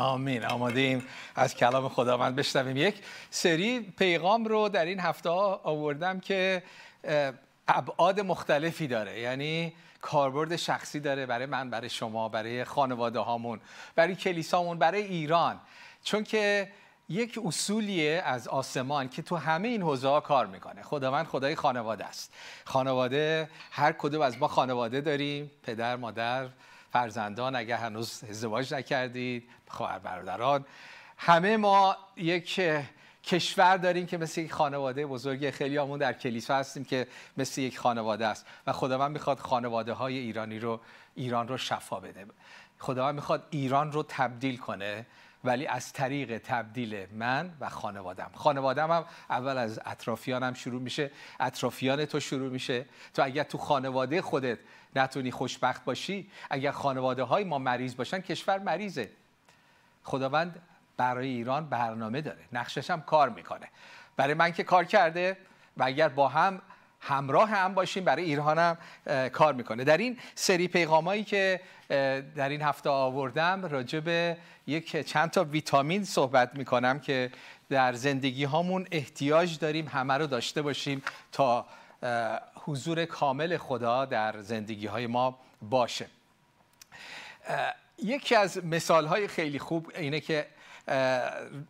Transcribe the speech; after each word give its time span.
آمین. 0.00 0.44
آماده 0.44 0.80
ایم 0.80 1.04
از 1.34 1.54
کلام 1.54 1.88
خداوند 1.88 2.36
بشنویم. 2.36 2.76
یک 2.76 2.94
سری 3.30 3.80
پیغام 3.80 4.44
رو 4.44 4.68
در 4.68 4.84
این 4.84 5.00
هفته 5.00 5.28
آوردم 5.28 6.20
که 6.20 6.62
ابعاد 7.68 8.20
مختلفی 8.20 8.86
داره. 8.86 9.20
یعنی 9.20 9.72
کاربرد 10.00 10.56
شخصی 10.56 11.00
داره 11.00 11.26
برای 11.26 11.46
من 11.46 11.70
برای 11.70 11.90
شما 11.90 12.28
برای 12.28 12.64
خانواده 12.64 13.18
هامون 13.18 13.60
برای 13.94 14.14
کلیسامون 14.14 14.78
برای 14.78 15.02
ایران. 15.02 15.60
چون 16.02 16.24
که 16.24 16.68
یک 17.08 17.38
اصولیه 17.44 18.22
از 18.24 18.48
آسمان 18.48 19.08
که 19.08 19.22
تو 19.22 19.36
همه 19.36 19.68
این 19.68 19.82
حوزه 19.82 20.08
ها 20.08 20.20
کار 20.20 20.46
می‌کنه. 20.46 20.82
خداوند 20.82 21.26
خدای 21.26 21.54
خانواده 21.54 22.04
است. 22.04 22.32
خانواده 22.64 23.50
هر 23.70 23.92
کدوم 23.92 24.22
از 24.22 24.38
ما 24.38 24.48
خانواده 24.48 25.00
داریم. 25.00 25.50
پدر 25.62 25.96
مادر 25.96 26.48
فرزندان 26.92 27.56
اگر 27.56 27.76
هنوز 27.76 28.24
ازدواج 28.30 28.74
نکردید 28.74 29.48
خواهر 29.68 29.98
برادران. 29.98 30.64
همه 31.16 31.56
ما 31.56 31.96
یک 32.16 32.60
کشور 33.24 33.76
داریم 33.76 34.06
که 34.06 34.18
مثل 34.18 34.40
یک 34.40 34.52
خانواده 34.52 35.06
بزرگ 35.06 35.50
خیلی 35.50 35.76
همون 35.76 35.98
در 35.98 36.12
کلیسا 36.12 36.56
هستیم 36.56 36.84
که 36.84 37.06
مثل 37.36 37.60
یک 37.60 37.78
خانواده 37.78 38.26
است. 38.26 38.46
و 38.66 38.72
خداوند 38.72 39.10
می‌خواد 39.10 39.38
خانواده 39.38 39.92
های 39.92 40.18
ایرانی 40.18 40.58
رو 40.58 40.80
ایران 41.14 41.48
رو 41.48 41.56
شفا 41.56 42.00
بده. 42.00 42.26
خداوند 42.78 43.14
می‌خواد 43.14 43.46
ایران 43.50 43.92
رو 43.92 44.04
تبدیل 44.08 44.56
کنه. 44.56 45.06
ولی 45.44 45.66
از 45.66 45.92
طریق 45.92 46.38
تبدیل 46.38 47.06
من 47.12 47.52
و 47.60 47.68
خانوادم. 47.68 48.30
خانوادم 48.34 48.90
هم 48.90 49.04
اول 49.30 49.58
از 49.58 49.80
اطرافیانم 49.86 50.54
شروع 50.54 50.82
میشه. 50.82 51.10
اطرافیان 51.40 52.04
تو 52.04 52.20
شروع 52.20 52.50
میشه. 52.50 52.86
تو 53.14 53.24
اگر 53.24 53.42
تو 53.42 53.58
خانواده 53.58 54.22
خودت 54.22 54.58
نتونی 54.96 55.30
خوشبخت 55.30 55.84
باشی 55.84 56.30
اگر 56.50 56.70
خانواده 56.70 57.22
های 57.22 57.44
ما 57.44 57.58
مریض 57.58 57.96
باشن 57.96 58.20
کشور 58.20 58.58
مریضه. 58.58 59.10
خداوند 60.04 60.62
برای 60.96 61.28
ایران 61.28 61.68
برنامه 61.68 62.20
داره. 62.20 62.44
نقشش 62.52 62.90
هم 62.90 63.02
کار 63.02 63.28
می‌کنه. 63.28 63.68
برای 64.16 64.34
من 64.34 64.52
که 64.52 64.64
کار 64.64 64.84
کرده 64.84 65.36
و 65.76 65.82
اگر 65.84 66.08
با 66.08 66.28
هم 66.28 66.62
همراه 67.00 67.48
هم 67.48 67.74
باشیم 67.74 68.04
برای 68.04 68.24
ایران 68.24 68.58
هم 68.58 68.78
کار 69.28 69.54
می‌کنه. 69.54 69.84
در 69.84 69.96
این 69.96 70.18
سری 70.34 70.68
پیغامایی 70.68 71.24
که 71.24 71.60
در 72.36 72.48
این 72.48 72.62
هفته 72.62 72.90
آوردم 72.90 73.66
راجع 73.66 74.00
به 74.00 74.36
یک 74.66 74.96
چند 74.96 75.30
تا 75.30 75.44
ویتامین 75.44 76.04
صحبت 76.04 76.50
می‌کنم 76.54 77.00
که 77.00 77.30
در 77.70 77.92
زندگی 77.92 78.44
هامون 78.44 78.86
احتیاج 78.90 79.58
داریم 79.58 79.88
همه 79.88 80.14
رو 80.14 80.26
داشته 80.26 80.62
باشیم 80.62 81.02
تا 81.32 81.66
حضور 82.54 83.04
کامل 83.04 83.56
خدا 83.56 84.04
در 84.04 84.40
زندگی 84.40 84.86
های 84.86 85.06
ما 85.06 85.38
باشه. 85.62 86.06
یکی 88.02 88.34
از 88.34 88.64
مثال 88.64 89.06
های 89.06 89.28
خیلی 89.28 89.58
خوب 89.58 89.92
اینه 89.94 90.20
که 90.20 90.46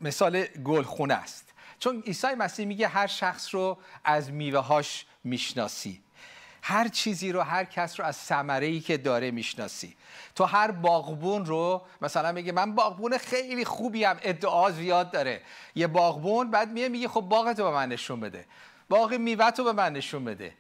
مثال 0.01 0.43
گلخونه 0.43 1.15
است. 1.15 1.53
چون 1.81 2.03
عیسی 2.07 2.35
مسیح 2.35 2.67
میگه 2.67 2.89
هر 2.89 3.07
شخص 3.07 3.55
رو 3.55 3.79
از 4.05 4.33
میوه 4.33 4.59
هاش 4.59 5.07
می‌شناسی. 5.25 6.01
هر 6.63 6.89
چیزی 6.89 7.33
رو 7.33 7.41
هر 7.41 7.65
کس 7.65 8.01
رو 8.01 8.07
از 8.07 8.17
ثمره 8.17 8.67
ای 8.67 8.81
که 8.81 8.97
داره 8.97 9.31
می‌شناسی. 9.31 9.97
تو 10.35 10.45
هر 10.45 10.71
باغبون 10.71 11.47
رو 11.47 11.83
مثلا 12.03 12.33
میگه 12.33 12.53
من 12.53 12.75
باغبون 12.75 13.19
خیلی 13.19 13.65
خوبی 13.65 14.05
هم 14.05 14.19
ادعا 14.23 14.71
زیاد 14.71 15.11
داره. 15.11 15.43
یه 15.75 15.87
باغبون 15.87 16.51
بعد 16.51 16.71
میگه 16.71 16.89
میگه 16.89 17.09
خب 17.09 17.21
باغ 17.21 17.53
تو 17.53 17.65
به 17.65 17.71
من 17.71 17.89
نشون 17.89 18.21
بده. 18.21 18.45
باغ 18.89 19.15
میوه 19.15 19.51
تو 19.51 19.65
به 19.65 19.73
من 19.73 19.93
نشون 19.93 20.25
بده. 20.25 20.53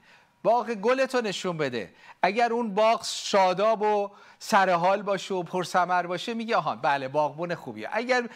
باغ 0.42 0.70
گل 0.70 1.06
تو 1.06 1.20
نشون 1.20 1.56
بده. 1.56 1.94
اگر 2.22 2.52
اون 2.52 2.74
باغ 2.74 3.04
شاداب 3.04 3.82
و 3.82 4.10
سرحال 4.38 5.02
باشه 5.02 5.34
و 5.34 5.42
پرثمر 5.42 6.06
باشه 6.06 6.34
میگه 6.34 6.56
آها 6.56 6.76
بله 6.76 7.08
باغبون 7.08 7.54
خوبیه. 7.54 7.88
اگر 7.92 8.28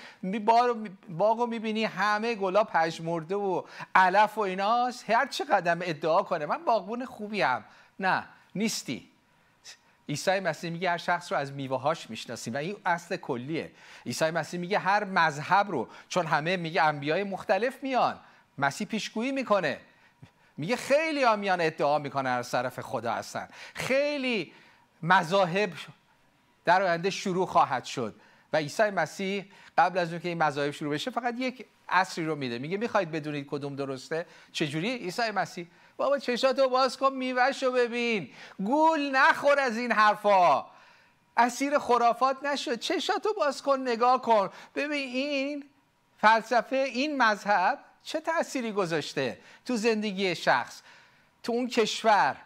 باغ 1.08 1.41
رو 1.41 1.47
می‌بینی 1.47 1.84
همه 1.84 2.34
گلا 2.34 2.64
پژمرده 2.64 3.34
و 3.34 3.62
علف 3.94 4.38
و 4.38 4.41
ایناست 4.41 5.10
هر 5.10 5.27
چه 5.27 5.44
قدم 5.44 5.78
ادعا 5.82 6.22
کنه 6.22 6.47
من 6.47 6.64
باغبون 6.64 7.04
خوبیم. 7.04 7.65
نه 8.00 8.25
نیستی. 8.54 9.09
عیسی 10.09 10.41
مسیح 10.41 10.71
میگه 10.71 10.91
هر 10.91 10.98
شخص 10.98 11.32
رو 11.32 11.38
از 11.38 11.53
میوه‌هاش 11.53 12.10
می‌شناسیم 12.10 12.54
و 12.54 12.56
این 12.56 12.76
اصل 12.86 13.16
کلیه. 13.16 13.71
عیسی 14.06 14.31
مسیح 14.31 14.60
میگه 14.60 14.78
هر 14.78 15.04
مذهب 15.04 15.71
رو 15.71 15.88
چون 16.09 16.26
همه 16.26 16.56
میگه 16.56 16.82
انبیای 16.82 17.25
مختلف 17.25 17.82
میان 17.82 18.21
مسیح 18.59 18.86
پیشگویی 18.86 19.32
می‌کنه. 19.32 19.81
میگه 20.56 20.76
خیلی 20.76 21.22
ها 21.22 21.37
میان 21.37 21.60
ادعا 21.60 21.98
می‌کنن 21.98 22.31
از 22.31 22.50
طرف 22.50 22.81
خدا 22.81 23.12
هستن. 23.12 23.48
خیلی 23.75 24.53
مذاهب 25.03 25.70
در 26.65 26.82
آینده 26.82 27.10
شروع 27.10 27.47
خواهد 27.47 27.84
شد. 27.84 28.15
و 28.53 28.56
عیسی 28.56 28.91
مسیح 28.91 29.44
قبل 29.78 29.98
از 29.98 30.10
اینکه 30.10 30.28
این 30.28 30.42
مذاهب 30.42 30.70
شروع 30.70 30.94
بشه 30.94 31.10
فقط 31.10 31.34
یک 31.38 31.66
اصری 31.88 32.26
رو 32.26 32.37
میده. 32.37 32.59
میگه 32.59 32.76
می‌خواید 32.76 33.10
بدونید 33.10 33.47
کدوم 33.47 33.76
درسته؟ 33.76 34.26
چجوری؟ 34.53 34.97
عیسی 34.97 35.31
مسیح 35.31 35.66
بابا 35.97 36.19
چشاتو 36.19 36.69
باز 36.69 36.97
کن 36.97 37.12
میوهشو 37.12 37.72
ببین. 37.72 38.31
گول 38.59 39.10
نخور 39.10 39.59
از 39.59 39.76
این 39.76 39.92
حرفا. 39.92 40.66
اسیر 41.36 41.78
خرافات 41.78 42.44
نشد. 42.44 42.78
چشاتو 42.78 43.32
باز 43.36 43.62
کن 43.62 43.81
نگاه 43.81 44.22
کن. 44.22 44.50
ببین 44.75 45.09
این 45.09 45.65
فلسفه 46.19 46.76
این 46.76 47.22
مذهب 47.22 47.78
چه 48.04 48.20
تأثیری 48.20 48.72
گذاشته 48.72 49.38
تو 49.65 49.76
زندگی 49.76 50.34
شخص 50.34 50.82
تو 51.42 51.53
اون 51.53 51.69
کشور؟ 51.69 52.37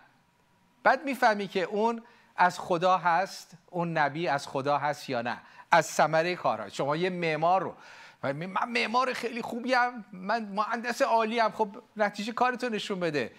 بعد 0.83 1.05
می‌فهمی 1.05 1.49
که 1.49 1.63
اون 1.63 2.03
از 2.37 2.59
خدا 2.61 2.99
هست 2.99 3.51
اون 3.71 3.99
نبی 3.99 4.29
از 4.29 4.49
خدا 4.49 4.79
هست 4.79 5.11
یا 5.11 5.23
نه؟ 5.23 5.41
از 5.71 5.87
ثمره 5.87 6.37
کارها 6.37 6.69
شما 6.69 6.97
یه 6.97 7.11
معمار 7.11 7.63
رو. 7.63 7.75
من 8.23 8.69
معمار 8.69 9.13
خیلی 9.13 9.43
خوبیم 9.43 10.05
من 10.13 10.45
مهندس 10.45 11.03
عالی 11.03 11.39
هم 11.39 11.53
خب 11.53 11.69
نتیجه 11.97 12.33
کارتو 12.33 12.69
نشون 12.69 13.01
بده. 13.01 13.33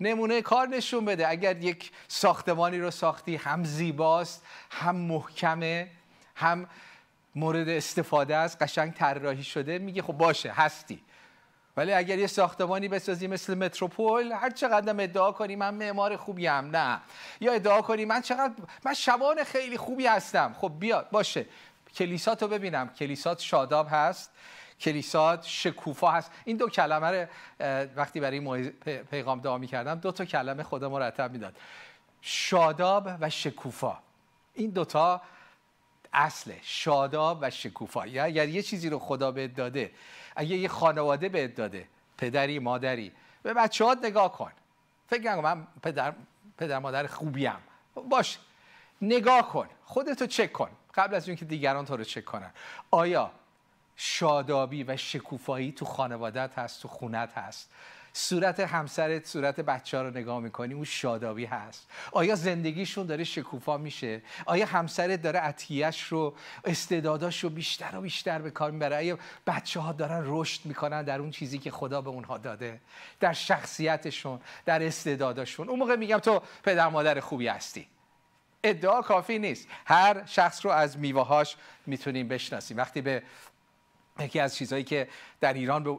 نمونه 0.00 0.42
کار 0.42 0.68
نشون 0.68 1.04
بده. 1.04 1.28
اگر 1.28 1.56
یک 1.56 1.92
ساختمانی 2.08 2.78
رو 2.78 2.90
ساختی 2.90 3.36
هم 3.36 3.64
زیباست 3.64 4.42
هم 4.70 4.96
محکمه 4.96 5.90
هم 6.34 6.66
مورد 7.34 7.68
استفاده 7.68 8.36
است 8.36 8.62
قشنگ 8.62 8.94
طراحی 8.94 9.44
شده 9.44 9.78
میگه 9.78 10.02
خب 10.02 10.12
باشه 10.12 10.50
هستی. 10.50 11.02
ولی 11.76 11.92
اگر 11.92 12.18
یه 12.18 12.26
ساختمانی 12.26 12.88
بسازی 12.88 13.26
مثل 13.26 13.54
متروپول 13.54 14.32
هر 14.32 14.50
چقدر 14.50 15.02
ادعا 15.02 15.32
کنی 15.32 15.56
من 15.56 15.74
معمار 15.74 16.16
خوبی 16.16 16.46
هم 16.46 16.76
نه. 16.76 17.00
یا 17.40 17.52
ادعا 17.52 17.82
کنی 17.82 18.04
من 18.04 18.20
چقدر 18.20 18.52
من 18.84 18.94
شبان 18.94 19.44
خیلی 19.44 19.76
خوبی 19.76 20.06
هستم. 20.06 20.54
خب 20.60 20.72
بیا 20.78 21.06
باشه. 21.12 21.46
کلیسات 21.94 22.42
رو 22.42 22.48
ببینم. 22.48 22.88
کلیسات 22.88 23.40
شاداب 23.40 23.86
هست. 23.90 24.30
کلیسات 24.80 25.44
شکوفا 25.46 26.10
هست. 26.10 26.30
این 26.44 26.56
دو 26.56 26.68
کلمه 26.68 27.10
رو 27.10 27.26
وقتی 27.96 28.20
برای 28.20 28.70
پیغام 29.10 29.40
دعا 29.40 29.58
کردم 29.58 29.94
دو 29.94 30.12
تا 30.12 30.24
کلمه 30.24 30.62
خدا 30.62 30.88
مرتب 30.88 31.32
می‌داد. 31.32 31.56
شاداب 32.20 33.08
و 33.20 33.30
شکوفا. 33.30 33.98
این 34.54 34.70
دوتا 34.70 35.20
اصله. 36.12 36.58
شاداب 36.62 37.38
و 37.40 37.50
شکوفا. 37.50 38.06
یا 38.06 38.24
اگر 38.24 38.48
یه 38.48 38.62
چیزی 38.62 38.88
رو 38.88 38.98
خدا 38.98 39.30
بهت 39.30 39.54
داده 39.54 39.90
اگه 40.36 40.56
یه 40.56 40.68
خانواده 40.68 41.28
بهت 41.28 41.54
داده 41.54 41.88
پدری 42.18 42.58
مادری. 42.58 43.12
به 43.42 43.54
بچه 43.54 43.84
ها 43.84 43.96
نگاه 44.02 44.32
کن. 44.32 44.52
فکر 45.08 45.22
کنم 45.22 45.40
من 45.40 45.66
پدر, 45.82 46.12
پدر 46.58 46.78
مادر 46.78 47.06
خوبیم. 47.06 47.56
باش. 48.08 48.38
نگاه 49.02 49.48
کن. 49.48 49.68
خودتو 49.84 50.26
چک 50.26 50.52
کن. 50.52 50.70
قبل 50.94 51.14
از 51.14 51.28
اینکه 51.28 51.44
دیگران 51.44 51.84
تو 51.84 51.96
رو 51.96 52.04
چک 52.04 52.24
کنن. 52.24 52.50
آیا 52.90 53.30
شادابی 53.96 54.84
و 54.84 54.96
شکوفایی 54.96 55.72
تو 55.72 55.84
خانوادت 55.84 56.58
هست 56.58 56.82
تو 56.82 56.88
خونت 56.88 57.38
هست؟ 57.38 57.70
صورت 58.12 58.60
همسرت 58.60 59.26
صورت 59.26 59.60
بچه 59.60 59.96
ها 59.96 60.02
رو 60.02 60.10
نگاه 60.10 60.40
می‌کنی 60.40 60.74
اون 60.74 60.84
شادابی 60.84 61.44
هست. 61.44 61.90
آیا 62.12 62.34
زندگیشون 62.34 63.06
داره 63.06 63.24
شکوفا 63.24 63.76
میشه؟ 63.76 64.22
آیا 64.46 64.66
همسرت 64.66 65.22
داره 65.22 65.38
عطیهش 65.38 66.02
رو 66.02 66.34
استعداداش 66.64 67.44
رو 67.44 67.50
بیشتر 67.50 67.96
و 67.96 68.00
بیشتر 68.00 68.38
به 68.38 68.50
کار 68.50 68.70
می‌بره؟ 68.70 68.96
آیا 68.96 69.18
بچه 69.46 69.80
ها 69.80 69.92
دارن 69.92 70.22
رشد 70.26 70.60
می‌کنن 70.64 71.02
در 71.02 71.20
اون 71.20 71.30
چیزی 71.30 71.58
که 71.58 71.70
خدا 71.70 72.00
به 72.00 72.10
اونها 72.10 72.38
داده؟ 72.38 72.80
در 73.20 73.32
شخصیتشون 73.32 74.40
در 74.64 74.86
استعداداشون. 74.86 75.68
اون 75.68 75.78
موقع 75.78 75.96
میگم 75.96 76.18
تو 76.18 76.42
پدر 76.62 76.88
مادر 76.88 77.20
خوبی 77.20 77.48
هستی. 77.48 77.86
ادعا 78.64 79.02
کافی 79.02 79.38
نیست. 79.38 79.68
هر 79.86 80.26
شخص 80.26 80.66
رو 80.66 80.70
از 80.70 80.98
میوههاش 80.98 81.56
می‌تونیم 81.86 82.28
بشناسیم. 82.28 82.76
وقتی 82.76 83.00
به 83.00 83.22
یکی 84.20 84.40
از 84.40 84.56
چیزهایی 84.56 84.84
که 84.84 85.08
در 85.40 85.52
ایران 85.52 85.84
به 85.84 85.98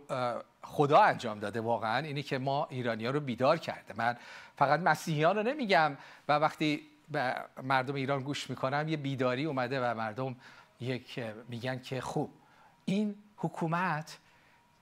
خدا 0.63 1.01
انجام 1.01 1.39
داده 1.39 1.61
واقعا. 1.61 1.97
اینی 1.97 2.23
که 2.23 2.37
ما 2.37 2.67
ایرانی 2.69 3.05
ها 3.05 3.11
رو 3.11 3.19
بیدار 3.19 3.57
کرده 3.57 3.93
من 3.97 4.17
فقط 4.55 4.79
مسیحیان 4.79 5.35
رو 5.35 5.43
نمیگم. 5.43 5.97
و 6.27 6.33
وقتی 6.33 6.87
به 7.11 7.35
مردم 7.63 7.95
ایران 7.95 8.23
گوش 8.23 8.49
می‌کنم 8.49 8.87
یه 8.87 8.97
بیداری 8.97 9.45
اومده 9.45 9.81
و 9.81 9.93
مردم 9.93 10.35
یک 10.79 11.19
میگن 11.49 11.79
که 11.79 12.01
خوب 12.01 12.33
این 12.85 13.15
حکومت 13.37 14.17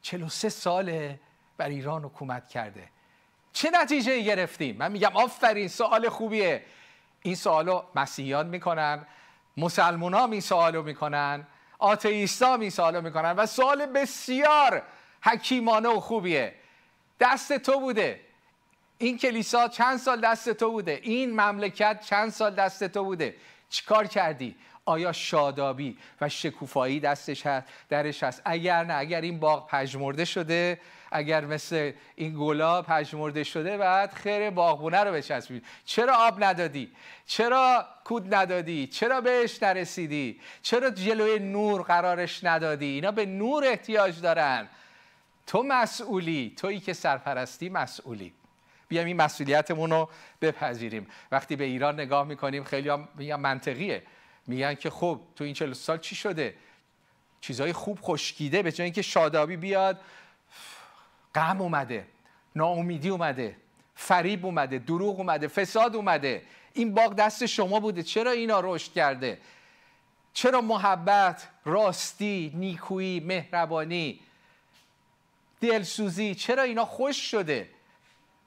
43 0.01 0.49
ساله 0.49 1.19
بر 1.57 1.69
ایران 1.69 2.03
حکومت 2.03 2.47
کرده. 2.47 2.89
چه 3.53 3.69
نتیجه 3.73 4.21
گرفتیم؟ 4.21 4.77
من 4.77 4.91
میگم 4.91 5.11
آفرین 5.13 5.67
سوال 5.67 6.09
خوبیه. 6.09 6.65
این 7.21 7.35
سوالو 7.35 7.83
مسیحیان 7.95 8.47
می‌کنن 8.47 9.05
مسلمان 9.57 10.13
ها 10.13 10.25
این 10.25 10.41
سوالو 10.41 10.83
می‌کنن 10.83 11.47
آتئیستا 11.79 12.57
میسالو 12.57 13.01
می‌کنن. 13.01 13.31
و 13.31 13.45
سوال 13.45 13.85
بسیار 13.85 14.83
حکیمانه 15.21 15.89
و 15.89 15.99
خوبیه. 15.99 16.53
دست 17.19 17.57
تو 17.57 17.79
بوده. 17.79 18.19
این 18.97 19.17
کلیسا 19.17 19.67
چند 19.67 19.97
سال 19.97 20.21
دست 20.21 20.49
تو 20.49 20.71
بوده؟ 20.71 20.99
این 21.03 21.41
مملکت 21.41 22.01
چند 22.05 22.29
سال 22.29 22.55
دست 22.55 22.83
تو 22.83 23.03
بوده؟ 23.03 23.35
چیکار 23.69 24.07
کردی؟ 24.07 24.55
آیا 24.85 25.11
شادابی 25.11 25.97
و 26.21 26.29
شکوفایی 26.29 26.99
دستش 26.99 27.45
هست؟ 27.45 27.67
درش 27.89 28.23
هست. 28.23 28.41
اگر 28.45 28.83
نه 28.83 28.93
اگر 28.93 29.21
این 29.21 29.39
باغ 29.39 29.67
پژمرده 29.67 30.25
شده 30.25 30.79
اگر 31.11 31.45
مثل 31.45 31.91
این 32.15 32.35
گلاب 32.39 32.85
پژمرده 32.85 33.43
شده 33.43 33.77
بعد 33.77 34.13
خیر 34.13 34.49
باغبونه 34.49 35.03
رو 35.03 35.11
بچسبید. 35.11 35.65
چرا 35.85 36.15
آب 36.15 36.43
ندادی؟ 36.43 36.91
چرا 37.25 37.85
کود 38.03 38.33
ندادی؟ 38.33 38.87
چرا 38.87 39.21
بهش 39.21 39.63
نرسیدی؟ 39.63 40.41
چرا 40.61 40.89
جلوی 40.89 41.39
نور 41.39 41.81
قرارش 41.81 42.43
ندادی؟ 42.43 42.85
اینا 42.85 43.11
به 43.11 43.25
نور 43.25 43.65
احتیاج 43.65 44.21
دارن. 44.21 44.69
تو 45.49 45.63
مسئولی 45.63 46.53
تویی 46.57 46.79
که 46.79 46.93
سرپرستی 46.93 47.69
مسئولی. 47.69 48.33
بیایم 48.87 49.07
این 49.07 49.17
مسئولیتمون 49.17 49.89
رو 49.89 50.09
بپذیریم. 50.41 51.07
وقتی 51.31 51.55
به 51.55 51.63
ایران 51.63 51.99
نگاه 51.99 52.27
می‌کنیم 52.27 52.63
خیلی 52.63 52.89
هم 52.89 53.07
میگن 53.15 53.35
منطقیه. 53.35 54.03
میگن 54.47 54.75
که 54.75 54.89
خب 54.89 55.19
تو 55.35 55.43
این 55.43 55.53
چل 55.53 55.73
سال 55.73 55.97
چی 55.97 56.15
شده؟ 56.15 56.55
چیزهای 57.41 57.73
خوب 57.73 57.99
خشکیده. 58.01 58.63
به 58.63 58.71
جای 58.71 58.85
اینکه 58.85 59.01
شادابی 59.01 59.57
بیاد 59.57 60.01
غم 61.35 61.61
اومده 61.61 62.07
ناامیدی 62.55 63.09
اومده 63.09 63.57
فریب 63.95 64.45
اومده 64.45 64.79
دروغ 64.79 65.19
اومده 65.19 65.47
فساد 65.47 65.95
اومده. 65.95 66.43
این 66.73 66.93
باغ 66.93 67.15
دست 67.15 67.45
شما 67.45 67.79
بوده. 67.79 68.03
چرا 68.03 68.31
اینا 68.31 68.59
رشد 68.63 68.93
کرده؟ 68.93 69.37
چرا 70.33 70.61
محبت 70.61 71.47
راستی 71.65 72.51
نیکویی 72.55 73.19
مهربانی 73.19 74.19
دلسوزی. 75.61 76.35
چرا 76.35 76.63
اینا 76.63 76.85
خوش 76.85 77.31
شده؟ 77.31 77.69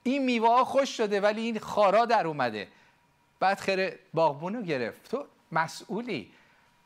این 0.03 0.25
میوه 0.25 0.49
ها 0.49 0.63
خوش 0.63 0.97
شده 0.97 1.21
ولی 1.21 1.41
این 1.41 1.59
خارا 1.59 2.05
در 2.05 2.27
اومده. 2.27 2.67
بعد 3.39 3.59
خیر 3.59 3.99
باغبونو 4.13 4.61
گرفت. 4.61 5.11
تو 5.11 5.25
مسئولی. 5.51 6.31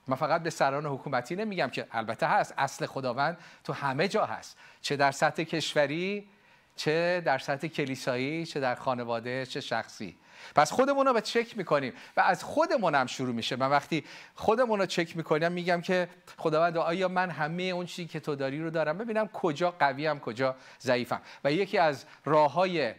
من 0.07 0.15
فقط 0.15 0.44
به 0.44 0.50
سران 0.50 0.85
حکومتی 0.85 1.35
نمیگم 1.35 1.69
که 1.69 1.88
البته 1.91 2.27
هست. 2.27 2.53
اصل 2.57 2.85
خداوند 2.85 3.38
تو 3.63 3.74
همه 3.74 4.07
جا 4.07 4.25
هست. 4.25 4.57
چه 4.81 4.95
در 4.95 5.12
سطح 5.12 5.44
کشوری 5.44 6.27
چه 6.75 7.21
در 7.25 7.38
سطح 7.38 7.68
کلیسایی 7.68 8.45
چه 8.45 8.59
در 8.59 8.75
خانواده 8.75 9.45
چه 9.45 9.62
شخصی. 9.62 10.18
پس 10.56 10.72
خودمون 10.72 11.06
رو 11.06 11.13
به 11.13 11.22
چک 11.22 11.57
می‌کنیم 11.57 11.94
و 12.18 12.22
از 12.22 12.44
خودمون 12.44 12.95
هم 12.95 13.07
شروع 13.07 13.34
میشه. 13.34 13.56
من 13.56 13.69
وقتی 13.69 14.04
خودمون 14.36 14.80
رو 14.80 14.86
چک 14.86 15.18
می‌کنم 15.18 15.51
میگم 15.51 15.81
که 15.81 16.10
خداوند 16.38 16.78
آیا 16.78 17.07
من 17.07 17.30
همه 17.30 17.63
اون 17.63 17.86
چیزی 17.86 18.07
که 18.07 18.19
تو 18.19 18.36
داری 18.36 18.62
رو 18.62 18.69
دارم؟ 18.69 18.98
ببینم 18.98 19.28
کجا 19.28 19.72
قویم 19.72 20.19
کجا 20.19 20.56
ضعیفم. 20.81 21.22
و 21.44 21.51
یکی 21.51 21.78
از 21.78 22.06
راه 22.25 22.54
های 22.54 22.94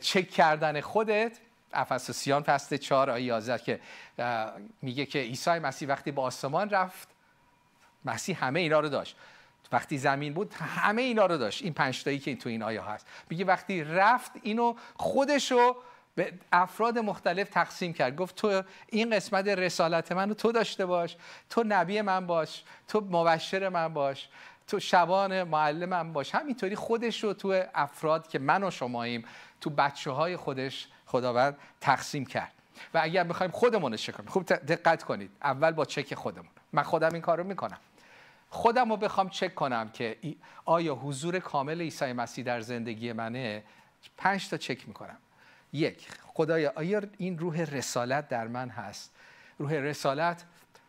چک 0.00 0.30
کردن 0.30 0.80
خودت 0.80 1.38
افسوسیان 1.72 2.42
فصل 2.42 2.76
4 2.76 3.10
آیه 3.10 3.24
11 3.24 3.58
که 3.64 3.80
میگه 4.82 5.06
که 5.06 5.18
عیسی 5.18 5.50
مسیح 5.50 5.88
وقتی 5.88 6.12
با 6.12 6.22
آسمان 6.22 6.70
رفت 6.70 7.08
مسیح 8.04 8.44
همه 8.44 8.60
اینا 8.60 8.80
رو 8.80 8.88
داشت. 8.88 9.16
وقتی 9.72 9.98
زمین 9.98 10.34
بود 10.34 10.54
همه 10.54 11.02
اینا 11.02 11.26
رو 11.26 11.36
داشت. 11.36 11.62
این 11.62 11.72
پنج 11.72 12.04
تایی 12.04 12.18
که 12.18 12.36
تو 12.36 12.48
این 12.48 12.62
آیه 12.62 12.82
هست. 12.82 13.06
میگه 13.30 13.44
وقتی 13.44 13.84
رفت 13.84 14.32
اینو 14.42 14.74
خودشو 14.96 15.76
به 16.18 16.32
افراد 16.52 16.98
مختلف 16.98 17.48
تقسیم 17.48 17.92
کرد. 17.92 18.16
گفت 18.16 18.34
تو 18.34 18.62
این 18.86 19.16
قسمت 19.16 19.48
رسالت 19.48 20.12
منو 20.12 20.34
تو 20.34 20.52
داشته 20.52 20.86
باش 20.86 21.16
تو 21.50 21.64
نبی 21.66 22.00
من 22.00 22.26
باش 22.26 22.64
تو 22.88 23.00
مبشر 23.00 23.68
من 23.68 23.94
باش 23.94 24.28
تو 24.66 24.80
شبان 24.80 25.42
معلم 25.42 25.88
من 25.88 26.12
باش. 26.12 26.34
همینطوری 26.34 26.76
خودش 26.76 27.24
رو 27.24 27.32
تو 27.32 27.62
افراد 27.74 28.28
که 28.28 28.38
من 28.38 28.64
و 28.64 28.70
شماییم 28.70 29.24
تو 29.60 29.70
بچه 29.70 30.10
های 30.10 30.36
خودش 30.36 30.88
خداوند 31.06 31.56
تقسیم 31.80 32.26
کرد. 32.26 32.52
و 32.94 33.00
اگر 33.02 33.24
بخوایم 33.24 33.52
خودمون 33.52 33.96
چک 33.96 34.14
کنیم. 34.14 34.28
خوب 34.28 34.42
دقت 34.44 35.02
کنید. 35.02 35.30
اول 35.42 35.70
با 35.70 35.84
چک 35.84 36.14
خودمون. 36.14 36.50
من 36.72 36.82
خودم 36.82 37.12
این 37.12 37.22
کارو 37.22 37.44
می‌کنم. 37.44 37.78
خودم 38.50 38.90
رو 38.90 38.96
بخوام 38.96 39.28
چک 39.28 39.54
کنم 39.54 39.88
که 39.88 40.16
آیا 40.64 40.94
حضور 40.94 41.38
کامل 41.38 41.80
عیسی 41.80 42.12
مسیح 42.12 42.44
در 42.44 42.60
زندگی 42.60 43.12
منه؟ 43.12 43.62
پنج 44.16 44.48
تا 44.48 44.56
چک 44.56 44.88
می‌کنم. 44.88 45.16
یک 45.72 46.08
خدایا 46.22 46.72
آیا 46.76 47.02
این 47.18 47.38
روح 47.38 47.60
رسالت 47.60 48.28
در 48.28 48.48
من 48.48 48.68
هست؟ 48.68 49.14
روح 49.58 49.72
رسالت 49.72 50.44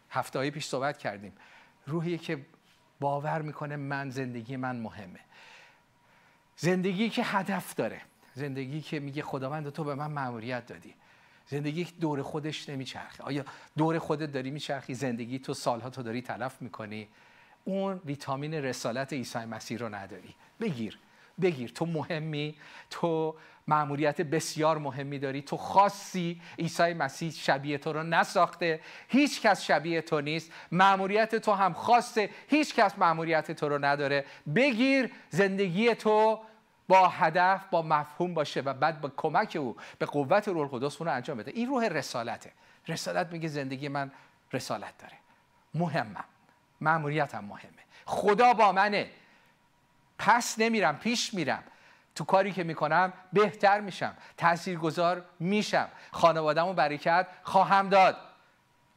هفته 0.10 0.50
پیش 0.52 0.66
صحبت 0.66 0.98
کردیم. 0.98 1.34
روحی 1.88 2.18
که 2.18 2.46
باور 3.00 3.42
می‌کنه 3.42 3.76
من 3.76 4.10
زندگی 4.10 4.56
من 4.56 4.76
مهمه. 4.76 5.20
زندگی 6.58 7.10
که 7.10 7.24
هدف 7.24 7.76
داره. 7.76 8.02
زندگی 8.34 8.82
که 8.82 9.00
میگه 9.00 9.22
خداوند 9.22 9.70
تو 9.70 9.84
به 9.84 9.96
من 9.96 10.12
مأموریت 10.12 10.66
دادی. 10.66 10.96
زندگی 11.48 11.86
که 11.86 11.92
دور 12.02 12.22
خودش 12.22 12.70
نمیچرخه. 12.70 13.24
آیا 13.24 13.46
دور 13.78 14.00
خودت 14.00 14.32
داری 14.32 14.52
میچرخی؟ 14.52 14.94
زندگی 14.94 15.40
تو 15.40 15.54
سالها 15.54 15.90
تو 15.90 16.04
داری 16.04 16.22
تلف 16.22 16.62
می‌کنی. 16.62 17.08
اون 17.64 18.02
ویتامین 18.06 18.54
رسالت 18.54 19.14
عیسی 19.14 19.40
مسیح 19.40 19.78
رو 19.78 19.96
نداری. 19.96 20.36
بگیر. 20.60 21.00
بگیر. 21.42 21.72
تو 21.72 21.86
مهمی 21.86 22.56
تو 22.90 23.36
معمولیت 23.68 24.22
بسیار 24.22 24.78
مهمی 24.78 25.20
داری. 25.20 25.42
تو 25.42 25.58
خاصی 25.58 26.42
عیسی 26.60 26.94
مسیح 26.94 27.32
شبیه 27.32 27.78
تو 27.78 27.94
رو 27.94 28.04
نساخته. 28.04 28.80
هیچ 29.08 29.42
کس 29.42 29.64
شبیه 29.64 30.02
تو 30.02 30.22
نیست. 30.22 30.52
معمولیت 30.72 31.36
تو 31.36 31.52
هم 31.52 31.74
خاصه. 31.74 32.30
هیچ 32.48 32.76
کس 32.76 32.98
معمولیت 32.98 33.52
تو 33.52 33.70
رو 33.70 33.86
نداره. 33.86 34.26
بگیر 34.56 35.12
زندگی 35.30 35.96
تو 35.96 36.40
با 36.88 37.08
هدف 37.08 37.62
با 37.72 37.82
مفهوم 37.82 38.34
باشه 38.34 38.62
و 38.62 38.74
بعد 38.74 39.02
با 39.02 39.12
کمک 39.18 39.58
او 39.60 39.76
به 40.00 40.06
قوت 40.06 40.48
روح 40.48 40.74
القدس 40.74 41.02
اون 41.02 41.10
رو 41.10 41.16
انجام 41.16 41.38
بده. 41.38 41.52
این 41.52 41.68
روح 41.68 41.88
رسالته. 41.88 42.52
رسالت 42.88 43.32
میگه 43.32 43.48
زندگی 43.48 43.88
من 43.88 44.12
رسالت 44.54 44.98
داره. 44.98 45.14
مهمم. 45.74 46.26
معمولیتم 46.82 47.44
مهمه. 47.44 47.84
خدا 48.06 48.54
با 48.54 48.72
منه. 48.72 49.10
پس 50.20 50.56
نمیرم 50.60 50.98
پیش 50.98 51.34
میرم. 51.34 51.64
تو 52.16 52.26
کاری 52.26 52.52
که 52.52 52.64
می‌کنم 52.64 53.14
بهتر 53.34 53.80
میشم 53.80 54.14
تاثیرگذار 54.38 55.26
میشم. 55.40 55.88
خانوادهمو 56.12 56.74
برکت 56.74 57.28
خواهم 57.44 57.90
داد. 57.90 58.18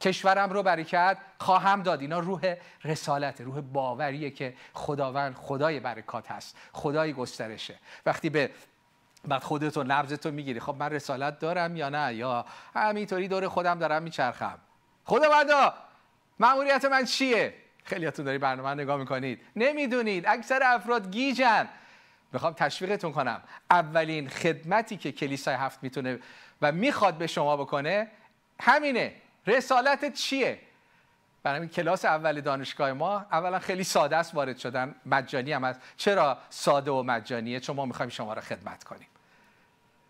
کشورم 0.01 0.49
رو 0.49 0.63
برکت 0.63 1.17
خواهم 1.37 1.83
داد. 1.83 2.01
اینا 2.01 2.19
روح 2.19 2.55
رسالت 2.83 3.41
روح 3.41 3.61
باوریه 3.61 4.29
که 4.29 4.53
خداوند 4.73 5.35
خدای 5.35 5.79
برکات 5.79 6.31
هست 6.31 6.57
خدای 6.71 7.13
گسترشه. 7.13 7.79
وقتی 8.05 8.29
به 8.29 8.51
بعد 9.27 9.43
خودتو 9.43 9.83
نبضتو 9.83 10.31
می‌گیری 10.31 10.59
خب 10.59 10.75
من 10.75 10.89
رسالت 10.89 11.39
دارم 11.39 11.75
یا 11.75 11.89
نه؟ 11.89 12.15
یا 12.15 12.45
همینطوری 12.75 13.27
دور 13.27 13.47
خودم 13.47 13.79
دارم 13.79 14.03
میچرخم. 14.03 14.59
خداوندا 15.05 15.73
مأموریت 16.39 16.85
من 16.85 17.05
چیه؟ 17.05 17.62
خیلیاتون 17.83 18.25
داری 18.25 18.37
برنامه 18.37 18.73
نگاه 18.83 18.97
می‌کنید. 18.97 19.41
نمی‌دونید. 19.55 20.27
اکثر 20.27 20.59
افراد 20.63 21.11
گیجن. 21.11 21.69
می‌خوام 22.33 22.53
تشویقتون 22.53 23.11
کنم. 23.11 23.41
اولین 23.71 24.29
خدمتی 24.29 24.97
که 24.97 25.11
کلیسای 25.11 25.55
هفت 25.55 25.83
می‌تونه 25.83 26.19
و 26.61 26.71
می‌خواد 26.71 27.17
به 27.17 27.27
شما 27.27 27.57
بکنه 27.57 28.07
همینه. 28.59 29.15
رسالت 29.47 30.13
چیه؟ 30.13 30.59
برای 31.43 31.67
کلاس 31.67 32.05
اول 32.05 32.41
دانشگاه 32.41 32.93
ما 32.93 33.25
اولا 33.31 33.59
خیلی 33.59 33.83
ساده 33.83 34.17
است 34.17 34.35
وارد 34.35 34.57
شدن. 34.57 34.95
مجانی 35.05 35.51
هم 35.51 35.63
هست. 35.63 35.81
چرا 35.97 36.37
ساده 36.49 36.91
و 36.91 37.03
مجانیه؟ 37.03 37.59
چون 37.59 37.75
ما 37.75 37.85
می‌خوایم 37.85 38.09
شما 38.09 38.33
را 38.33 38.41
خدمت 38.41 38.83
کنیم. 38.83 39.07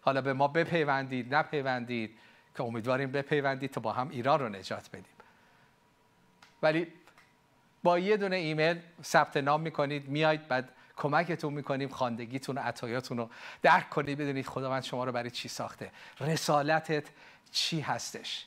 حالا 0.01 0.22
به 0.22 0.34
ما 0.34 0.48
بپیوندید 0.48 1.36
نپیوندید 1.36 2.18
که 2.58 2.63
امیدواریم 2.63 3.12
بپیوندید 3.12 3.72
تا 3.72 3.82
با 3.82 3.94
هم 3.94 4.10
ایران 4.10 4.39
رو 4.39 4.50
نجات 4.50 4.89
بدیم. 4.89 5.06
ولی 6.62 6.88
با 7.84 8.00
یه 8.00 8.18
دونه 8.18 8.36
ایمیل 8.36 8.80
ثبت 9.04 9.38
نام 9.38 9.62
می‌کنید 9.62 10.10
میاید 10.10 10.48
بعد 10.48 10.70
کمکتون 10.98 11.54
می‌کنیم 11.54 11.90
خواندگیتون 11.90 12.58
و 12.58 12.62
عطایاتون 12.62 13.18
رو 13.18 13.30
درک 13.62 13.90
کنید 13.90 14.18
بدونید 14.18 14.46
خداوند 14.46 14.84
شما 14.84 15.04
رو 15.04 15.12
برای 15.12 15.32
چی 15.32 15.48
ساخته. 15.48 15.92
رسالتت 16.20 17.04
چی 17.52 17.82
هستش؟ 17.82 18.46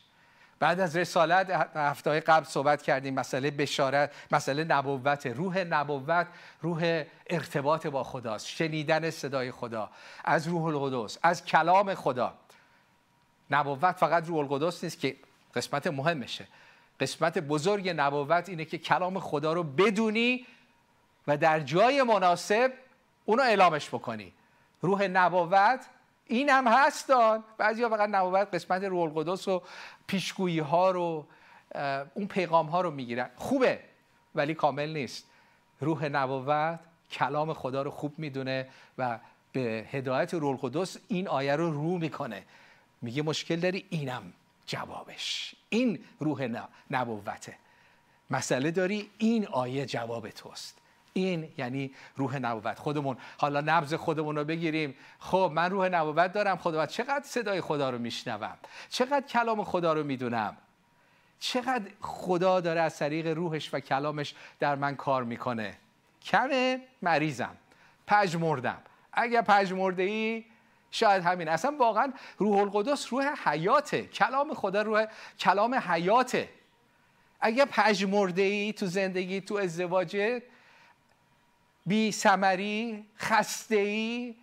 بعد 0.58 0.80
از 0.80 0.96
رسالت 0.96 1.50
هفته 1.76 2.20
قبل 2.20 2.44
صحبت 2.44 2.82
کردیم 2.82 3.14
مسئله 3.14 3.50
بشارت 3.50 4.12
مسئله 4.30 4.64
نبوت 4.64 5.26
روح 5.26 5.58
نبوت 5.58 6.26
روح 6.62 7.04
ارتباط 7.26 7.86
با 7.86 8.04
خداست 8.04 8.46
شنیدن 8.46 9.10
صدای 9.10 9.50
خدا 9.50 9.90
از 10.24 10.48
روح 10.48 10.64
القدس 10.64 11.18
از 11.22 11.44
کلام 11.44 11.94
خدا. 11.94 12.34
نبوت 13.50 13.96
فقط 13.96 14.26
روح 14.26 14.38
القدس 14.38 14.84
نیست 14.84 15.00
که 15.00 15.16
قسمت 15.54 15.86
مهمشه. 15.86 16.46
قسمت 17.00 17.38
بزرگ 17.38 17.88
نبوت 17.88 18.48
اینه 18.48 18.64
که 18.64 18.78
کلام 18.78 19.20
خدا 19.20 19.52
رو 19.52 19.62
بدونی 19.62 20.46
و 21.26 21.36
در 21.36 21.60
جای 21.60 22.02
مناسب 22.02 22.72
اونو 23.24 23.42
اعلامش 23.42 23.88
بکنی. 23.88 24.32
روح 24.82 25.02
نبوت 25.02 25.86
این 26.26 26.50
هم 26.50 26.68
هستان 26.68 27.44
بعضی 27.58 27.82
ها 27.82 27.88
فقط 27.88 28.08
نبوت 28.08 28.54
قسمت 28.54 28.84
روح 28.84 29.02
القدس 29.02 29.48
و 29.48 29.62
پیشگویی 30.06 30.58
ها 30.58 30.90
رو 30.90 31.26
اون 32.14 32.26
پیغام 32.26 32.66
ها 32.66 32.80
رو 32.80 32.90
می‌گیرن. 32.90 33.30
خوبه 33.36 33.80
ولی 34.34 34.54
کامل 34.54 34.92
نیست. 34.92 35.26
روح 35.80 36.08
نبوت 36.08 36.80
کلام 37.10 37.52
خدا 37.52 37.82
رو 37.82 37.90
خوب 37.90 38.18
می‌دونه 38.18 38.68
و 38.98 39.18
به 39.52 39.86
هدایت 39.90 40.34
روح 40.34 40.50
القدس 40.50 40.96
این 41.08 41.28
آیه 41.28 41.56
رو 41.56 41.70
رو 41.70 41.98
می‌کنه. 41.98 42.44
میگه 43.02 43.22
مشکل 43.22 43.56
داری؟ 43.56 43.86
اینم. 43.90 44.32
جوابش. 44.66 45.54
این 45.68 46.04
روح 46.18 46.48
نبوته. 46.90 47.56
مسئله 48.30 48.70
داری 48.70 49.10
این 49.18 49.46
آیه 49.46 49.86
جواب 49.86 50.30
توست. 50.30 50.78
این 51.12 51.52
یعنی 51.58 51.94
روح 52.16 52.38
نبوت. 52.38 52.78
خودمون 52.78 53.16
حالا 53.38 53.60
نبز 53.60 53.94
خودمون 53.94 54.36
رو 54.36 54.44
بگیریم. 54.44 54.94
خب 55.18 55.52
من 55.54 55.70
روح 55.70 55.88
نبوت 55.88 56.32
دارم 56.32 56.56
خدا 56.56 56.86
چقدر 56.86 57.24
صدای 57.24 57.60
خدا 57.60 57.90
رو 57.90 57.98
میشنوم؟ 57.98 58.58
چقدر 58.88 59.26
کلام 59.26 59.64
خدا 59.64 59.92
رو 59.92 60.04
می‌دونم؟ 60.04 60.56
چقدر 61.40 61.90
خدا 62.00 62.60
داره 62.60 62.80
از 62.80 62.98
طریق 62.98 63.26
روحش 63.26 63.74
و 63.74 63.80
کلامش 63.80 64.34
در 64.58 64.74
من 64.74 64.96
کار 64.96 65.24
می‌کنه؟ 65.24 65.76
کمه؟ 66.22 66.80
مریضم. 67.02 67.56
پژمردم 68.06 68.82
اگر 69.12 69.42
پژمرده 69.42 70.02
ای 70.02 70.44
شاید 70.90 71.22
همین. 71.22 71.48
اصلا 71.48 71.76
واقعا 71.78 72.12
روح 72.38 72.58
القدس 72.58 73.12
روح 73.12 73.34
حیاته. 73.44 74.02
کلام 74.02 74.54
خدا 74.54 74.82
روح 74.82 75.06
کلام 75.38 75.74
حیاته. 75.74 76.48
اگر 77.40 77.64
پژمرده 77.64 78.42
ای 78.42 78.72
تو 78.72 78.86
زندگی 78.86 79.40
تو 79.40 79.54
ازدواجت 79.54 80.42
بی 81.86 82.12
سمری 82.12 83.06
خسته 83.18 83.76
ای 83.76 84.34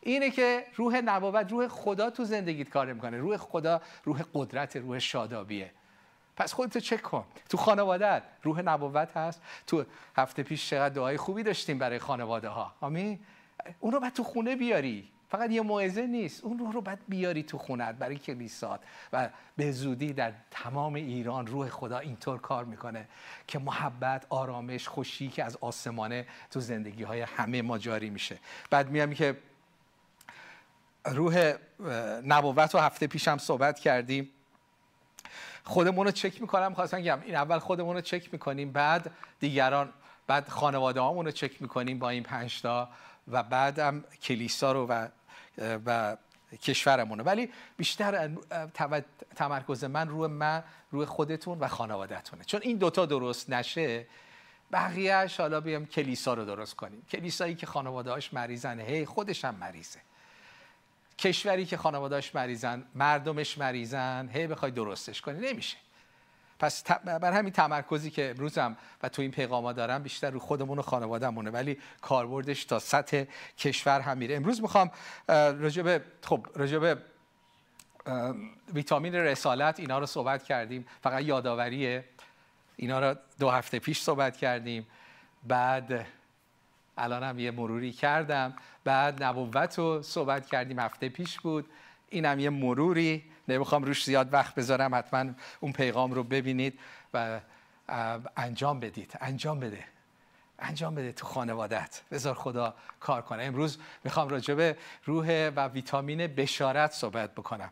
اینه 0.00 0.30
که 0.30 0.66
روح 0.76 1.00
نبوت 1.00 1.52
روح 1.52 1.68
خدا 1.68 2.10
تو 2.10 2.24
زندگیت 2.24 2.68
کار 2.68 2.92
می‌کنه 2.92 3.18
روح 3.18 3.36
خدا 3.36 3.80
روح 4.04 4.22
قدرت 4.34 4.76
روح 4.76 4.98
شادابیه. 4.98 5.70
پس 6.36 6.52
خودتو 6.52 6.80
چک 6.80 7.02
کن. 7.02 7.24
تو 7.48 7.56
خانوادت 7.56 8.22
روح 8.42 8.62
نبوت 8.62 9.16
هست. 9.16 9.42
تو 9.66 9.84
هفته 10.16 10.42
پیش 10.42 10.70
چقدر 10.70 10.94
دعای 10.94 11.16
خوبی 11.16 11.42
داشتیم 11.42 11.78
برای 11.78 11.98
خانواده 11.98 12.48
ها 12.48 12.74
آمین؟ 12.80 13.20
اون 13.80 13.92
رو 13.92 14.00
باید 14.00 14.12
تو 14.12 14.24
خونه 14.24 14.56
بیاری. 14.56 15.08
فقط 15.30 15.50
یه 15.50 15.60
موعظه 15.62 16.06
نیست. 16.06 16.44
اون 16.44 16.58
روح 16.58 16.72
رو 16.72 16.80
باید 16.80 16.98
بیاری 17.08 17.42
تو 17.42 17.58
خونت 17.58 17.94
برای 17.94 18.18
کلیسات 18.18 18.80
و 19.12 19.28
به 19.56 19.72
زودی 19.72 20.12
در 20.12 20.32
تمام 20.50 20.94
ایران 20.94 21.46
روح 21.46 21.68
خدا 21.68 21.98
اینطور 21.98 22.40
کار 22.40 22.64
می‌کنه 22.64 23.08
که 23.46 23.58
محبت 23.58 24.26
آرامش 24.28 24.88
خوشی 24.88 25.28
که 25.28 25.44
از 25.44 25.58
آسمانه 25.60 26.26
تو 26.50 26.60
زندگی 26.60 27.02
های 27.02 27.20
همه 27.20 27.62
ما 27.62 27.78
جاری 27.78 28.10
میشه. 28.10 28.38
بعد 28.70 28.90
میام 28.90 29.14
که 29.14 29.36
روح 31.06 31.54
نبوت 32.24 32.74
رو 32.74 32.80
هفته 32.80 33.06
پیشم 33.06 33.38
صحبت 33.38 33.78
کردیم. 33.78 34.30
خودمون 35.64 36.06
رو 36.06 36.12
چک 36.12 36.40
می‌کنم 36.40 36.74
خواستم 36.74 36.98
بگم 36.98 37.20
این 37.24 37.34
اول 37.34 37.58
خودمون 37.58 37.96
رو 37.96 38.00
چک 38.00 38.32
می‌کنیم 38.32 38.72
بعد 38.72 39.10
دیگران 39.40 39.92
بعد 40.26 40.48
خانواده 40.48 41.00
رو 41.00 41.30
چک 41.30 41.62
می‌کنیم 41.62 41.98
با 41.98 42.10
این 42.10 42.22
پنج 42.22 42.62
تا 42.62 42.88
و 43.28 43.42
بعدم 43.42 44.04
کلیسا 44.22 44.72
رو 44.72 44.86
و 44.86 45.08
و 45.58 46.16
کشورمونه. 46.62 47.22
ولی 47.22 47.52
بیشتر 47.76 48.30
تمرکز 49.36 49.84
من 49.84 50.08
روی 50.08 50.28
من 50.28 50.62
روی 50.90 51.06
خودتون 51.06 51.58
و 51.58 51.68
خانوادهتونه. 51.68 52.44
چون 52.44 52.60
این 52.62 52.76
دوتا 52.76 53.06
درست 53.06 53.50
نشه 53.50 54.06
بقیهش 54.72 55.40
حالا 55.40 55.60
بیام 55.60 55.86
کلیسا 55.86 56.34
رو 56.34 56.44
درست 56.44 56.74
کنیم. 56.76 57.06
کلیسایی 57.10 57.54
که 57.54 57.66
خانوادهاش 57.66 58.34
مریضن 58.34 58.80
هی 58.80 59.06
خودش 59.06 59.44
هم 59.44 59.54
مریضه. 59.54 60.00
کشوری 61.18 61.66
که 61.66 61.76
خانوادهاش 61.76 62.34
مریضن 62.34 62.84
مردمش 62.94 63.58
مریضن 63.58 64.28
هی 64.32 64.46
بخوای 64.46 64.70
درستش 64.70 65.20
کنی. 65.20 65.52
نمیشه. 65.52 65.76
پس 66.60 66.82
بر 66.82 67.32
همین 67.32 67.52
تمرکزی 67.52 68.10
که 68.10 68.30
امروزم 68.30 68.76
و 69.02 69.08
تو 69.08 69.22
این 69.22 69.30
پیغاما 69.30 69.72
دارم 69.72 70.02
بیشتر 70.02 70.30
رو 70.30 70.38
خودمون 70.38 70.78
و 70.78 70.82
خانوادهمونه. 70.82 71.50
ولی 71.50 71.78
کاربردش 72.00 72.64
تا 72.64 72.78
سطح 72.78 73.24
کشور 73.58 74.00
هم 74.00 74.18
میره 74.18 74.36
امروز 74.36 74.62
می‌خوام 74.62 74.90
راجب 75.28 76.02
خب 76.22 76.46
راجب 76.54 76.98
ویتامین 78.74 79.14
رسالت 79.14 79.80
اینا 79.80 79.98
رو 79.98 80.06
صحبت 80.06 80.44
کردیم. 80.44 80.86
فقط 81.02 81.22
یادآوریه 81.22 82.04
اینا 82.76 83.00
رو 83.00 83.16
دو 83.38 83.50
هفته 83.50 83.78
پیش 83.78 84.00
صحبت 84.00 84.36
کردیم. 84.36 84.86
بعد 85.42 86.06
الان 86.96 87.22
هم 87.22 87.38
یه 87.38 87.50
مروری 87.50 87.92
کردم. 87.92 88.56
بعد 88.84 89.22
نبوت 89.22 89.78
رو 89.78 90.02
صحبت 90.02 90.46
کردیم. 90.46 90.78
هفته 90.78 91.08
پیش 91.08 91.40
بود. 91.40 91.66
اینم 92.08 92.40
یه 92.40 92.50
مروری. 92.50 93.24
نمی‌خوام 93.50 93.84
روش 93.84 94.04
زیاد 94.04 94.32
وقت 94.32 94.54
بذارم 94.54 94.94
حتما 94.94 95.24
اون 95.60 95.72
پیغام 95.72 96.12
رو 96.12 96.24
ببینید 96.24 96.78
و 97.14 97.40
انجام 98.36 98.80
بدید. 98.80 99.14
انجام 99.20 99.60
بده. 99.60 99.84
انجام 100.58 100.94
بده 100.94 101.12
تو 101.12 101.26
خانوادت 101.26 102.00
بذار 102.10 102.34
خدا 102.34 102.74
کار 103.00 103.22
کنه. 103.22 103.42
امروز 103.42 103.78
می‌خوام 104.04 104.28
راجع 104.28 104.54
به 104.54 104.76
روح 105.04 105.48
و 105.56 105.68
ویتامین 105.68 106.26
بشارت 106.26 106.92
صحبت 106.92 107.34
بکنم. 107.34 107.70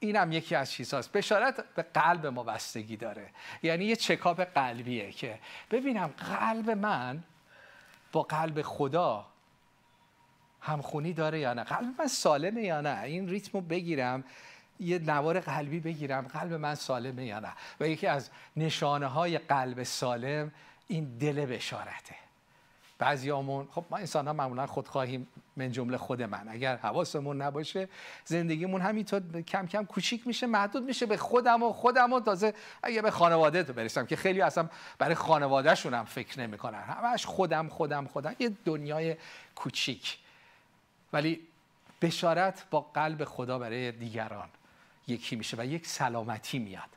اینم 0.00 0.32
یکی 0.32 0.54
از 0.54 0.72
چیزهاست. 0.72 1.12
بشارت 1.12 1.64
به 1.74 1.82
قلب 1.82 2.26
ما 2.26 2.42
بستگی 2.42 2.96
داره. 2.96 3.30
یعنی 3.62 3.84
یه 3.84 3.96
چکاپ 3.96 4.40
قلبیه 4.40 5.12
که 5.12 5.38
ببینم 5.70 6.06
قلب 6.06 6.70
من 6.70 7.22
با 8.12 8.22
قلب 8.22 8.62
خدا 8.62 9.26
همخونی 10.64 11.12
داره 11.12 11.38
یا 11.38 11.54
نه؟ 11.54 11.64
قلب 11.64 11.94
من 11.98 12.06
سالمه 12.06 12.62
یا 12.62 12.80
نه؟ 12.80 13.02
این 13.02 13.28
ریتمو 13.28 13.60
بگیرم 13.60 14.24
یه 14.80 14.98
نوار 14.98 15.40
قلبی 15.40 15.80
بگیرم 15.80 16.26
قلب 16.26 16.52
من 16.52 16.74
سالمه 16.74 17.26
یا 17.26 17.40
نه؟ 17.40 17.52
و 17.80 17.88
یکی 17.88 18.06
از 18.06 18.30
نشانه 18.56 19.06
های 19.06 19.38
قلب 19.38 19.82
سالم 19.82 20.52
این 20.88 21.18
دل 21.18 21.46
بشارته. 21.46 22.14
بعضیامون 22.98 23.68
خب 23.70 23.84
ما 23.90 23.96
انسان 23.96 24.26
ها 24.26 24.32
معمولا 24.32 24.66
خودخواهیم 24.66 25.28
من 25.56 25.72
جمله 25.72 25.96
خود 25.96 26.22
من. 26.22 26.48
اگر 26.48 26.76
حواسمون 26.76 27.42
نباشه 27.42 27.88
زندگیمون 28.24 28.80
همینطور 28.80 29.42
کم 29.42 29.66
کم 29.66 29.84
کوچیک 29.84 30.26
میشه 30.26 30.46
محدود 30.46 30.84
میشه 30.84 31.06
به 31.06 31.16
خودم 31.16 31.62
و 31.62 31.72
خودم 31.72 32.12
و 32.12 32.20
تازه 32.20 32.54
اگه 32.82 33.02
به 33.02 33.10
خانواده 33.10 33.62
تو 33.62 33.72
برسم 33.72 34.06
که 34.06 34.16
خیلی 34.16 34.40
اصلا 34.40 34.68
برای 34.98 35.14
خانوادهشون 35.14 35.94
هم 35.94 36.04
فکر 36.04 36.40
نمی‌کنن. 36.40 36.80
همش 36.82 37.26
خودم 37.26 37.68
خودم 37.68 38.06
خودم. 38.06 38.36
یه 38.38 38.52
دنیای 38.64 39.16
کوچیک. 39.54 40.18
ولی 41.14 41.40
بشارت 42.02 42.66
با 42.70 42.80
قلب 42.80 43.24
خدا 43.24 43.58
برای 43.58 43.92
دیگران 43.92 44.48
یکی 45.06 45.36
میشه 45.36 45.56
و 45.56 45.66
یک 45.66 45.86
سلامتی 45.86 46.58
میاد. 46.58 46.88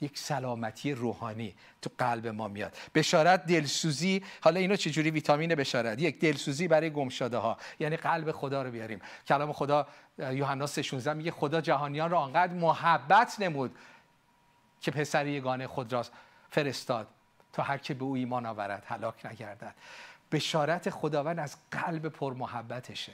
یک 0.00 0.18
سلامتی 0.18 0.92
روحانی 0.92 1.54
تو 1.82 1.90
قلب 1.98 2.26
ما 2.26 2.48
میاد. 2.48 2.76
بشارت 2.94 3.46
دلسوزی 3.46 4.24
حالا 4.40 4.60
اینو 4.60 4.76
چجوری 4.76 5.10
ویتامین 5.10 5.54
بشارت؟ 5.54 6.00
یک 6.00 6.18
دلسوزی 6.18 6.68
برای 6.68 6.90
گمشاده 6.90 7.36
ها 7.36 7.56
یعنی 7.78 7.96
قلب 7.96 8.32
خدا 8.32 8.62
رو 8.62 8.70
بیاریم. 8.70 9.00
کلام 9.28 9.52
خدا 9.52 9.86
یوحنا 10.18 10.66
3:16 10.66 11.06
میگه 11.06 11.30
خدا 11.30 11.60
جهانیان 11.60 12.10
را 12.10 12.18
آنقدر 12.18 12.52
محبت 12.52 13.40
نمود 13.40 13.76
که 14.80 14.90
پسر 14.90 15.26
یگانه 15.26 15.66
خود 15.66 15.92
را 15.92 16.06
فرستاد 16.50 17.06
تا 17.52 17.62
هر 17.62 17.78
که 17.78 17.94
به 17.94 18.04
او 18.04 18.14
ایمان 18.14 18.46
آورد 18.46 18.84
هلاک 18.86 19.26
نگردد. 19.26 19.74
بشارت 20.32 20.90
خداوند 20.90 21.38
از 21.38 21.56
قلب 21.70 22.08
پر 22.08 22.34
محبتشه 22.34 23.12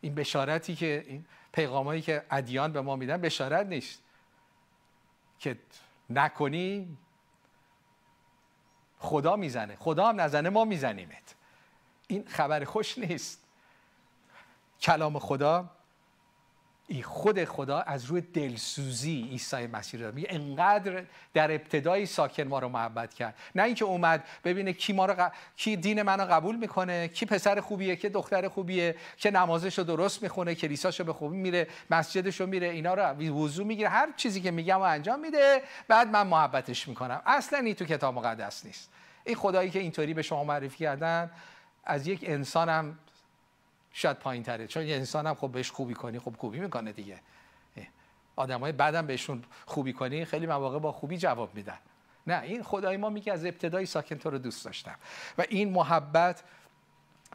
این 0.00 0.14
بشارتی 0.14 0.74
که 0.74 1.04
این 1.08 1.26
پیغامایی 1.52 2.02
که 2.02 2.24
ادیان 2.30 2.72
به 2.72 2.80
ما 2.80 2.96
میدن 2.96 3.16
بشارت 3.20 3.66
نیست. 3.66 4.02
که 5.38 5.58
نکنی 6.10 6.96
خدا 8.98 9.36
می‌زنه. 9.36 9.76
خدا 9.76 10.08
هم 10.08 10.20
نزنه 10.20 10.50
ما 10.50 10.64
میزنیمت. 10.64 11.34
این 12.06 12.28
خبر 12.28 12.64
خوش 12.64 12.98
نیست. 12.98 13.44
کلام 14.80 15.18
خدا 15.18 15.70
ای 16.88 17.02
خود 17.02 17.44
خدا 17.44 17.80
از 17.80 18.04
روی 18.04 18.20
دلسوزی 18.20 19.28
عیسی 19.30 19.66
مسیح 19.66 20.00
رو 20.00 20.14
میگه 20.14 20.28
انقدر 20.30 21.04
در 21.34 21.52
ابتدای 21.52 22.06
ساکن 22.06 22.42
ما 22.42 22.58
رو 22.58 22.68
محبت 22.68 23.14
کرد. 23.14 23.34
نه 23.54 23.62
اینکه 23.62 23.84
اومد 23.84 24.24
ببینه 24.44 24.72
کی 24.72 24.92
ما 24.92 25.06
رو 25.06 25.30
کی 25.56 25.76
دین 25.76 26.02
منو 26.02 26.24
قبول 26.24 26.56
می‌کنه 26.56 27.08
کی 27.08 27.26
پسر 27.26 27.60
خوبیه 27.60 27.96
کی 27.96 28.08
دختر 28.08 28.48
خوبیه 28.48 28.96
که 29.16 29.30
نمازش 29.30 29.78
رو 29.78 29.84
درست 29.84 30.22
می‌خونه 30.22 30.54
کلیساشو 30.54 31.04
به 31.04 31.12
خوبی 31.12 31.36
میره 31.36 31.66
مسجدش 31.90 32.40
رو 32.40 32.46
میره 32.46 32.66
اینا 32.66 32.94
رو 32.94 33.02
وضو 33.04 33.64
می‌گیره. 33.64 33.88
هر 33.88 34.08
چیزی 34.16 34.40
که 34.40 34.50
میگم 34.50 34.78
و 34.78 34.82
انجام 34.82 35.20
میده 35.20 35.62
بعد 35.88 36.08
من 36.08 36.26
محبتش 36.26 36.88
می‌کنم. 36.88 37.22
اصلا 37.26 37.58
این 37.58 37.74
تو 37.74 37.84
کتاب 37.84 38.14
مقدس 38.14 38.66
نیست. 38.66 38.90
این 39.24 39.36
خدایی 39.36 39.70
که 39.70 39.78
اینطوری 39.78 40.14
به 40.14 40.22
شما 40.22 40.44
معرفی 40.44 40.78
کردن 40.78 41.30
از 41.84 42.06
یک 42.06 42.20
انسانم 42.22 42.98
شاید 43.96 44.18
پایین 44.18 44.42
تره 44.42 44.66
چون 44.66 44.86
یه 44.86 44.96
انسان 44.96 45.26
هم 45.26 45.34
خب 45.34 45.52
بهش 45.52 45.70
خوبی 45.70 45.94
کنی 45.94 46.18
خب 46.18 46.36
خوبی 46.38 46.60
می‌کنه 46.60 46.92
دیگه. 46.92 47.20
آدم 48.36 48.60
های 48.60 48.72
بعدم 48.72 49.06
بهشون 49.06 49.44
خوبی 49.66 49.92
کنی 49.92 50.24
خیلی 50.24 50.46
مواقع 50.46 50.78
با 50.78 50.92
خوبی 50.92 51.18
جواب 51.18 51.54
میدن. 51.54 51.78
نه 52.26 52.42
این 52.42 52.62
خدای 52.62 52.96
ما 52.96 53.10
میگه 53.10 53.32
از 53.32 53.44
ابتدای 53.44 53.86
ساکن 53.86 54.16
تو 54.16 54.30
رو 54.30 54.38
دوست 54.38 54.64
داشتم. 54.64 54.94
و 55.38 55.44
این 55.48 55.70
محبت 55.70 56.42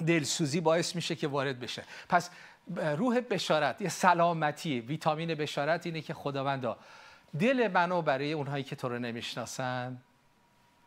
دلسوزی 0.07 0.61
باعث 0.61 0.95
میشه 0.95 1.15
که 1.15 1.27
وارد 1.27 1.59
بشه. 1.59 1.83
پس 2.09 2.29
روح 2.75 3.19
بشارت 3.19 3.81
یه 3.81 3.89
سلامتی 3.89 4.79
ویتامین 4.79 5.35
بشارت 5.35 5.85
اینه 5.85 6.01
که 6.01 6.13
خداوندا 6.13 6.77
دل 7.39 7.67
منو 7.73 8.01
برای 8.01 8.33
اونهایی 8.33 8.63
که 8.63 8.75
تو 8.75 8.89
رو 8.89 8.99
نمی‌شناسن 8.99 10.01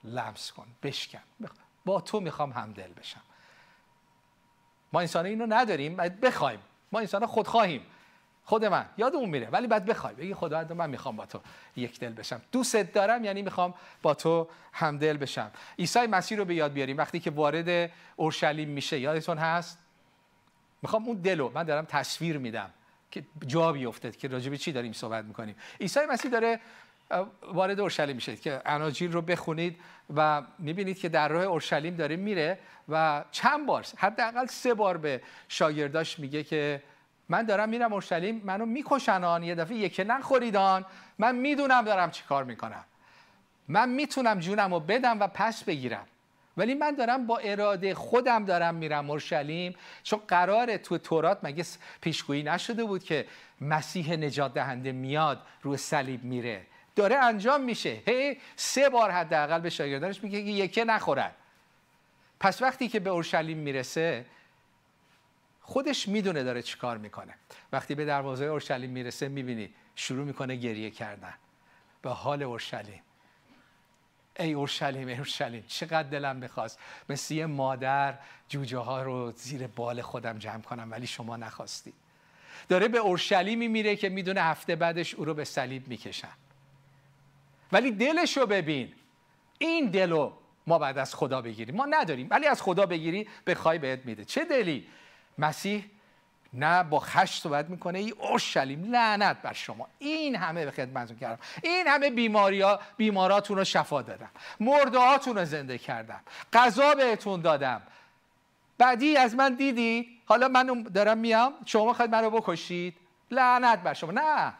لمس 0.05 0.52
کن 0.52 0.67
بشکن. 0.83 1.23
با 1.85 2.00
تو 2.00 2.21
می‌خوام 2.21 2.52
همدل 2.52 2.93
بشم. 2.93 3.23
ما 4.92 5.00
انسان 5.00 5.26
اینو 5.26 5.46
نداریم 5.49 5.96
باید 5.96 6.20
بخوایم. 6.20 6.58
ما 6.92 6.99
انسان 6.99 7.26
خودخواهیم. 7.26 7.87
خود 8.44 8.64
من. 8.64 8.87
یادمون 8.96 9.28
میره. 9.28 9.49
ولی 9.50 9.66
بعد 9.66 9.84
بخوای. 9.84 10.14
بگی 10.14 10.34
خدا 10.34 10.75
من 10.75 10.90
می‌خوام 10.90 11.16
با 11.16 11.26
تو 11.26 11.40
یک 11.76 12.00
دل 12.00 12.12
بشم. 12.12 12.42
دوستت 12.52 12.92
دارم 12.92 13.25
یعنی 13.25 13.42
می‌خوام 13.42 13.75
با 14.02 14.14
تو 14.14 14.49
همدل 14.72 15.16
بشم. 15.16 15.50
عیسی 15.78 16.06
مسیح 16.06 16.38
رو 16.38 16.44
به 16.44 16.54
یاد 16.54 16.72
بیاریم. 16.72 16.99
وقتی 16.99 17.20
که 17.20 17.30
وارد 17.30 17.90
اورشلیم 18.16 18.68
میشه 18.68 18.99
یادتون 18.99 19.38
هست؟ 19.38 19.78
می‌خوام 20.82 21.06
اون 21.06 21.16
دلو 21.16 21.50
من 21.54 21.62
دارم 21.62 21.84
تصویر 21.84 22.38
میدم 22.38 22.70
که 23.11 23.25
جا 23.46 23.72
بیفته 23.72 24.11
که 24.11 24.28
راجع 24.28 24.50
به 24.50 24.58
چی 24.58 24.72
داریم 24.72 24.92
صحبت 24.92 25.25
می‌کنیم. 25.25 25.56
عیسی 25.80 26.00
مسیح 26.11 26.30
داره 26.30 26.61
وارد 27.52 27.81
اورشلیم 27.81 28.16
میشه 28.16 28.37
که 28.37 28.62
اناجیل 28.66 29.12
رو 29.12 29.23
بخونید 29.23 29.81
و 30.16 30.42
می‌بینید 30.59 30.99
که 30.99 31.09
در 31.09 31.28
راه 31.28 31.45
اورشلیم 31.45 31.97
داره 31.97 32.16
میره 32.16 32.59
و 32.88 33.25
چند 33.31 33.66
بار 33.66 33.87
حداقل 33.97 34.47
سه 34.47 34.75
بار 34.75 34.97
به 34.97 35.23
شاگرداش 35.49 36.19
میگه 36.19 36.45
که 36.45 36.83
من 37.28 37.42
دارم 37.42 37.69
میرم 37.69 37.92
اورشلیم 37.92 38.42
منو 38.45 38.66
میکشنان 38.66 39.42
یه 39.42 39.54
دفعه 39.54 39.76
یک 39.76 40.04
نخوریدان 40.07 40.85
من 41.19 41.35
می‌دونم 41.35 41.85
دارم 41.85 42.11
چی 42.11 42.23
کار 42.28 42.45
می‌کنم. 42.45 42.85
من 43.69 43.88
می‌تونم 43.88 44.38
جونم 44.38 44.75
رو 44.75 44.81
بدم 44.81 45.21
و 45.21 45.26
پس 45.26 45.64
بگیرم. 45.64 46.07
ولی 46.57 46.75
من 46.75 46.95
دارم 46.95 47.26
با 47.26 47.38
اراده 47.38 47.95
خودم 47.95 48.45
دارم 48.45 48.75
میرم 48.75 49.11
اورشلیم 49.11 49.75
چون 50.02 50.21
قراره 50.28 50.78
تو 50.78 50.99
تورات 50.99 51.38
مگه 51.42 51.64
پیشگویی 52.00 52.42
نشده 52.42 52.85
بود 52.85 53.04
که 53.04 53.26
مسیح 53.61 54.16
نجات 54.16 54.54
دهنده 54.54 54.92
میاد 54.92 55.42
روی 55.62 55.76
صلیب 55.76 56.25
میره. 56.25 56.66
داره 56.96 57.16
انجام 57.16 57.61
میشه. 57.61 58.02
هی 58.06 58.38
سه 58.56 58.88
بار 58.88 59.11
حداقل 59.11 59.61
به 59.61 59.70
شاگردانش 59.70 60.22
میگه 60.25 60.44
که 60.44 60.50
یکه 60.50 60.84
نخورن. 60.84 61.30
پس 62.40 62.62
وقتی 62.62 62.88
که 62.88 63.00
به 63.00 63.11
اورشلیم 63.11 63.58
می‌رسه 63.58 64.26
خودش 65.61 66.08
می‌دونه 66.08 66.42
داره 66.42 66.62
چیکار 66.62 66.99
می‌کنه. 66.99 67.34
وقتی 67.72 67.94
به 67.94 68.04
دروازه 68.04 68.44
اورشلیم 68.44 68.90
می‌رسه 68.90 69.28
می‌بینی 69.28 69.75
شروع 69.96 70.25
می‌کنه 70.25 70.56
گریه 70.56 70.90
کردن. 70.90 71.34
به 72.02 72.11
حال 72.11 72.42
اورشلیم. 72.42 73.02
ای 74.38 74.52
اورشلیم 74.52 75.08
ای 75.08 75.14
اورشلیم 75.14 75.64
چقدر 75.68 76.08
دلم 76.08 76.37
می‌خواست 76.37 76.78
مثل 77.08 77.34
یه 77.34 77.46
مادر 77.46 78.18
جوجه 78.49 78.78
ها 78.78 79.02
رو 79.02 79.32
زیر 79.32 79.66
بال 79.66 80.02
خودم 80.02 80.38
جمع 80.38 80.62
کنم 80.62 80.90
ولی 80.90 81.06
شما 81.06 81.37
نخواستی. 81.37 81.92
داره 82.68 82.88
به 82.88 82.99
اورشلیمی 82.99 83.68
میره 83.68 83.96
که 83.96 84.08
می‌دونه 84.08 84.40
هفته 84.40 84.76
بعدش 84.76 85.14
او 85.14 85.25
رو 85.25 85.34
به 85.34 85.44
صلیب 85.44 85.88
می‌کشن. 85.88 86.32
ولی 87.73 87.91
دلش 87.91 88.37
رو 88.37 88.47
ببین. 88.47 88.93
این 89.59 89.91
دلو 89.91 90.33
ما 90.67 90.79
بعد 90.79 90.99
از 90.99 91.14
خدا 91.14 91.43
بگیریم. 91.43 91.76
ما 91.76 91.85
نداریم. 91.85 92.26
ولی 92.31 92.47
از 92.47 92.62
خدا 92.62 92.87
بگیری 92.87 93.29
بخوای 93.47 93.79
بهت 93.79 94.07
میده. 94.07 94.25
چه 94.25 94.45
دلی؟ 94.45 94.87
مسیح 95.38 95.85
نه 96.52 96.83
با 96.83 97.00
خش 97.00 97.41
صحبت 97.41 97.71
می‌کنه. 97.71 97.99
ای 97.99 98.11
اورشلیم 98.11 98.85
لعنت 98.85 99.43
بر 99.43 99.52
شما. 99.52 99.88
این 99.99 100.37
همه 100.37 100.64
به 100.64 100.71
خدمتتون 100.71 101.17
کردم. 101.17 101.38
این 101.62 101.87
همه 101.87 102.11
بیماری 102.11 102.61
ها 102.61 102.81
بیماراتون 102.97 103.57
رو 103.57 103.64
شفا 103.64 104.02
دادم. 104.02 104.31
مرده 104.61 104.99
رو 105.26 105.45
زنده 105.45 105.79
کردم. 105.79 106.21
غذا 106.52 106.95
بهتون 106.95 107.41
دادم. 107.41 107.83
بعدی 108.79 109.17
از 109.17 109.35
من 109.35 109.55
دیدید؟ 109.55 110.07
حالا 110.26 110.49
من 110.49 110.83
دارم 110.83 111.19
میام. 111.19 111.55
شما 111.67 111.93
خواهید 111.93 112.14
من 112.14 112.25
رو 112.25 112.31
بکشید؟ 112.31 112.95
لعنت 113.31 113.79
بر 113.79 113.95
شما. 113.95 114.12
نه. 114.12 114.52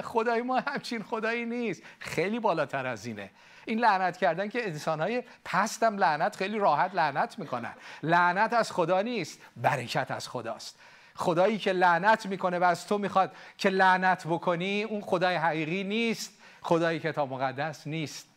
خدای 0.00 0.42
ما 0.42 0.60
همچین 0.60 1.02
خدایی 1.02 1.44
نیست. 1.44 1.82
خیلی 1.98 2.40
بالاتر 2.40 2.86
از 2.86 3.06
اینه. 3.06 3.30
این 3.64 3.78
لعنت 3.78 4.16
کردن 4.16 4.48
که 4.48 4.66
انسانهای 4.66 5.22
پستم 5.44 5.98
لعنت 5.98 6.36
خیلی 6.36 6.58
راحت 6.58 6.94
لعنت 6.94 7.38
می‌کنن. 7.38 7.74
لعنت 8.02 8.52
از 8.52 8.72
خدا 8.72 9.02
نیست 9.02 9.40
برکت 9.56 10.10
از 10.10 10.28
خداست. 10.28 10.78
خدایی 11.14 11.58
که 11.58 11.72
لعنت 11.72 12.26
می‌کنه 12.26 12.58
و 12.58 12.64
از 12.64 12.86
تو 12.86 12.98
می‌خواد 12.98 13.32
که 13.58 13.68
لعنت 13.68 14.26
بکنی 14.26 14.82
اون 14.82 15.00
خدای 15.00 15.36
حقیقی 15.36 15.84
نیست. 15.84 16.32
خدای 16.62 17.00
کتاب 17.00 17.32
مقدس 17.32 17.86
نیست. 17.86 18.28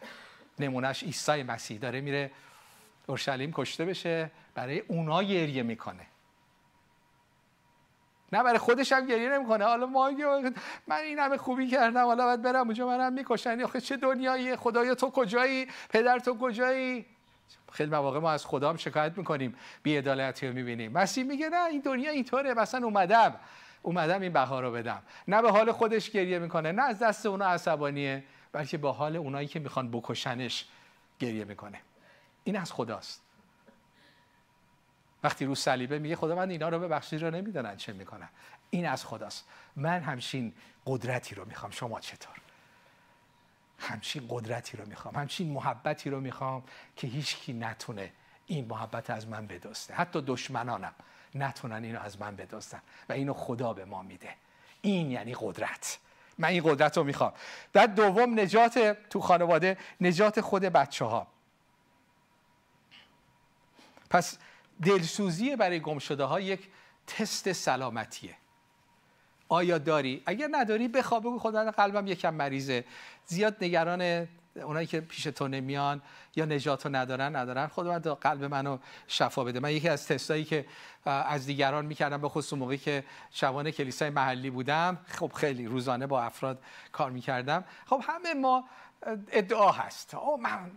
نمونهش 0.59 1.03
عیسی 1.03 1.43
مسیح 1.43 1.79
داره 1.79 2.01
میره 2.01 2.31
اورشلیم 3.07 3.51
کشته 3.53 3.85
بشه 3.85 4.31
برای 4.55 4.79
اونا 4.79 5.23
گریه 5.23 5.63
می‌کنه. 5.63 6.05
نه 8.33 8.43
برای 8.43 8.57
خودش 8.57 8.91
هم 8.91 9.05
گریه 9.05 9.29
نمی‌کنه. 9.29 9.65
حالا 9.65 9.85
ما 9.85 10.11
من 10.87 10.95
این 10.95 11.19
همه 11.19 11.37
خوبی 11.37 11.67
کردم 11.67 12.05
حالا 12.05 12.25
باید 12.25 12.41
برم 12.41 12.65
اونجا 12.65 12.87
منم 12.87 13.13
می‌کشن. 13.13 13.61
آخه 13.61 13.81
چه 13.81 13.97
دنیایی 13.97 14.55
خدایا 14.55 14.95
تو 14.95 15.09
کجایی؟ 15.09 15.67
پدر 15.89 16.19
تو 16.19 16.37
کجایی؟ 16.37 17.05
خیلی 17.71 17.89
مواقع 17.89 18.19
ما 18.19 18.31
از 18.31 18.45
خدا 18.45 18.69
هم 18.69 18.77
شکایت 18.77 19.17
می‌کنیم 19.17 19.55
بی‌عدالتی 19.83 20.47
رو 20.47 20.53
می‌بینیم. 20.53 20.91
مسیح 20.91 21.23
میگه 21.23 21.49
نه 21.49 21.65
این 21.65 21.81
دنیا 21.81 22.11
اینطوره. 22.11 22.53
مثلا 22.53 22.85
اومدم. 22.85 23.35
اومدم 23.81 24.21
این 24.21 24.33
بها 24.33 24.59
رو 24.59 24.71
بدم. 24.71 25.01
نه 25.27 25.41
به 25.41 25.51
حال 25.51 25.71
خودش 25.71 26.09
گریه 26.09 26.39
می‌کنه 26.39 26.71
نه 26.71 26.83
از 26.83 26.99
دست 26.99 27.25
اونا 27.25 27.45
عصبانیه 27.45 28.23
بلکه 28.51 28.77
به 28.77 28.91
حال 28.91 29.15
اونایی 29.15 29.47
که 29.47 29.59
می‌خوان 29.59 29.91
بکشنش 29.91 30.65
گریه 31.19 31.45
می‌کنه. 31.45 31.81
این 32.43 32.57
از 32.57 32.71
خداست. 32.71 33.21
وقتی 35.23 35.45
رو 35.45 35.55
صلیبه 35.55 35.99
میگه 35.99 36.15
خدا 36.15 36.35
من 36.35 36.49
اینا 36.49 36.69
رو 36.69 36.79
ببخشید 36.79 37.21
رو 37.21 37.31
نمی‌دونن 37.31 37.77
چه 37.77 37.93
می‌کنن. 37.93 38.29
این 38.69 38.87
از 38.87 39.05
خداست. 39.05 39.45
من 39.75 40.01
همچین 40.01 40.53
قدرتی 40.85 41.35
رو 41.35 41.45
می‌خوام. 41.45 41.71
شما 41.71 41.99
چطور؟ 41.99 42.35
همچین 43.79 44.25
قدرتی 44.29 44.77
رو 44.77 44.85
می‌خوام. 44.87 45.15
همچین 45.15 45.51
محبتی 45.51 46.09
رو 46.09 46.19
می‌خوام 46.19 46.63
که 46.95 47.07
هیچکی 47.07 47.53
نتونه 47.53 48.11
این 48.45 48.65
محبت 48.65 49.09
از 49.09 49.27
من 49.27 49.47
بدسته 49.47 49.93
حتی 49.93 50.21
دشمنانم 50.21 50.93
نتونن 51.35 51.83
اینو 51.83 51.99
از 51.99 52.21
من 52.21 52.35
بدزدن 52.35 52.81
و 53.09 53.13
اینو 53.13 53.33
خدا 53.33 53.73
به 53.73 53.85
ما 53.85 54.01
میده. 54.03 54.35
این 54.81 55.11
یعنی 55.11 55.35
قدرت. 55.39 55.99
من 56.37 56.47
این 56.47 56.63
قدرت 56.63 56.97
رو 56.97 57.03
می‌خوام. 57.03 57.33
در 57.73 57.85
دوم 57.85 58.39
نجات 58.39 58.97
تو 59.09 59.21
خانواده 59.21 59.77
نجات 60.01 60.41
خود 60.41 60.61
بچه 60.61 61.05
ها 61.05 61.27
پس 64.09 64.37
دلسوزی 64.83 65.55
برای 65.55 65.79
گم 65.79 65.99
شده 65.99 66.23
ها 66.23 66.39
یک 66.39 66.59
تست 67.07 67.51
سلامتیه. 67.51 68.35
آیا 69.49 69.77
داری؟ 69.77 70.23
اگر 70.25 70.47
نداری 70.51 70.87
بخواب 70.87 71.23
بگو 71.23 71.39
خدا 71.39 71.71
قلبم 71.71 72.07
یکم 72.07 72.33
مریضه. 72.33 72.85
زیاد 73.25 73.55
نگران 73.61 74.27
اونایی 74.55 74.87
که 74.87 75.01
پیش 75.01 75.23
تو 75.23 75.47
نمیان 75.47 76.01
یا 76.35 76.45
نجات 76.45 76.85
رو 76.85 76.95
ندارن 76.95 77.35
ندارن. 77.35 77.67
خدا 77.67 77.91
من 77.91 77.99
قلب 77.99 78.43
منو 78.43 78.77
شفا 79.07 79.43
بده. 79.43 79.59
من 79.59 79.71
یکی 79.71 79.89
از 79.89 80.07
تستایی 80.07 80.43
که 80.43 80.65
از 81.05 81.45
دیگران 81.45 81.85
می‌کردم 81.85 82.21
به 82.21 82.29
خصوص 82.29 82.53
موقعی 82.53 82.77
که 82.77 83.03
شبانه 83.31 83.71
کلیسای 83.71 84.09
محلی 84.09 84.49
بودم. 84.49 84.99
خب 85.07 85.31
خیلی 85.35 85.65
روزانه 85.65 86.07
با 86.07 86.21
افراد 86.21 86.61
کار 86.91 87.11
می‌کردم. 87.11 87.63
خب 87.85 88.03
همه 88.07 88.33
ما 88.33 88.63
ادعا 89.31 89.71
هست. 89.71 90.13
او 90.13 90.41
من 90.41 90.71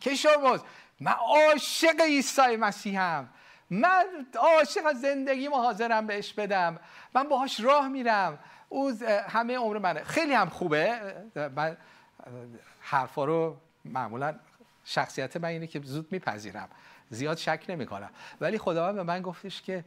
کشورموز 0.00 0.60
من 1.02 1.12
عاشق 1.12 2.00
عیسی 2.00 2.56
مسیحم. 2.56 3.28
من 3.70 4.06
عاشق 4.38 4.92
زندگی 4.92 5.48
ما 5.48 5.62
حاضرم 5.62 6.06
بهش 6.06 6.32
بدم. 6.32 6.78
من 7.14 7.28
باهاش 7.28 7.60
راه 7.60 7.88
میرم. 7.88 8.38
او 8.68 8.92
همه 9.28 9.56
عمر 9.56 9.78
منه. 9.78 10.04
خیلی 10.04 10.32
هم 10.32 10.48
خوبه. 10.48 11.14
من 11.56 11.76
حرفا 12.80 13.24
رو 13.24 13.56
معمولا 13.84 14.34
شخصیت 14.84 15.36
من 15.36 15.48
اینه 15.48 15.66
که 15.66 15.80
زود 15.84 16.12
میپذیرم. 16.12 16.68
زیاد 17.10 17.36
شک 17.36 17.64
نمی 17.68 17.86
کنم 17.86 18.10
ولی 18.40 18.58
خداوند 18.58 18.94
به 18.94 19.02
من 19.02 19.22
گفتش 19.22 19.62
که 19.62 19.84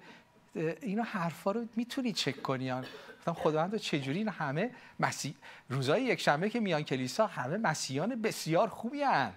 اینا 0.56 1.04
حرفا 1.04 1.52
رو 1.52 1.66
می‌تونی 1.76 2.14
چک 2.14 2.42
کنی. 2.42 2.72
گفتم 3.20 3.34
خداوند 3.34 3.76
چجوری 3.76 4.18
این 4.18 4.30
همه 4.30 4.72
مسیح 5.00 5.36
روزای 5.70 6.04
یک 6.04 6.22
شنبه 6.22 6.50
که 6.50 6.60
میان 6.60 6.84
کلیسا 6.84 7.28
همه 7.28 7.58
مسیحیان 7.58 8.22
بسیار 8.22 8.70
خوبی 8.70 9.02
هن. 9.02 9.34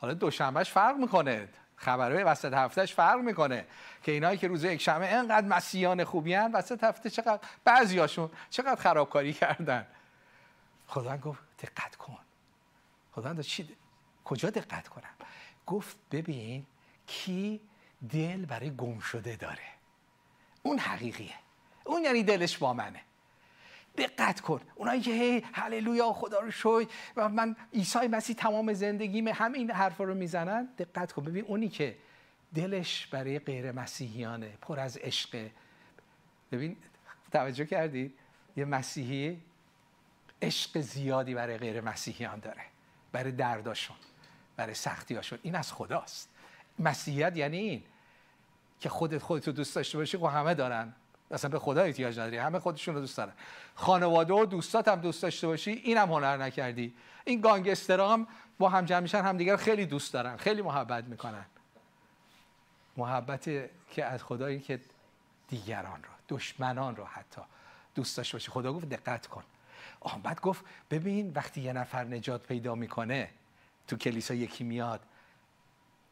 حالا 0.00 0.14
دوشنبهش 0.14 0.70
فرق 0.70 0.96
می‌کنه. 0.96 1.48
خبرهای 1.76 2.22
وسط 2.22 2.52
هفتهش 2.52 2.94
فرق 2.94 3.20
می‌کنه 3.20 3.66
که 4.02 4.12
اینایی 4.12 4.38
که 4.38 4.48
روز 4.48 4.64
یک 4.64 4.80
شنبه 4.80 5.12
انقدر 5.12 5.46
مسیحیان 5.46 6.04
خوبی 6.04 6.34
هن 6.34 6.52
وسط 6.52 6.84
هفته 6.84 7.10
چقدر 7.10 7.40
بعضیاشون 7.64 8.30
چقدر 8.50 8.82
خرابکاری 8.82 9.32
کردن. 9.32 9.86
خدا 10.86 11.16
گفت 11.16 11.42
دقت 11.58 11.96
کن. 11.96 12.18
خدا 13.12 13.42
چی 13.42 13.76
کجا 14.24 14.50
دقت 14.50 14.88
کنم؟ 14.88 15.14
گفت 15.66 15.96
ببین 16.10 16.66
کی 17.06 17.60
دل 18.10 18.44
برای 18.44 18.76
گم 18.76 18.98
شده 18.98 19.36
داره. 19.36 19.68
اون 20.62 20.78
حقیقیه. 20.78 21.34
اون 21.84 22.04
یعنی 22.04 22.22
دلش 22.22 22.58
با 22.58 22.72
منه. 22.72 23.00
دقت 23.98 24.40
کن. 24.40 24.60
اونایی 24.74 25.00
که 25.00 25.10
هی 25.10 25.44
هللویا 25.52 26.12
خدا 26.12 26.40
رو 26.40 26.50
شوی 26.50 26.86
و 27.16 27.28
من 27.28 27.56
عیسی 27.74 27.98
مسیح 27.98 28.36
تمام 28.36 28.72
زندگیم 28.72 29.28
همین 29.28 29.60
این 29.60 29.70
حرفا 29.70 30.04
رو 30.04 30.14
می‌زنن. 30.14 30.68
دقت 30.78 31.12
کن. 31.12 31.24
ببین 31.24 31.44
اونی 31.44 31.68
که 31.68 31.96
دلش 32.54 33.06
برای 33.06 33.38
غیر 33.38 33.72
مسیحیانه 33.72 34.52
پر 34.60 34.80
از 34.80 34.96
عشق. 34.96 35.48
ببین 36.52 36.76
توجه 37.32 37.66
کردید 37.66 38.14
یه 38.56 38.64
مسیحی 38.64 39.40
عشق 40.42 40.80
زیادی 40.80 41.34
برای 41.34 41.58
غیر 41.58 41.80
مسیحیان 41.80 42.40
داره. 42.40 42.62
برای 43.12 43.32
درداشون 43.32 43.96
برای 44.56 44.74
سختیاشون. 44.74 45.38
این 45.42 45.54
از 45.54 45.72
خداست. 45.72 46.28
مسیحیت 46.78 47.36
یعنی 47.36 47.58
این 47.58 47.82
که 48.80 48.88
خودت 48.88 49.18
خودتو 49.18 49.52
دوست 49.52 49.76
داشته 49.76 49.98
باشی 49.98 50.18
خب 50.18 50.24
همه 50.24 50.54
دارن. 50.54 50.94
اصلا 51.30 51.50
به 51.50 51.58
خدا 51.58 51.82
احتیاج 51.82 52.18
نداری. 52.18 52.36
همه 52.36 52.58
خودشون 52.58 52.94
رو 52.94 53.00
دوست 53.00 53.16
دارن. 53.16 53.32
خانواده 53.74 54.34
و 54.34 54.44
دوستات 54.44 54.88
هم 54.88 55.00
دوست 55.00 55.22
داشته 55.22 55.46
باشی 55.46 55.70
اینم 55.70 56.12
هنر 56.12 56.36
نکردی. 56.36 56.94
این 57.24 57.40
گانگسترها 57.40 58.12
هم 58.12 58.26
با 58.58 58.68
هم 58.68 58.84
جمع 58.84 59.00
میشن 59.00 59.22
همدیگر 59.22 59.56
خیلی 59.56 59.86
دوست 59.86 60.12
دارن. 60.12 60.36
خیلی 60.36 60.62
محبت 60.62 61.04
می‌کنن. 61.04 61.44
محبت 62.96 63.44
که 63.90 64.04
از 64.04 64.22
خدایی 64.22 64.60
که 64.60 64.80
دیگران 65.48 66.02
رو 66.02 66.36
دشمنان 66.36 66.96
رو 66.96 67.04
حتی 67.04 67.40
دوست 67.94 68.16
داشته 68.16 68.36
باشی. 68.36 68.50
خدا 68.50 68.72
گفت 68.72 68.88
دقت 68.88 69.26
کن. 69.26 69.44
بعد 70.22 70.40
گفت 70.40 70.64
ببین 70.90 71.32
وقتی 71.34 71.60
یه 71.60 71.72
نفر 71.72 72.04
نجات 72.04 72.42
پیدا 72.42 72.74
می‌کنه 72.74 73.30
تو 73.88 73.96
کلیسا 73.96 74.34
یکی 74.34 74.64
میاد 74.64 75.00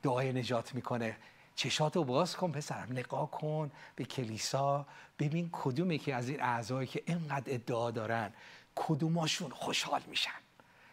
دعای 0.03 0.33
نجات 0.33 0.75
می‌کنه. 0.75 1.17
چشاتو 1.57 2.05
باز 2.05 2.37
کن 2.37 2.53
پسرم 2.53 2.93
نگاه 2.93 3.31
کن 3.31 3.71
به 3.97 4.05
کلیسا. 4.05 4.87
ببین 5.19 5.49
کدومی 5.53 5.99
که 5.99 6.15
از 6.15 6.29
این 6.29 6.43
اعضایی 6.43 6.89
که 6.89 7.03
اینقدر 7.07 7.55
ادعا 7.55 7.91
دارن 7.91 8.33
کدوماشون 8.75 9.51
خوشحال 9.51 10.01
میشن 10.07 10.31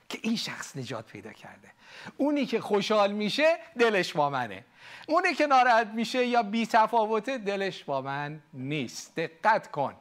که 0.10 0.20
این 0.22 0.36
شخص 0.36 0.78
نجات 0.78 1.06
پیدا 1.06 1.34
کرده. 1.34 1.72
اونی 2.18 2.46
که 2.46 2.62
خوشحال 2.62 3.12
میشه 3.12 3.58
دلش 3.80 4.14
با 4.14 4.30
منه. 4.30 4.66
اونی 5.08 5.34
که 5.34 5.48
ناراحت 5.48 5.88
میشه 5.88 6.26
یا 6.26 6.44
بی 6.44 6.66
تفاوته 6.66 7.38
دلش 7.38 7.84
با 7.84 8.02
من 8.02 8.42
نیست. 8.54 9.16
دقت 9.16 9.72
کن. 9.72 9.96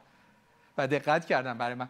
و 0.77 0.87
دقت 0.87 1.25
کردم 1.25 1.57
برای 1.57 1.75
من. 1.75 1.89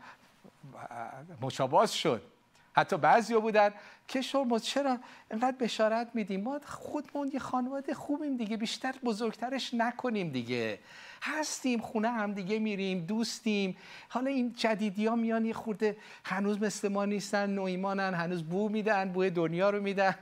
مشاباز 1.42 1.94
شد. 1.94 2.31
حتی 2.74 2.98
بعضی 2.98 3.36
بودن 3.36 3.72
که 4.08 4.22
شما 4.22 4.60
چرا 4.60 4.98
اینقدر 5.32 5.58
بشارت 5.58 6.08
میدیم؟ 6.14 6.42
ما 6.42 6.60
خودمون 6.66 7.32
یه 7.34 7.40
خانواده 7.40 7.94
خوبیم 7.94 8.38
دیگه 8.38 8.58
بیشتر 8.58 8.96
بزرگترش 9.04 9.74
نکنیم 9.74 10.30
دیگه. 10.30 10.80
هستیم 11.22 11.80
خونه 11.80 12.10
هم 12.10 12.34
دیگه 12.34 12.60
میریم 12.60 13.06
دوستیم. 13.06 13.78
حالا 14.10 14.30
این 14.30 14.54
جدیدی 14.58 15.08
ها 15.08 15.16
میان 15.16 15.46
یه 15.46 15.54
خورده 15.54 15.98
هنوز 16.26 16.62
مثل 16.62 16.88
ما 16.88 17.06
نیستن 17.06 17.50
نویمانن 17.50 18.14
هنوز 18.14 18.44
بو 18.44 18.70
میدن 18.70 19.12
بوی 19.12 19.30
دنیا 19.30 19.70
رو 19.70 19.82
میدن. 19.82 20.16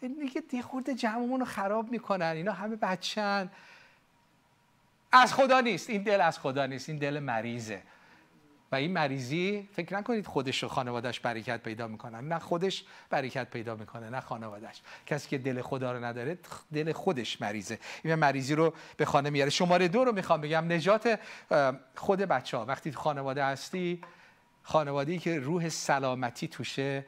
دیگه 0.00 0.42
یه 0.52 0.62
خورده 0.62 0.94
جمعمون 0.94 1.40
رو 1.40 1.46
خراب 1.46 1.90
می‌کنن. 1.90 2.32
اینا 2.36 2.52
همه 2.52 2.76
بچن 2.76 3.50
از 5.12 5.34
خدا 5.34 5.60
نیست. 5.60 5.90
این 5.90 6.02
دل 6.02 6.20
از 6.20 6.38
خدا 6.38 6.66
نیست. 6.66 6.88
این 6.88 6.98
دل 6.98 7.18
مریضه. 7.18 7.82
و 8.72 8.76
این 8.76 8.92
مریضی 8.92 9.68
فکر 9.72 9.96
نکنید 9.96 10.26
خودش 10.26 10.64
و 10.64 10.68
خانوادهش 10.68 11.20
برکت 11.20 11.62
پیدا 11.62 11.88
می‌کنن 11.88 12.28
نه 12.28 12.38
خودش 12.38 12.84
برکت 13.10 13.50
پیدا 13.50 13.76
می‌کنه 13.76 14.10
نه 14.10 14.20
خانوادهش 14.20 14.82
کسی 15.06 15.28
که 15.28 15.38
دل 15.38 15.62
خدا 15.62 15.92
رو 15.92 16.04
نداره 16.04 16.38
دل 16.72 16.92
خودش 16.92 17.40
مریضه. 17.40 17.78
این 18.04 18.14
مریضی 18.14 18.54
رو 18.54 18.74
به 18.96 19.04
خانه 19.04 19.30
میاره. 19.30 19.50
شماره 19.50 19.88
دو 19.88 20.04
رو 20.04 20.12
می‌خوام 20.12 20.40
بگم. 20.40 20.72
نجات 20.72 21.20
خود 21.96 22.18
بچه 22.18 22.56
ها 22.56 22.64
وقتی 22.64 22.92
خانواده 22.92 23.44
هستی 23.44 24.00
خانواده‌ای 24.62 25.18
که 25.18 25.38
روح 25.38 25.68
سلامتی 25.68 26.48
توشه 26.48 27.06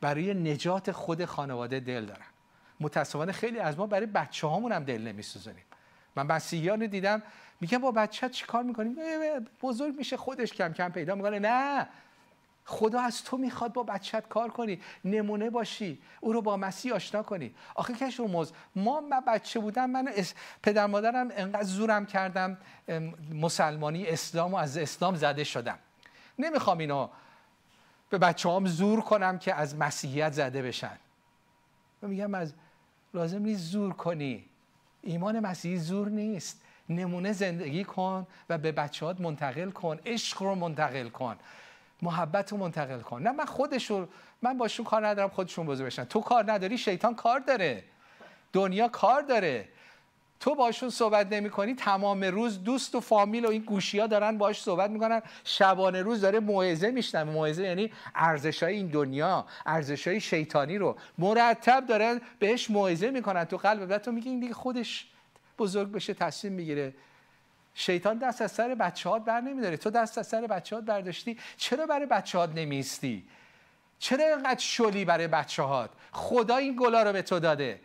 برای 0.00 0.34
نجات 0.34 0.92
خود 0.92 1.24
خانواده 1.24 1.80
دل 1.80 2.04
دارن. 2.04 2.26
متاسفانه 2.80 3.32
خیلی 3.32 3.58
از 3.58 3.78
ما 3.78 3.86
برای 3.86 4.06
بچه 4.06 4.46
هامون 4.46 4.72
هم 4.72 4.84
دل 4.84 5.02
نمیسوزونیم. 5.02 5.64
من 6.16 6.26
مسیحیان 6.26 6.86
دیدم. 6.86 7.22
میگن 7.62 7.78
با 7.78 7.90
بچه 7.90 8.28
چی 8.28 8.46
کار 8.46 8.62
می‌کنیم 8.62 8.96
بزرگ 9.62 9.96
میشه 9.98 10.16
خودش 10.16 10.52
کم 10.52 10.72
کم 10.72 10.88
پیدا 10.88 11.14
می‌کنه. 11.14 11.38
نه. 11.38 11.88
خدا 12.64 13.00
از 13.00 13.24
تو 13.24 13.36
می‌خواد 13.36 13.72
با 13.72 13.82
بچت 13.82 14.28
کار 14.28 14.50
کنی. 14.50 14.80
نمونه 15.04 15.50
باشی. 15.50 15.98
او 16.20 16.32
رو 16.32 16.42
با 16.42 16.56
مسیح 16.56 16.94
آشنا 16.94 17.22
کنی. 17.22 17.54
آخه 17.74 17.94
کش 17.94 18.20
موز. 18.20 18.52
ما 18.76 19.00
من 19.00 19.20
بچه 19.20 19.60
بودم 19.60 19.90
من 19.90 20.12
پدر 20.62 20.86
مادرم 20.86 21.28
انقدر 21.36 21.62
زورم 21.62 22.06
کردم 22.06 22.58
مسلمانی 23.34 24.06
اسلام 24.06 24.52
و 24.52 24.56
از 24.56 24.76
اسلام 24.76 25.14
زده 25.14 25.44
شدم. 25.44 25.78
نمی‌خوام 26.38 26.78
اینو 26.78 27.08
به 28.10 28.18
بچه 28.18 28.50
هم 28.50 28.66
زور 28.66 29.00
کنم 29.00 29.38
که 29.38 29.54
از 29.54 29.76
مسیحیت 29.76 30.32
زده 30.32 30.62
بشن. 30.62 30.98
و 32.02 32.08
میگم 32.08 32.34
از 32.34 32.54
لازم 33.14 33.42
نیست 33.42 33.62
زور 33.62 33.92
کنی. 33.92 34.44
ایمان 35.02 35.40
مسیحی 35.40 35.78
زور 35.78 36.08
نیست. 36.08 36.60
نمونه 36.94 37.32
زندگی 37.32 37.84
کن 37.84 38.26
و 38.48 38.58
به 38.58 38.72
بچهات 38.72 39.20
منتقل 39.20 39.70
کن 39.70 39.98
عشق 40.06 40.42
رو 40.42 40.54
منتقل 40.54 41.08
کن 41.08 41.36
محبت 42.02 42.52
رو 42.52 42.58
منتقل 42.58 43.00
کن. 43.00 43.22
نه 43.22 43.32
من 43.32 43.44
خودشون 43.44 44.08
من 44.42 44.58
باشون 44.58 44.86
کار 44.86 45.06
ندارم 45.06 45.28
خودشون 45.28 45.66
بزرگ 45.66 45.86
بشن. 45.86 46.04
تو 46.04 46.20
کار 46.20 46.52
نداری 46.52 46.78
شیطان 46.78 47.14
کار 47.14 47.40
داره. 47.40 47.84
دنیا 48.52 48.88
کار 48.88 49.22
داره. 49.22 49.68
تو 50.40 50.54
باشون 50.54 50.90
صحبت 50.90 51.32
نمی 51.32 51.50
کنی 51.50 51.74
تمام 51.74 52.24
روز 52.24 52.64
دوست 52.64 52.94
و 52.94 53.00
فامیل 53.00 53.44
و 53.44 53.48
این 53.48 53.62
گوشی 53.62 53.98
ها 53.98 54.06
دارن 54.06 54.38
باش 54.38 54.62
صحبت 54.62 54.90
می‌کنن. 54.90 55.22
شبانه 55.44 56.02
روز 56.02 56.20
داره 56.20 56.40
موعظه 56.40 56.90
میشنم 56.90 57.28
موعظه 57.28 57.62
یعنی 57.62 57.92
ارزش 58.14 58.62
های 58.62 58.74
این 58.74 58.86
دنیا 58.86 59.46
ارزش 59.66 60.08
های 60.08 60.20
شیطانی 60.20 60.78
رو. 60.78 60.96
مرتب 61.18 61.86
دارن 61.86 62.20
بهش 62.38 62.70
موعظه 62.70 63.10
می‌کنن. 63.10 63.44
تو 63.44 63.56
قلب 63.56 63.98
تو 63.98 64.12
میگی 64.12 64.28
این 64.28 64.40
دیگه 64.40 64.54
خودش 64.54 65.11
بزرگ 65.62 65.92
بشه 65.92 66.14
تصمیم 66.14 66.52
می‌گیره. 66.52 66.94
شیطان 67.74 68.18
دست 68.18 68.42
از 68.42 68.52
سر 68.52 68.74
بچه 68.74 69.10
هات 69.10 69.24
بر 69.24 69.40
نمیداره. 69.40 69.76
تو 69.76 69.90
دست 69.90 70.18
از 70.18 70.26
سر 70.26 70.40
بچه 70.46 70.76
هات 70.76 70.84
برداشتی. 70.84 71.38
چرا 71.56 71.86
برای 71.86 72.06
بچه 72.06 72.38
هات 72.38 72.50
نمیستی 72.54 73.24
چرا 73.98 74.24
اینقدر 74.24 74.60
شلی 74.60 75.04
برای 75.04 75.28
بچه 75.28 75.62
هات؟ 75.62 75.90
خدا 76.12 76.56
این 76.56 76.76
گلا 76.80 77.02
رو 77.02 77.12
به 77.12 77.22
تو 77.22 77.38
داده. 77.38 77.80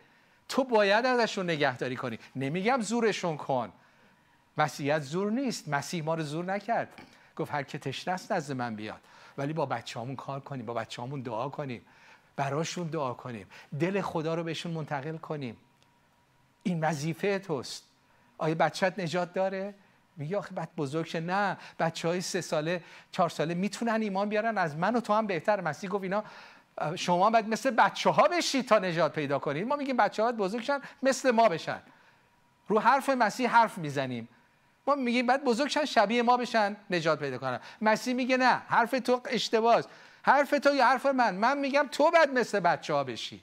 تو 0.49 0.63
باید 0.63 1.05
ازشون 1.05 1.49
نگهداری 1.49 1.95
کنی. 1.95 2.19
نمیگم 2.35 2.81
زورشون 2.81 3.37
کن. 3.37 3.71
مسیحیت 4.57 5.01
زور 5.01 5.31
نیست. 5.31 5.67
مسیح 5.67 6.03
ما 6.03 6.15
رو 6.15 6.23
زور 6.23 6.45
نکرد. 6.45 6.89
گفت 7.35 7.53
هر 7.53 7.63
که 7.63 7.77
تشنه 7.77 8.13
است 8.13 8.31
نزد 8.31 8.53
من 8.53 8.75
بیاد. 8.75 9.01
ولی 9.37 9.53
با 9.53 9.65
بچه 9.65 9.99
همون 9.99 10.15
کار 10.15 10.39
کنیم. 10.39 10.65
با 10.65 10.73
بچه 10.73 11.01
همون 11.01 11.21
دعا 11.21 11.49
کنیم. 11.49 11.81
براشون 12.35 12.87
دعا 12.87 13.13
کنیم. 13.13 13.47
دل 13.79 14.01
خدا 14.01 14.35
رو 14.35 14.43
بهشون 14.43 14.71
منتقل 14.71 15.17
کنیم. 15.17 15.57
این 16.67 16.79
وظیفه 16.83 17.39
توست. 17.39 17.83
آیا 18.37 18.55
بچت 18.55 18.99
نجات 18.99 19.33
داره؟ 19.33 19.73
میگه 20.17 20.37
آخه 20.37 20.55
بعد 20.55 20.69
بزرگ 20.77 21.05
شه. 21.05 21.19
نه 21.19 21.57
بچه 21.79 22.07
های 22.07 22.21
سه 22.21 22.41
ساله 22.41 22.83
چهار 23.11 23.29
ساله 23.29 23.53
می‌تونن 23.53 24.01
ایمان 24.01 24.29
بیارن. 24.29 24.57
از 24.57 24.75
من 24.75 24.95
و 24.95 24.99
تو 24.99 25.13
هم 25.13 25.27
بهتر. 25.27 25.61
مسیح 25.61 25.89
گفت 25.89 26.03
اینا 26.03 26.23
شما 26.95 27.29
باید 27.29 27.47
مثل 27.47 27.71
بچه 27.71 28.09
ها 28.09 28.27
بشید 28.27 28.67
تا 28.67 28.79
نجات 28.79 29.13
پیدا 29.13 29.39
کنید 29.39 29.67
ما 29.67 29.75
میگیم 29.75 29.97
بچه 29.97 30.23
ها 30.23 30.31
بزرگ 30.31 30.61
شن 30.61 30.81
مثل 31.03 31.31
ما 31.31 31.49
بشن. 31.49 31.81
رو 32.67 32.79
حرف 32.79 33.09
مسیح 33.09 33.49
حرف 33.49 33.77
می‌زنیم. 33.77 34.29
ما 34.87 34.95
میگیم 34.95 35.27
بعد 35.27 35.43
بزرگ 35.43 35.67
شن 35.67 35.85
شبیه 35.85 36.23
ما 36.23 36.37
بشن 36.37 36.75
نجات 36.89 37.19
پیدا 37.19 37.37
کنن. 37.37 37.59
مسیح 37.81 38.13
میگه 38.13 38.37
نه 38.37 38.61
حرف 38.67 38.91
تو 38.91 39.21
اشتباهه 39.25 39.83
حرف 40.23 40.49
تو 40.49 40.75
یا 40.75 40.85
حرف 40.85 41.05
من 41.05 41.35
من 41.35 41.57
میگم 41.57 41.87
تو 41.91 42.11
بعد 42.11 42.33
مثل 42.33 42.59
بچه 42.59 42.93
ها 42.93 43.03
بشی. 43.03 43.41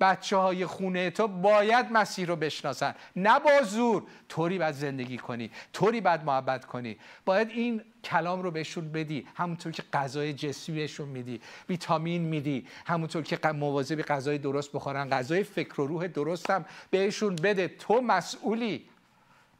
بچه 0.00 0.36
های 0.36 0.66
خونه 0.66 1.10
تو 1.10 1.28
باید 1.28 1.92
مسیر 1.92 2.28
رو 2.28 2.36
بشناسن. 2.36 2.94
نه 3.16 3.40
با 3.40 3.62
زور. 3.62 4.02
طوری 4.28 4.58
باید 4.58 4.74
زندگی 4.74 5.18
کنی. 5.18 5.50
طوری 5.72 6.00
باید 6.00 6.24
محبت 6.24 6.64
کنی. 6.64 6.98
باید 7.24 7.48
این 7.48 7.82
کلام 8.04 8.42
رو 8.42 8.50
بهشون 8.50 8.92
بدی. 8.92 9.26
همونطور 9.34 9.72
که 9.72 9.82
غذای 9.92 10.32
جسمی 10.32 10.76
بهشون 10.76 11.08
میدی. 11.08 11.40
ویتامین 11.68 12.22
میدی. 12.22 12.66
همونطور 12.86 13.22
که 13.22 13.48
مواظب 13.48 14.02
غذای 14.02 14.38
درست 14.38 14.72
بخورن. 14.72 15.10
غذای 15.10 15.44
فکر 15.44 15.80
و 15.80 15.86
روح 15.86 16.06
درست 16.06 16.50
هم 16.50 16.64
بهشون 16.90 17.36
بده. 17.36 17.68
تو 17.68 18.00
مسئولی. 18.00 18.88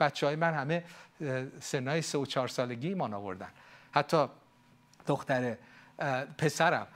بچه 0.00 0.26
های 0.26 0.36
من 0.36 0.54
همه 0.54 0.84
سنهای 1.60 2.02
سه 2.02 2.18
و 2.18 2.26
چهار 2.26 2.48
سالگی 2.48 2.88
ایمان 2.88 3.14
آوردن. 3.14 3.48
حتی 3.92 4.26
دختر 5.06 5.56
پسرم. 6.38 6.86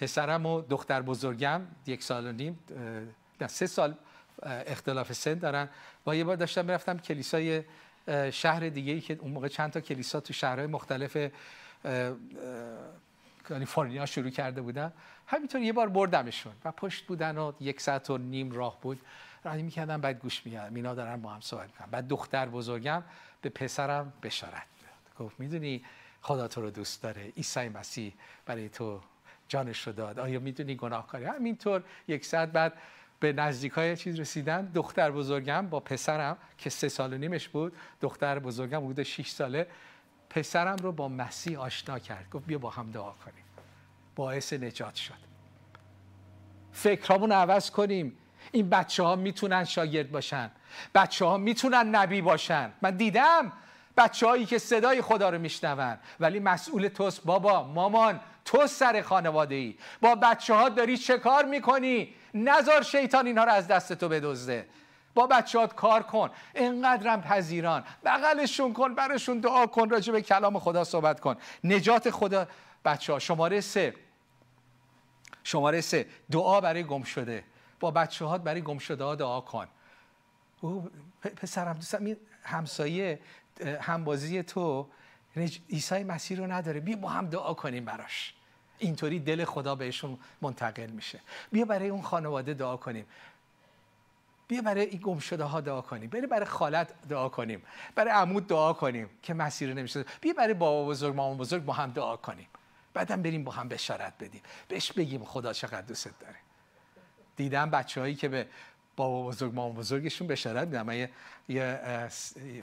پسرم 0.00 0.46
و 0.46 0.60
دختر 0.60 1.02
بزرگم 1.02 1.62
یک 1.86 2.02
سال 2.02 2.26
و 2.26 2.32
نیم 2.32 2.58
سه 3.46 3.66
سال 3.66 3.94
اختلاف 4.42 5.12
سن 5.12 5.34
دارن. 5.34 5.68
و 6.06 6.16
یه 6.16 6.24
بار 6.24 6.36
داشتم 6.36 6.64
می‌رفتم 6.64 6.98
کلیسای 6.98 7.62
شهر 8.30 8.68
دیگه 8.68 8.92
ای 8.92 9.00
که 9.00 9.18
اون 9.20 9.30
موقع 9.30 9.48
چند 9.48 9.70
تا 9.70 9.80
کلیسا 9.80 10.20
تو 10.20 10.32
شهرهای 10.32 10.66
مختلف 10.66 11.16
کالیفرنیا 13.48 14.06
شروع 14.06 14.30
کرده 14.30 14.62
بودم 14.62 14.92
همینطور 15.26 15.60
یه 15.60 15.72
بار 15.72 15.88
بردمشون 15.88 16.52
و 16.64 16.72
پشت 16.72 17.06
بودن 17.06 17.38
و 17.38 17.52
یک 17.60 17.80
ساعت 17.80 18.10
و 18.10 18.18
نیم 18.18 18.52
راه 18.52 18.80
بود. 18.80 19.00
راهی 19.44 19.62
می‌کردم 19.62 20.00
بعد 20.00 20.18
گوش 20.18 20.46
میگردم 20.46 20.72
مینا 20.72 20.94
دارن 20.94 21.22
با 21.22 21.30
هم 21.30 21.40
صحبت 21.40 21.66
می‌کنن. 21.66 21.90
بعد 21.90 22.08
دختر 22.08 22.48
بزرگم 22.48 23.02
به 23.40 23.48
پسرم 23.48 24.12
بشارت 24.22 24.66
گفت 25.18 25.40
می‌دونی 25.40 25.84
خدا 26.22 26.48
تو 26.48 26.60
رو 26.60 26.70
دوست 26.70 27.02
داره. 27.02 27.32
عیسی 27.36 27.68
مسیح 27.68 28.14
برای 28.46 28.68
تو 28.68 29.00
جانش 29.48 29.86
رو 29.86 29.92
داد. 29.92 30.18
آیا 30.18 30.40
می‌دونی 30.40 30.74
گناهکاری 30.74 31.24
همینطور 31.24 31.82
یک 32.08 32.26
ساعت 32.26 32.52
بعد 32.52 32.72
به 33.20 33.32
نزدیک 33.32 33.72
های 33.72 33.96
چیز 33.96 34.20
رسیدن. 34.20 34.70
دختر 34.74 35.10
بزرگم 35.10 35.66
با 35.66 35.80
پسرم 35.80 36.36
که 36.58 36.70
سه 36.70 36.88
سال 36.88 37.12
و 37.12 37.18
نیمش 37.18 37.48
بود. 37.48 37.76
دختر 38.00 38.38
بزرگم 38.38 38.84
حدود 38.84 39.02
6 39.02 39.28
ساله. 39.28 39.66
پسرم 40.30 40.76
رو 40.76 40.92
با 40.92 41.08
مسیح 41.08 41.60
آشنا 41.60 41.98
کرد. 41.98 42.30
گفت 42.30 42.46
بیا 42.46 42.58
با 42.58 42.70
هم 42.70 42.90
دعا 42.90 43.10
کنیم. 43.10 43.44
باعث 44.16 44.52
نجات 44.52 44.94
شد. 44.94 45.14
فکرامون 46.72 47.32
عوض 47.32 47.70
کنیم. 47.70 48.16
این 48.52 48.70
بچه 48.70 49.02
ها 49.02 49.16
می‌تونن 49.16 49.64
شاگرد 49.64 50.10
باشن. 50.10 50.50
بچه 50.94 51.24
ها 51.24 51.38
می‌تونن 51.38 51.86
نبی 51.94 52.20
باشن. 52.20 52.72
من 52.82 52.96
دیدم 52.96 53.52
بچه 53.96 54.26
هایی 54.26 54.46
که 54.46 54.58
صدای 54.58 55.02
خدا 55.02 55.30
رو 55.30 55.38
میشنون. 55.38 55.98
ولی 56.20 56.40
مسئول 56.40 56.88
توست 56.88 57.24
بابا 57.24 57.64
مامان 57.64 58.20
تو 58.44 58.66
سر 58.66 59.02
خانواده 59.02 59.54
ای 59.54 59.76
با 60.00 60.14
بچه 60.14 60.54
ها 60.54 60.68
داری 60.68 60.98
چه 60.98 61.18
کار 61.18 61.44
می‌کنی؟ 61.44 62.14
نزار 62.34 62.82
شیطان 62.82 63.26
اینها 63.26 63.44
رو 63.44 63.52
از 63.52 63.68
دست 63.68 63.92
تو 63.92 64.08
بدزده. 64.08 64.68
با 65.14 65.26
بچهات 65.26 65.74
کار 65.74 66.02
کن. 66.02 66.30
اینقدرم 66.54 67.22
پذیران. 67.22 67.84
بغلشون 68.04 68.72
کن 68.72 68.94
برشون 68.94 69.40
دعا 69.40 69.66
کن 69.66 69.90
راجع 69.90 70.12
به 70.12 70.22
کلام 70.22 70.58
خدا 70.58 70.84
صحبت 70.84 71.20
کن. 71.20 71.36
نجات 71.64 72.10
خدا. 72.10 72.46
بچه 72.84 73.12
ها 73.12 73.18
شماره 73.18 73.60
سه. 73.60 73.94
شماره 75.44 75.80
سه. 75.80 76.06
دعا 76.30 76.60
برای 76.60 76.84
گم 76.84 77.02
شده. 77.02 77.44
با 77.80 77.90
بچه 77.90 78.24
هات 78.24 78.40
برای 78.40 78.62
گم 78.62 78.78
شده 78.78 79.04
ها 79.04 79.14
دعا 79.14 79.40
کن. 79.40 79.66
او 80.60 80.90
پسرم 81.36 81.72
دوستم 81.72 82.16
همسایه 82.42 83.20
همبازی 83.80 84.42
تو 84.42 84.88
عیسی 85.70 86.04
مسیح 86.04 86.38
رو 86.38 86.52
نداره. 86.52 86.80
بیا 86.80 86.96
با 86.96 87.08
هم 87.08 87.26
دعا 87.26 87.54
کنیم 87.54 87.84
براش. 87.84 88.34
اینطوری 88.78 89.18
دل 89.18 89.44
خدا 89.44 89.74
بهشون 89.74 90.18
منتقل 90.42 90.90
میشه. 90.90 91.20
بیا 91.52 91.64
برای 91.64 91.88
اون 91.88 92.02
خانواده 92.02 92.54
دعا 92.54 92.76
کنیم. 92.76 93.06
بیا 94.48 94.62
برای 94.62 94.86
این 94.86 95.00
گم 95.00 95.18
شده 95.18 95.44
ها 95.44 95.60
دعا 95.60 95.80
کنیم. 95.80 96.10
برای 96.10 96.26
برای 96.26 96.44
خالت 96.44 96.92
دعا 97.08 97.28
کنیم. 97.28 97.62
برای 97.94 98.10
عمود 98.10 98.46
دعا 98.46 98.72
کنیم 98.72 99.10
که 99.22 99.34
مسیر 99.34 99.74
نمیشه 99.74 100.04
بیا 100.20 100.32
برای 100.32 100.54
بابا 100.54 100.88
بزرگ 100.88 101.14
مامان 101.14 101.36
بزرگ 101.36 101.64
با 101.64 101.72
هم 101.72 101.90
دعا 101.90 102.16
کنیم. 102.16 102.46
بعدم 102.94 103.22
بریم 103.22 103.44
با 103.44 103.52
هم 103.52 103.68
بشارت 103.68 104.12
بدیم. 104.20 104.42
بهش 104.68 104.92
بگیم 104.92 105.24
خدا 105.24 105.52
چقدر 105.52 105.82
دوست 105.82 106.20
داره. 106.20 106.36
دیدم 107.36 107.70
بچه 107.70 108.14
که 108.14 108.28
به 108.28 108.46
بابا 108.96 109.28
بزرگ 109.28 109.54
مامان 109.54 109.76
بزرگشون 109.76 110.26
بشارت 110.26 110.68
میدم. 110.68 110.86
من 110.86 111.08
یه, 111.48 112.08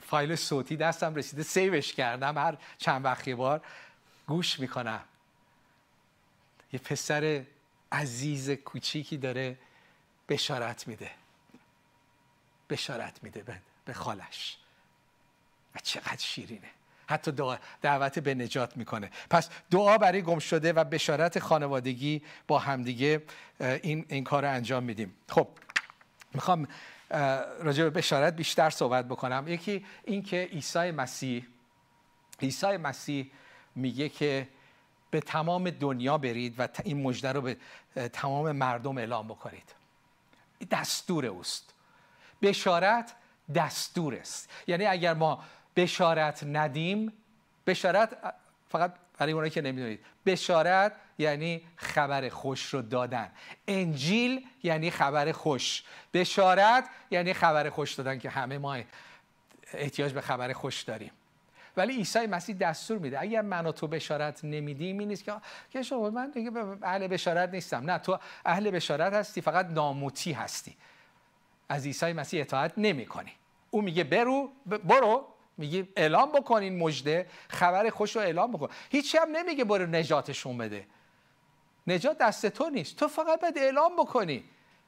فایل 0.06 0.36
صوتی 0.36 0.76
دستم 0.76 1.14
رسیده 1.14 1.42
سیوش 1.42 1.92
کردم 1.92 2.38
هر 2.38 2.56
چند 2.78 3.04
وقت 3.04 3.28
بار. 3.28 3.60
گوش 4.26 4.60
می‌کنم. 4.60 5.00
یه 6.72 6.80
پسر 6.80 7.44
عزیز 7.92 8.50
کوچیکی 8.50 9.16
داره 9.16 9.58
بشارت 10.28 10.88
میده. 10.88 11.10
بشارت 12.70 13.22
میده 13.22 13.60
به 13.84 13.92
خالش. 13.92 14.58
و 15.74 15.78
چقدر 15.82 16.18
شیرینه. 16.18 16.70
حتی 17.06 17.32
دعوت 17.82 18.18
به 18.18 18.34
نجات 18.34 18.76
می‌کنه. 18.76 19.10
پس 19.30 19.48
دعا 19.70 19.98
برای 19.98 20.22
گم 20.22 20.38
شده 20.38 20.72
و 20.72 20.84
بشارت 20.84 21.38
خانوادگی 21.38 22.22
با 22.46 22.58
همدیگه 22.58 23.22
این, 23.60 24.06
این 24.08 24.24
کار 24.24 24.42
رو 24.42 24.50
انجام 24.50 24.82
میدیم. 24.82 25.14
خب. 25.28 25.48
می‌خوام 26.34 26.68
راجع 27.60 27.84
به 27.84 27.90
بشارت 27.90 28.36
بیشتر 28.36 28.70
صحبت 28.70 29.08
بکنم. 29.08 29.44
یکی 29.48 29.86
این 30.04 30.22
که 30.22 30.48
عیسی 30.52 30.90
مسیح 30.90 31.46
عیسی 32.42 32.76
مسیح 32.76 33.30
میگه 33.74 34.08
که 34.08 34.48
به 35.10 35.20
تمام 35.20 35.70
دنیا 35.70 36.18
برید 36.18 36.54
و 36.60 36.68
این 36.84 37.02
مژده 37.02 37.32
رو 37.32 37.40
به 37.40 37.56
تمام 38.12 38.52
مردم 38.52 38.98
اعلام 38.98 39.28
بکنید. 39.28 39.74
دستور 40.70 41.26
اوست. 41.26 41.74
بشارت 42.42 43.14
دستور 43.54 44.14
است. 44.14 44.50
یعنی 44.66 44.86
اگر 44.86 45.14
ما 45.14 45.44
بشارت 45.76 46.44
ندیم 46.44 47.12
بشارت 47.66 48.34
فقط 48.68 48.94
برای 49.18 49.32
اونایی 49.32 49.50
که 49.50 49.60
نمی‌دونید 49.60 50.00
بشارت 50.26 50.92
یعنی 51.18 51.62
خبر 51.76 52.28
خوش 52.28 52.66
رو 52.66 52.82
دادن. 52.82 53.30
انجیل 53.68 54.46
یعنی 54.62 54.90
خبر 54.90 55.32
خوش. 55.32 55.82
بشارت 56.14 56.88
یعنی 57.10 57.32
خبر 57.32 57.70
خوش 57.70 57.94
دادن 57.94 58.18
که 58.18 58.30
همه 58.30 58.58
ما 58.58 58.78
احتیاج 59.72 60.12
به 60.12 60.20
خبر 60.20 60.52
خوش 60.52 60.82
داریم. 60.82 61.10
ولی 61.76 61.96
عیسی 61.96 62.26
مسیح 62.26 62.56
دستور 62.56 62.98
میده. 62.98 63.20
اگر 63.20 63.42
من 63.42 63.66
و 63.66 63.72
تو 63.72 63.86
بشارت 63.86 64.44
نمیدیم 64.44 64.98
این 64.98 65.08
نیست 65.08 65.24
که 65.70 65.82
شما 65.82 66.10
من 66.10 66.30
دیگه 66.30 66.50
اهل 66.82 67.06
بشارت 67.06 67.50
نیستم. 67.50 67.90
نه 67.90 67.98
تو 67.98 68.18
اهل 68.44 68.70
بشارت 68.70 69.12
هستی 69.12 69.40
فقط 69.40 69.66
ناموتی 69.66 70.32
هستی. 70.32 70.76
از 71.68 71.86
عیسی 71.86 72.12
مسیح 72.12 72.40
اطاعت 72.40 72.72
نمی 72.76 73.06
کنی 73.06 73.32
او 73.70 73.82
میگه 73.82 74.04
برو 74.04 74.50
برو. 74.66 75.26
میگه 75.58 75.88
اعلام 75.96 76.32
بکنین 76.32 76.78
مجده 76.78 77.26
خبر 77.48 77.90
خوش 77.90 78.16
رو 78.16 78.22
اعلام 78.22 78.52
بکن. 78.52 78.68
هیچی 78.90 79.18
هم 79.18 79.28
نمیگه 79.36 79.64
برو 79.64 79.86
نجاتشون 79.86 80.58
بده. 80.58 80.86
نجات 81.86 82.18
دست 82.18 82.46
تو 82.46 82.70
نیست. 82.70 82.96
تو 82.96 83.08
فقط 83.08 83.40
باید 83.40 83.58
اعلام 83.58 83.96
بکنی. 83.96 84.44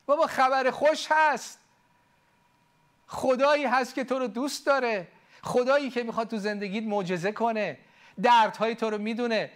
بابا 0.06 0.26
خبر 0.26 0.70
خوش 0.70 1.06
هست. 1.10 1.58
خدایی 3.06 3.64
هست 3.64 3.94
که 3.94 4.04
تو 4.04 4.18
رو 4.18 4.26
دوست 4.26 4.66
داره. 4.66 5.08
خدایی 5.42 5.90
که 5.90 6.02
می‌خواد 6.02 6.28
تو 6.28 6.36
زندگیت 6.36 6.84
معجزه 6.84 7.32
کنه. 7.32 7.78
دردهای 8.22 8.74
تو 8.74 8.90
رو 8.90 8.98
می‌دونه. 8.98 9.50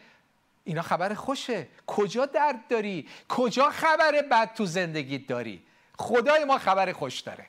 اینا 0.64 0.82
خبر 0.82 1.14
خوشه. 1.14 1.68
کجا 1.86 2.26
درد 2.26 2.68
داری؟ 2.68 3.08
کجا 3.28 3.70
خبر 3.70 4.22
بد 4.30 4.54
تو 4.54 4.66
زندگیت 4.66 5.26
داری؟ 5.26 5.62
خدای 5.98 6.44
ما 6.44 6.58
خبر 6.58 6.92
خوش 6.92 7.20
داره. 7.20 7.46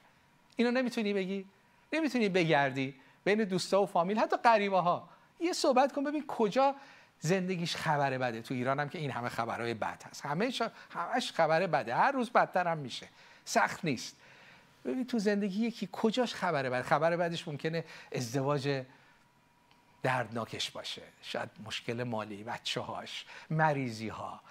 اینو 0.55 0.71
نمی‌تونی 0.71 1.13
بگی؟ 1.13 1.45
نمی‌تونی 1.93 2.29
بگردی 2.29 2.95
بین 3.23 3.43
دوستا 3.43 3.81
و 3.81 3.85
فامیل؟ 3.85 4.19
حتی 4.19 4.37
قریبه 4.37 4.79
ها 4.79 5.09
یه 5.39 5.53
صحبت 5.53 5.93
کن 5.93 6.03
ببین 6.03 6.27
کجا 6.27 6.75
زندگیش 7.19 7.75
خبر 7.75 8.17
بده. 8.17 8.41
تو 8.41 8.53
ایران 8.53 8.79
هم 8.79 8.89
که 8.89 8.99
این 8.99 9.11
همه 9.11 9.29
خبرهای 9.29 9.73
بد 9.73 10.03
هست. 10.09 10.25
همه 10.25 10.51
همش 10.89 11.31
خبر 11.31 11.67
بده. 11.67 11.95
هر 11.95 12.11
روز 12.11 12.29
بدتر 12.29 12.67
هم 12.67 12.77
میشه. 12.77 13.07
سخت 13.45 13.85
نیست. 13.85 14.15
ببین 14.85 15.07
تو 15.07 15.19
زندگی 15.19 15.65
یکی 15.65 15.89
کجاش 15.91 16.33
خبر 16.33 16.69
بده 16.69 16.83
خبر 16.83 17.15
بعدش 17.15 17.47
ممکنه 17.47 17.83
ازدواج 18.11 18.83
دردناکش 20.03 20.71
باشه. 20.71 21.01
شاید 21.21 21.49
مشکل 21.65 22.03
مالی 22.03 22.43
بچه 22.43 22.81
هاش 22.81 23.25
مریضی 23.49 24.09
ها 24.09 24.41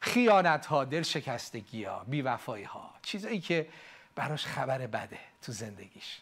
خیانت 0.00 0.66
ها 0.66 0.84
دل 0.84 1.02
شکستگی 1.02 1.84
ها 1.84 2.04
بیوفایی 2.08 2.64
ها 2.64 2.94
چیزایی 3.02 3.40
که 3.40 3.68
براش 4.14 4.46
خبر 4.46 4.86
بده 4.86 5.18
تو 5.42 5.52
زندگیش. 5.52 6.20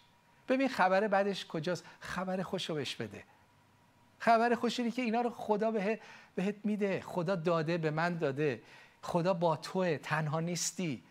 ببین 0.48 0.68
خبر 0.68 1.08
بعدش 1.08 1.46
کجاست؟ 1.46 1.84
خبر 2.00 2.42
خوش 2.42 2.70
بهش 2.70 2.96
بده. 2.96 3.24
خبر 4.22 4.54
خوشی 4.54 4.90
که 4.90 5.02
اینا 5.02 5.20
رو 5.20 5.30
خدا 5.30 5.70
به 5.70 6.00
بهت 6.34 6.54
میده. 6.64 7.00
خدا 7.00 7.36
داده 7.36 7.78
به 7.78 7.90
من 7.90 8.18
داده. 8.18 8.62
خدا 9.02 9.34
با 9.34 9.56
توه. 9.56 9.98
تنها 9.98 10.40
نیستی. 10.40 11.02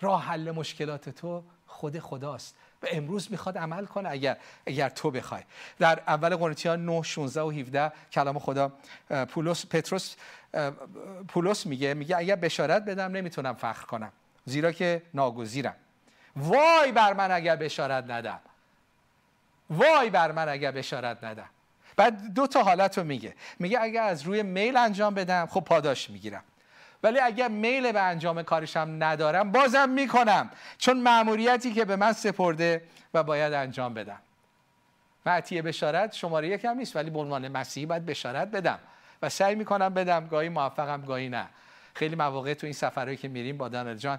راه 0.00 0.24
حل 0.24 0.50
مشکلات 0.50 1.08
تو 1.08 1.42
خود 1.66 1.98
خداست. 1.98 2.56
و 2.82 2.86
امروز 2.90 3.30
می‌خواد 3.30 3.58
عمل 3.58 3.86
کنه 3.86 4.08
اگر 4.08 4.36
اگر 4.66 4.88
تو 4.88 5.10
بخوای. 5.10 5.42
در 5.78 6.02
اول 6.06 6.36
قرنتیان 6.36 6.84
9 6.84 7.02
16 7.02 7.42
و 7.42 7.50
17 7.50 7.92
کلام 8.12 8.38
خدا 8.38 8.72
پولس 9.28 9.66
پتروس 9.66 10.16
پولس 11.28 11.66
میگه 11.66 11.94
میگه 11.94 12.16
اگر 12.16 12.36
بشارت 12.36 12.84
بدم 12.84 13.12
نمی‌تونم 13.12 13.54
فخر 13.54 13.86
کنم. 13.86 14.12
زیرا 14.44 14.72
که 14.72 15.02
ناگزیرم. 15.14 15.76
وای 16.36 16.92
بر 16.92 17.12
من 17.12 17.30
اگر 17.30 17.56
بشارت 17.56 18.04
ندم. 18.10 18.40
وای 19.70 20.10
بر 20.10 20.32
من 20.32 20.48
اگر 20.48 20.70
بشارت 20.70 21.24
ندم. 21.24 21.48
بعد 21.96 22.34
دو 22.34 22.46
تا 22.46 22.62
حالت 22.62 22.98
رو 22.98 23.04
میگه. 23.04 23.34
میگه 23.58 23.80
اگر 23.80 24.02
از 24.02 24.22
روی 24.22 24.42
میل 24.42 24.76
انجام 24.76 25.14
بدم 25.14 25.46
خب 25.46 25.60
پاداش 25.60 26.10
می‌گیرم. 26.10 26.42
ولی 27.02 27.18
اگر 27.18 27.48
میل 27.48 27.92
به 27.92 28.00
انجام 28.00 28.42
کارشم 28.42 28.96
ندارم 28.98 29.52
بازم 29.52 29.88
می‌کنم. 29.88 30.50
چون 30.78 31.00
مأموریتی 31.00 31.72
که 31.72 31.84
به 31.84 31.96
من 31.96 32.12
سپرده 32.12 32.82
و 33.14 33.22
باید 33.22 33.52
انجام 33.52 33.94
بدم. 33.94 34.18
معطیه 35.26 35.62
بشارت 35.62 36.14
شماره 36.14 36.48
یکم 36.48 36.76
نیست 36.76 36.96
ولی 36.96 37.10
به 37.10 37.18
عنوان 37.18 37.48
مسیحی 37.48 37.86
باید 37.86 38.06
بشارت 38.06 38.48
بدم. 38.48 38.78
و 39.22 39.28
سعی 39.28 39.54
می‌کنم 39.54 39.94
بدم 39.94 40.26
گاهی 40.26 40.48
موفقم 40.48 41.02
گاهی 41.02 41.28
نه. 41.28 41.46
خیلی 41.94 42.16
مواقع 42.16 42.54
تو 42.54 42.66
این 42.66 42.74
سفرهایی 42.74 43.16
که 43.16 43.28
میریم 43.28 43.56
با 43.56 43.68
دانل 43.68 43.96
جان 43.96 44.18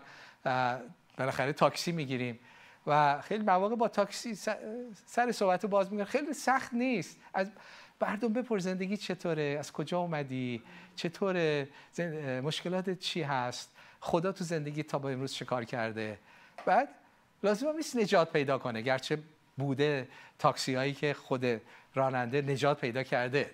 بالاخره 1.17 1.53
تاکسی 1.53 1.91
می‌گیریم. 1.91 2.39
و 2.87 3.21
خیلی 3.21 3.43
مواقع 3.43 3.75
با 3.75 3.87
تاکسی 3.87 4.35
سر 5.05 5.31
صحبت 5.31 5.65
باز 5.65 5.91
میگن 5.91 6.03
خیلی 6.03 6.33
سخت 6.33 6.73
نیست. 6.73 7.19
از 7.33 7.51
مردم 8.01 8.33
بپر 8.33 8.59
زندگی 8.59 8.97
چطوره؟ 8.97 9.55
از 9.59 9.71
کجا 9.71 9.99
اومدی؟ 9.99 10.63
چطوره؟ 10.95 11.67
مشکلات 12.43 12.89
چی 12.89 13.21
هست؟ 13.21 13.71
خدا 13.99 14.31
تو 14.31 14.43
زندگی 14.43 14.83
تا 14.83 14.99
با 14.99 15.09
امروز 15.09 15.33
چه 15.33 15.45
کار 15.45 15.63
کرده؟ 15.63 16.19
بعد 16.65 16.89
لازم 17.43 17.67
هم 17.67 17.75
نیست 17.75 17.95
نجات 17.95 18.33
پیدا 18.33 18.57
کنه. 18.57 18.81
گرچه 18.81 19.19
بوده 19.57 20.07
تاکسی 20.39 20.75
هایی 20.75 20.93
که 20.93 21.13
خود 21.13 21.61
راننده 21.95 22.41
نجات 22.41 22.79
پیدا 22.81 23.03
کرده. 23.03 23.51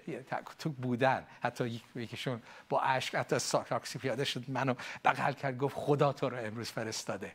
تو 0.59 0.69
بودن. 0.69 1.23
حتی 1.41 1.81
یکیشون 1.95 2.41
با 2.69 2.81
عشق 2.81 3.15
حتی 3.15 3.37
تاکسی 3.69 3.99
پیاده 3.99 4.23
شد. 4.23 4.43
منو 4.47 4.73
بغل 5.05 5.33
کرد. 5.33 5.57
گفت 5.57 5.75
خدا 5.75 6.13
تو 6.13 6.29
رو 6.29 6.37
امروز 6.37 6.71
فرستاده. 6.71 7.31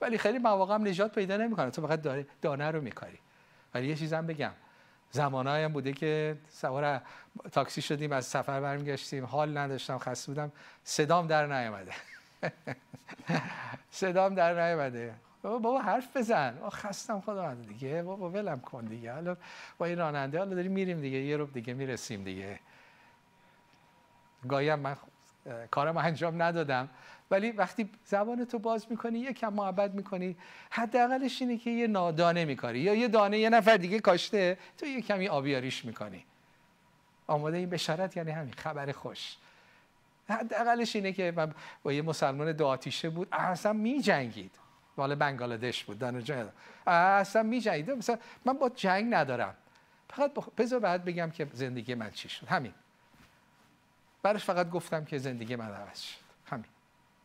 ولی 0.00 0.18
خیلی 0.18 0.38
مواقع 0.38 0.74
هم 0.74 0.88
نجات 0.88 1.14
پیدا 1.14 1.36
نمی‌کنه. 1.36 1.70
تو 1.70 1.86
فقط 1.86 2.00
دانه 2.42 2.70
رو 2.70 2.80
میکاری. 2.80 3.18
ولی 3.74 3.88
یه 3.88 3.94
چیزم 3.94 4.26
بگم. 4.26 4.52
زمانهایی 5.10 5.64
هم 5.64 5.72
بوده 5.72 5.92
که 5.92 6.38
سوار 6.48 7.00
تاکسی 7.52 7.82
شدیم 7.82 8.12
از 8.12 8.26
سفر 8.26 8.60
برمیگشتیم. 8.60 9.24
حال 9.24 9.58
نداشتم 9.58 9.98
خسته 9.98 10.32
بودم. 10.32 10.52
صدام 10.84 11.26
در 11.26 11.46
نیامده. 11.46 11.92
صدام 13.90 14.34
در 14.34 14.66
نیامده. 14.66 15.14
بابا 15.42 15.80
حرف 15.80 16.16
بزن. 16.16 16.58
خستم 16.70 17.20
خدا. 17.20 17.54
دیگه 17.54 18.02
بابا 18.02 18.30
ولم 18.30 18.60
کن 18.60 18.84
دیگه. 18.84 19.12
حالا 19.12 19.36
با 19.78 19.86
این 19.86 19.98
راننده 19.98 20.38
حالا 20.38 20.54
داریم 20.54 20.72
میریم 20.72 21.00
دیگه. 21.00 21.18
یه 21.18 21.36
رو 21.36 21.46
دیگه 21.46 21.74
می‌رسیم 21.74 22.24
دیگه. 22.24 22.60
گاهی 24.48 24.74
من 24.74 24.96
کارم 25.70 25.96
انجام 25.96 26.42
ندادم. 26.42 26.88
ولی 27.30 27.50
وقتی 27.50 27.90
زبان 28.04 28.44
تو 28.44 28.58
باز 28.58 28.86
می‌کنی 28.90 29.18
یکم 29.18 29.52
محبت 29.52 29.90
می‌کنی. 29.90 30.36
حداقلش 30.70 31.42
اینه 31.42 31.56
که 31.56 31.70
یه 31.70 31.86
نادانه 31.86 32.44
میکاری. 32.44 32.78
یا 32.78 32.94
یه 32.94 33.08
دانه 33.08 33.38
یه 33.38 33.50
نفر 33.50 33.76
دیگه 33.76 34.00
کاشته 34.00 34.58
تو 34.78 34.86
یه 34.86 35.00
کمی 35.00 35.28
آبیاریش 35.28 35.84
می‌کنی. 35.84 36.24
آماده 37.26 37.56
این 37.56 37.70
بشارت 37.70 38.16
یعنی 38.16 38.30
همین 38.30 38.54
خبر 38.54 38.92
خوش. 38.92 39.36
حداقلش 40.28 40.96
اینه 40.96 41.12
که 41.12 41.32
من 41.36 41.54
با 41.82 41.92
یه 41.92 42.02
مسلمان 42.02 42.52
دو 42.52 42.66
آتیشه 42.66 43.10
بود 43.10 43.28
اصلا 43.32 43.72
میجنگید. 43.72 44.50
مال 44.96 45.14
بنگلادش 45.14 45.84
بود 45.84 45.98
دانشجو 45.98 46.48
اصلا 46.86 47.42
میجنگید. 47.42 47.90
مثلا 47.90 48.18
من 48.44 48.52
با 48.52 48.68
جنگ 48.68 49.14
ندارم. 49.14 49.54
فقط 50.10 50.32
بذار 50.56 50.80
بعد 50.80 51.04
بگم 51.04 51.30
که 51.30 51.46
زندگی 51.52 51.94
من 51.94 52.10
چی 52.10 52.28
شد. 52.28 52.46
همین. 52.46 52.74
برش 54.22 54.44
فقط 54.44 54.70
گفتم 54.70 55.04
که 55.04 55.18
زندگی 55.18 55.56
من 55.56 55.68
عوض 55.68 56.00
شد. 56.00 56.29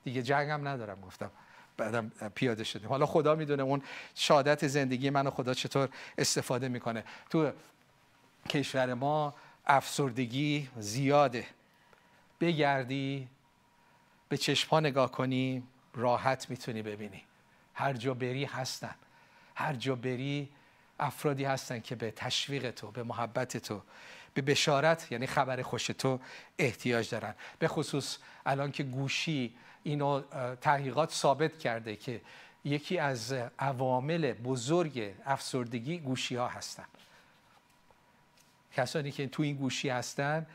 دیگه 0.05 0.21
جنگم 0.21 0.67
ندارم 0.67 1.01
گفتم. 1.01 1.31
بعدم 1.77 2.11
پیاده 2.35 2.63
شدیم. 2.63 2.89
حالا 2.89 3.05
خدا 3.05 3.35
می‌دونه 3.35 3.63
اون 3.63 3.81
شادت 4.15 4.67
زندگی 4.67 5.09
منو 5.09 5.29
خدا 5.29 5.53
چطور 5.53 5.89
استفاده 6.17 6.67
می‌کنه. 6.67 7.03
تو 7.29 7.51
کشور 8.49 8.93
ما 8.93 9.35
افسردگی 9.65 10.69
زیاده. 10.79 11.45
بگردی 12.39 13.27
به 14.29 14.37
چشمها 14.37 14.79
نگاه 14.79 15.11
کنی 15.11 15.63
راحت 15.93 16.49
می‌تونی 16.49 16.81
ببینی. 16.81 17.23
هر 17.73 17.93
جا 17.93 18.13
بری 18.13 18.45
هستن. 18.45 18.95
هر 19.55 19.73
جا 19.73 19.95
بری 19.95 20.49
افرادی 20.99 21.43
هستن 21.43 21.79
که 21.79 21.95
به 21.95 22.11
تشویق 22.11 22.71
تو 22.71 22.91
به 22.91 23.03
محبت 23.03 23.57
تو 23.57 23.81
به 24.33 24.41
بشارت 24.41 25.11
یعنی 25.11 25.27
خبر 25.27 25.61
خوش 25.61 25.87
تو 25.87 26.19
احتیاج 26.59 27.09
دارن. 27.09 27.35
به 27.59 27.67
خصوص 27.67 28.17
الان 28.45 28.71
که 28.71 28.83
گوشی 28.83 29.55
اینو 29.85 30.21
تحقیقات 30.61 31.11
ثابت 31.11 31.59
کرده 31.59 31.95
که 31.95 32.21
یکی 32.65 32.97
از 32.97 33.33
عوامل 33.59 34.33
بزرگ 34.33 35.13
افسردگی 35.25 35.99
گوشی 35.99 36.35
ها 36.35 36.47
هستن. 36.47 36.85
کسانی 38.73 39.11
که 39.11 39.27
تو 39.27 39.43
این 39.43 39.55
گوشی 39.55 39.89
هستن 39.89 40.45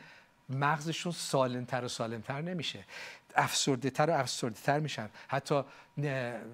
مغزشون 0.49 1.11
سالمتر 1.11 1.85
و 1.85 1.87
سالمتر 1.87 2.41
نمیشه. 2.41 2.85
افسرده 3.35 3.89
تر 3.89 4.09
و 4.09 4.13
افسرده 4.13 4.59
تر 4.59 4.79
میشن. 4.79 5.09
حتی 5.27 5.63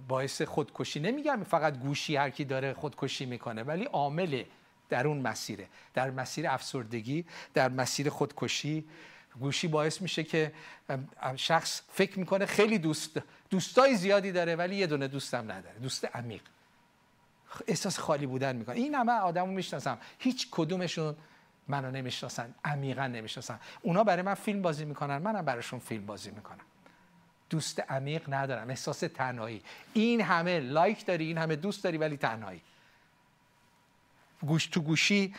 باعث 0.08 0.42
خودکشی 0.42 1.00
نمیگم 1.00 1.44
فقط 1.44 1.80
گوشی 1.80 2.16
هر 2.16 2.30
کی 2.30 2.46
داره 2.46 2.74
خودکشی 2.74 3.26
می‌کنه 3.26 3.63
ولی 3.63 3.84
عامل 3.86 4.44
در 4.90 5.08
اون 5.08 5.18
مسیره. 5.18 5.68
در 5.94 6.12
مسیر 6.12 6.48
افسردگی 6.48 7.26
در 7.54 7.70
مسیر 7.70 8.10
خودکشی. 8.10 8.86
گوشی 9.39 9.67
باعث 9.67 10.02
میشه 10.02 10.23
که 10.23 10.54
شخص 11.36 11.82
فکر 11.91 12.19
می‌کنه 12.19 12.45
خیلی 12.45 12.78
دوست 12.78 13.21
دوستای 13.50 13.95
زیادی 13.95 14.32
داره 14.32 14.56
ولی 14.56 14.76
یه 14.76 14.88
دونه 14.88 15.08
دوستم 15.08 15.52
نداره. 15.52 15.80
دوست 15.82 16.15
عمیق. 16.15 16.41
احساس 17.67 18.00
خالی 18.00 18.26
بودن 18.26 18.56
می‌کنه. 18.56 18.76
این 18.76 18.95
همه 18.95 19.12
آدمو 19.12 19.52
می‌شناسم. 19.52 19.97
هیچ 20.19 20.47
کدومشون 20.52 21.15
منو 21.67 21.91
نمی‌شناسن. 21.91 22.56
عمیقا 22.65 23.08
نمی‌شناسن. 23.08 23.60
اونا 23.82 24.04
برای 24.04 24.21
من 24.21 24.34
فیلم 24.34 24.62
بازی 24.62 24.86
می‌کنن 24.86 25.17
منم 25.17 25.45
براشون 25.45 25.80
فیلم 25.80 26.06
بازی 26.06 26.32
می‌کنم. 26.32 26.65
دوست 27.50 27.80
عمیق 27.80 28.34
ندارم. 28.34 28.69
احساس 28.69 29.00
تنهایی. 29.00 29.62
این 29.93 30.21
همه 30.21 30.60
لایک 30.60 31.06
داری 31.06 31.26
این 31.26 31.38
همه 31.38 31.56
دوست 31.56 31.84
داری 31.84 31.97
ولی 31.97 32.17
تنهایی. 32.17 32.62
گوش 34.41 34.67
تو 34.67 34.82
گوشی 34.82 35.36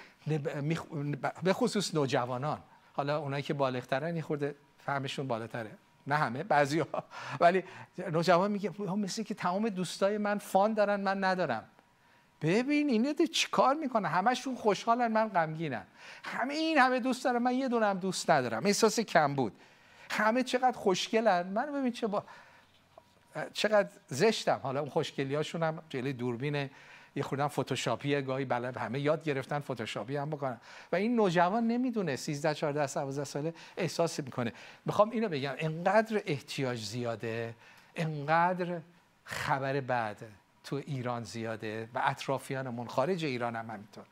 به 1.42 1.52
خصوص 1.52 1.94
نوجوانان. 1.94 2.58
حالا 2.98 3.18
اونایی 3.18 3.42
که 3.42 3.54
بالغترن 3.54 4.12
این 4.12 4.22
خورده 4.22 4.54
فهمشون 4.78 5.28
بالاتره. 5.28 5.70
نه 6.06 6.14
همه 6.14 6.42
بعضی 6.42 6.78
ها 6.78 7.04
ولی 7.40 7.64
نوجوان 8.12 8.50
میگه 8.50 8.82
مثل 8.82 9.22
که 9.22 9.34
تمام 9.34 9.68
دوستای 9.68 10.18
من 10.18 10.38
فان 10.38 10.74
دارن 10.74 11.00
من 11.00 11.24
ندارم. 11.24 11.64
ببین 12.42 12.88
اینه 12.88 13.14
چی 13.14 13.48
کار 13.50 13.74
می‌کنه؟ 13.74 14.08
همشون 14.08 14.54
خوشحالن 14.54 15.12
من 15.12 15.28
غمگینم. 15.28 15.86
همه 16.24 16.54
این 16.54 16.78
همه 16.78 17.00
دوست 17.00 17.24
دارم 17.24 17.42
من 17.42 17.54
یه 17.54 17.68
دونم 17.68 17.98
دوست 17.98 18.30
ندارم. 18.30 18.66
احساس 18.66 19.00
کم 19.00 19.34
بود. 19.34 19.52
همه 20.10 20.42
چقدر 20.42 20.78
خوشگلن. 20.78 21.46
من 21.46 21.72
ببین 21.72 21.92
چه 21.92 22.06
با 22.06 22.24
چقدر 23.52 23.88
زشتم. 24.06 24.60
حالا 24.62 24.80
اون 24.80 24.90
خوشگلی 24.90 25.34
هاشون 25.34 25.62
هم 25.62 25.82
جلوی 25.88 26.12
دوربین 26.12 26.70
یه 27.18 27.24
خوردن 27.24 27.48
فتوشاپی 27.48 28.22
گاهی 28.22 28.44
بله 28.44 28.72
همه 28.80 29.00
یاد 29.00 29.24
گرفتن 29.24 29.58
فتوشاپی 29.58 30.16
هم 30.16 30.30
بکنن. 30.30 30.60
و 30.92 30.96
این 30.96 31.16
نوجوان 31.16 31.66
نمی‌دونه 31.66 32.16
13 32.16 32.54
14 32.54 32.94
12 32.94 33.24
ساله 33.24 33.54
احساس 33.76 34.20
می‌کنه. 34.20 34.52
می‌خوام 34.86 35.10
اینو 35.10 35.28
بگم 35.28 35.54
انقدر 35.58 36.22
احتیاج 36.26 36.84
زیاده 36.84 37.54
انقدر 37.96 38.80
خبر 39.24 39.80
بعد 39.80 40.16
تو 40.64 40.76
ایران 40.76 41.24
زیاده 41.24 41.88
و 41.94 42.02
اطرافیانمون 42.04 42.88
خارج 42.88 43.24
ایران 43.24 43.56
هم 43.56 43.70
همینطور 43.70 44.04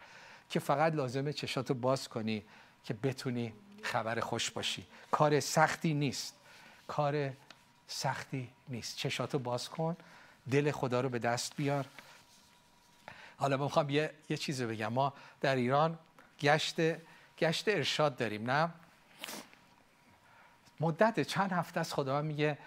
که 0.50 0.60
فقط 0.60 0.94
لازمه 0.94 1.32
چشاتو 1.32 1.74
باز 1.74 2.08
کنی 2.08 2.42
که 2.84 2.94
بتونی 2.94 3.52
خبر 3.82 4.20
خوش 4.20 4.50
باشی. 4.50 4.86
کار 5.10 5.40
سختی 5.40 5.94
نیست. 5.94 6.34
کار 6.88 7.30
سختی 7.86 8.48
نیست. 8.68 8.96
چشاتو 8.96 9.38
باز 9.38 9.68
کن. 9.68 9.96
دل 10.50 10.70
خدا 10.70 11.00
رو 11.00 11.08
به 11.08 11.18
دست 11.18 11.56
بیار. 11.56 11.86
حالا 13.36 13.56
می‌خوام 13.56 13.90
یه, 13.90 14.10
یه 14.28 14.36
چیزی 14.36 14.66
بگم. 14.66 14.92
ما 14.92 15.12
در 15.40 15.56
ایران 15.56 15.98
گشت 16.40 16.76
گشت 17.38 17.68
ارشاد 17.68 18.16
داریم 18.16 18.50
نه؟ 18.50 18.70
مدت 20.80 21.20
چند 21.20 21.52
هفته 21.52 21.80
از 21.80 21.94
خدا 21.94 22.22
میگه 22.22 22.58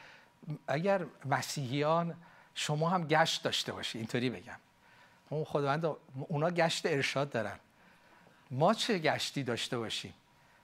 اگر 0.68 1.06
مسیحیان 1.26 2.16
شما 2.56 2.90
هم 2.90 3.08
گشت 3.08 3.44
داشته 3.44 3.72
باشی. 3.72 3.98
اینطوری 3.98 4.30
بگم. 4.30 4.60
اون 5.30 5.44
خداوند 5.44 5.86
اونا 6.28 6.50
گشت 6.50 6.86
ارشاد 6.86 7.30
دارن. 7.30 7.60
ما 8.52 8.74
چه 8.74 8.98
گشتی 8.98 9.44
داشته 9.44 9.78
باشیم؟ 9.78 10.14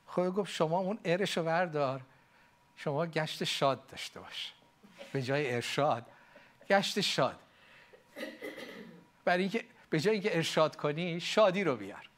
خدا 0.07 0.31
گفت 0.31 0.51
شما 0.51 0.79
اون 0.79 0.99
ارشو 1.05 1.43
بردار. 1.43 2.01
شما 2.75 3.05
گشت 3.05 3.43
شاد 3.43 3.87
داشته 3.87 4.19
باش. 4.19 4.53
به 5.13 5.21
جای 5.21 5.55
ارشاد. 5.55 6.05
گشت 6.69 7.01
شاد. 7.01 7.39
برای 9.25 9.41
اینکه 9.41 9.65
به 9.89 9.99
جای 9.99 10.13
اینکه 10.13 10.35
ارشاد 10.35 10.75
کنی 10.75 11.19
شادی 11.19 11.63
رو 11.63 11.75
بیار. 11.75 12.09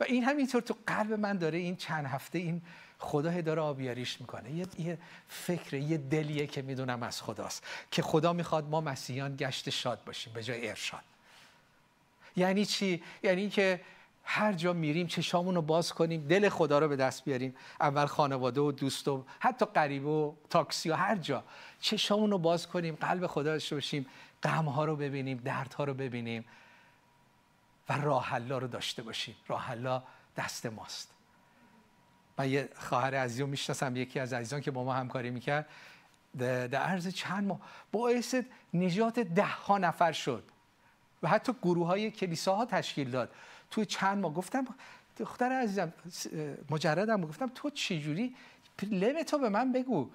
و 0.00 0.04
این 0.04 0.24
همینطور 0.24 0.62
تو 0.62 0.76
قلب 0.86 1.12
من 1.12 1.38
داره 1.38 1.58
این 1.58 1.76
چند 1.76 2.06
هفته 2.06 2.38
این 2.38 2.62
خدا 2.98 3.40
داره 3.40 3.60
آبیاریش 3.60 4.20
می‌کنه. 4.20 4.50
یه, 4.50 4.66
یه 4.78 4.98
فکر 5.28 5.74
یه 5.74 5.96
دلیه 5.96 6.46
که 6.46 6.62
می‌دونم 6.62 7.02
از 7.02 7.22
خداست. 7.22 7.66
که 7.90 8.02
خدا 8.02 8.32
می‌خواد 8.32 8.68
ما 8.68 8.80
مسیحیان 8.80 9.36
گشت 9.36 9.70
شاد 9.70 10.04
باشیم 10.04 10.32
به 10.32 10.42
جای 10.42 10.68
ارشاد. 10.68 11.00
یعنی 12.36 12.64
چی؟ 12.64 13.02
یعنی 13.22 13.48
که 13.48 13.80
هر 14.24 14.52
جا 14.52 14.72
میریم 14.72 15.06
چشامون 15.06 15.54
رو 15.54 15.62
باز 15.62 15.92
کنیم 15.92 16.26
دل 16.28 16.48
خدا 16.48 16.78
رو 16.78 16.88
به 16.88 16.96
دست 16.96 17.24
بیاریم. 17.24 17.54
اول 17.80 18.06
خانواده 18.06 18.60
و 18.60 18.72
دوست 18.72 19.08
و 19.08 19.24
حتی 19.38 19.66
قریب 19.74 20.06
و 20.06 20.34
تاکسی 20.50 20.90
و 20.90 20.94
هر 20.94 21.16
جا. 21.16 21.44
چشامون 21.80 22.30
رو 22.30 22.38
باز 22.38 22.66
کنیم 22.66 22.94
قلب 22.94 23.26
خدا 23.26 23.42
داشته 23.42 23.76
باشیم 23.76 24.06
غم 24.42 24.64
ها 24.64 24.84
رو 24.84 24.96
ببینیم 24.96 25.36
درد 25.44 25.74
ها 25.74 25.84
رو 25.84 25.94
ببینیم. 25.94 26.44
و 27.88 27.92
راه 27.92 28.38
رو 28.38 28.66
داشته 28.66 29.02
باشیم. 29.02 29.36
راه 29.48 30.02
دست 30.36 30.66
ماست. 30.66 31.14
من 32.38 32.50
یه 32.50 32.68
خواهر 32.74 33.14
عزیزی 33.14 33.42
رو 33.42 33.48
می‌شناسم 33.48 33.96
یکی 33.96 34.20
از 34.20 34.32
عزیزان 34.32 34.60
که 34.60 34.70
با 34.70 34.84
ما 34.84 34.94
همکاری 34.94 35.30
می‌کرد. 35.30 35.68
در 36.38 36.74
عرض 36.74 37.08
چند 37.08 37.46
ماه 37.46 37.60
باعث 37.92 38.34
نجات 38.74 39.18
ده 39.20 39.46
ها 39.46 39.78
نفر 39.78 40.12
شد 40.12 40.44
و 41.22 41.28
حتی 41.28 41.52
گروه 41.62 41.86
های 41.86 42.10
کلیساها 42.10 42.64
تشکیل 42.64 43.10
داد. 43.10 43.32
تو 43.70 43.84
چند 43.84 44.18
ماه 44.18 44.34
گفتم 44.34 44.66
دختر 45.16 45.52
عزیزم 45.52 45.92
مجردم 46.70 47.20
گفتم 47.20 47.50
تو 47.54 47.70
چجوری؟ 47.70 48.36
لب 48.90 49.22
تو 49.22 49.38
به 49.38 49.48
من 49.48 49.72
بگو. 49.72 50.10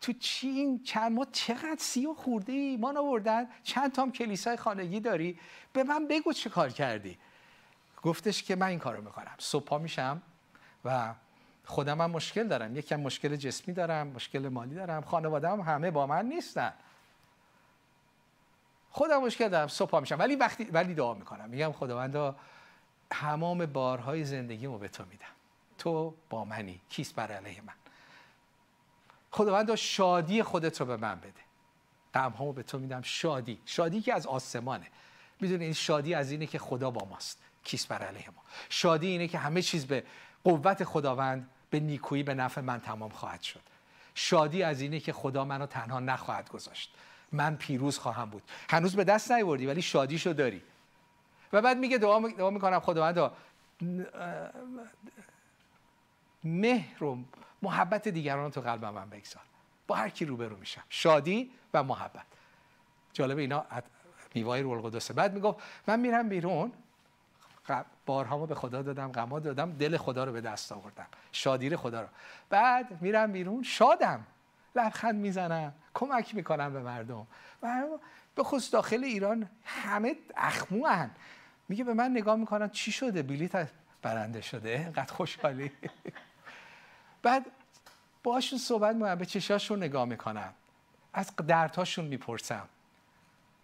تو 0.00 0.12
چی 0.12 0.48
این 0.48 0.82
چند 0.82 1.12
ماه 1.12 1.26
چقدر 1.32 1.76
سی 1.78 2.06
و 2.06 2.14
خورده 2.14 2.52
ایمان 2.52 2.96
آوردن 2.96 3.46
چند 3.62 3.92
تام 3.92 4.12
کلیسای 4.12 4.56
خانگی 4.56 5.00
داری؟ 5.00 5.38
به 5.72 5.84
من 5.84 6.08
بگو 6.08 6.32
چه 6.32 6.50
کار 6.50 6.70
کردی. 6.70 7.18
گفتش 8.02 8.42
که 8.42 8.56
من 8.56 8.66
این 8.66 8.78
کارو 8.78 9.04
می‌کنم. 9.04 9.34
صبح 9.38 9.78
میشم 9.78 10.22
و 10.84 11.14
خودم 11.64 12.00
هم 12.00 12.10
مشکل 12.10 12.48
دارم. 12.48 12.76
یکم 12.76 13.00
مشکل 13.00 13.36
جسمی 13.36 13.74
دارم 13.74 14.06
مشکل 14.06 14.48
مالی 14.48 14.74
دارم. 14.74 15.02
خانواده 15.02 15.48
هم 15.48 15.60
همه 15.60 15.90
با 15.90 16.06
من 16.06 16.26
نیستن. 16.26 16.72
خودم 18.90 19.22
مشکل 19.22 19.48
دارم. 19.48 19.68
صبح 19.68 20.00
میشم. 20.00 20.18
ولی 20.18 20.36
وقتی 20.36 20.64
ولی 20.64 20.94
دعا 20.94 21.14
می‌کنم. 21.14 21.50
میگم 21.50 21.72
خداوندا 21.72 22.36
تمام 23.10 23.66
بارهای 23.66 24.24
زندگیمو 24.24 24.78
به 24.78 24.88
تو 24.88 25.04
میدم. 25.10 25.26
تو 25.78 26.14
با 26.30 26.44
منی. 26.44 26.80
کیست 26.88 27.14
بر 27.14 27.32
علیه 27.32 27.62
من؟ 27.62 27.74
خداوند 29.30 29.74
شادی 29.74 30.42
خودت 30.42 30.80
رو 30.80 30.86
به 30.86 30.96
من 30.96 31.14
بده. 31.14 31.32
غم 32.14 32.52
به 32.52 32.62
تو 32.62 32.78
میدم. 32.78 33.02
شادی. 33.02 33.58
شادی 33.66 34.00
که 34.00 34.14
از 34.14 34.26
آسمانه. 34.26 34.86
می‌دونی 35.40 35.64
این 35.64 35.72
شادی 35.72 36.14
از 36.14 36.30
اینه 36.30 36.46
که 36.46 36.58
خدا 36.58 36.90
با 36.90 37.06
ماست. 37.06 37.42
کیست 37.64 37.88
بر 37.88 37.98
علیه 37.98 38.30
ما. 38.30 38.42
شادی 38.68 39.06
اینه 39.06 39.28
که 39.28 39.38
همه 39.38 39.62
چیز 39.62 39.86
به 39.86 40.04
قوت 40.44 40.84
خداوند 40.84 41.50
به 41.70 41.80
نیکویی 41.80 42.22
به 42.22 42.34
نفع 42.34 42.60
من 42.60 42.80
تمام 42.80 43.10
خواهد 43.10 43.42
شد. 43.42 43.60
شادی 44.14 44.62
از 44.62 44.80
اینه 44.80 45.00
که 45.00 45.12
خدا 45.12 45.44
منو 45.44 45.66
تنها 45.66 46.00
نخواهد 46.00 46.50
گذاشت. 46.50 46.94
من 47.32 47.56
پیروز 47.56 47.98
خواهم 47.98 48.30
بود. 48.30 48.42
هنوز 48.70 48.96
به 48.96 49.04
دست 49.04 49.32
نیوردی 49.32 49.66
ولی 49.66 49.82
شادیشو 49.82 50.32
داری. 50.32 50.62
و 51.52 51.62
بعد 51.62 51.78
میگه 51.78 51.98
دعا, 51.98 52.28
دعا 52.28 52.50
می‌کنم 52.50 52.80
خداوند 52.80 53.30
مهر 56.44 57.04
و 57.04 57.18
محبت 57.62 58.08
دیگران 58.08 58.50
تو 58.50 58.60
قلب 58.60 58.84
من 58.84 59.10
بگذار. 59.10 59.42
با 59.86 59.94
هر 59.94 60.08
کی 60.08 60.24
روبرو 60.24 60.56
میشم. 60.56 60.82
شادی 60.88 61.50
و 61.74 61.82
محبت. 61.82 62.26
جالب 63.12 63.38
اینا 63.38 63.64
میوای 64.34 64.62
روح 64.62 64.72
القدسه 64.72 65.14
بعد 65.14 65.34
می‌گفت 65.34 65.58
من 65.86 66.00
میرم 66.00 66.28
بیرون. 66.28 66.72
بارهامو 68.06 68.46
به 68.46 68.54
خدا 68.54 68.82
دادم 68.82 69.12
غما 69.12 69.40
دادم 69.40 69.72
دل 69.72 69.96
خدا 69.96 70.24
رو 70.24 70.32
به 70.32 70.40
دست 70.40 70.72
آوردم. 70.72 71.06
شادی 71.32 71.76
خدا 71.76 72.00
رو. 72.00 72.08
بعد 72.50 73.02
میرم 73.02 73.32
بیرون 73.32 73.62
شادم. 73.62 74.26
لبخند 74.76 75.14
می‌زنم 75.14 75.74
کمک 75.94 76.34
می‌کنم 76.34 76.72
به 76.72 76.82
مردم. 76.82 77.26
و 77.62 77.84
به 78.34 78.42
خصوص 78.42 78.72
داخل 78.74 79.04
ایران 79.04 79.48
همه 79.64 80.16
اخموان. 80.36 81.10
میگه 81.68 81.84
به 81.84 81.94
من 81.94 82.10
نگاه 82.10 82.36
می‌کنن 82.36 82.68
چی 82.68 82.92
شده؟ 82.92 83.22
بلیت 83.22 83.70
برنده 84.02 84.40
شده. 84.40 84.70
اینقدر 84.70 85.12
خوشحالی. 85.12 85.72
بعد 87.22 87.46
باشون 88.22 88.58
صحبت 88.58 88.94
می‌کنم 88.94 89.14
به 89.14 89.26
چشاشون 89.26 89.78
نگاه 89.78 90.04
می‌کنم. 90.04 90.54
از 91.12 91.30
دردهاشون 91.46 92.04
می‌پرسم. 92.04 92.68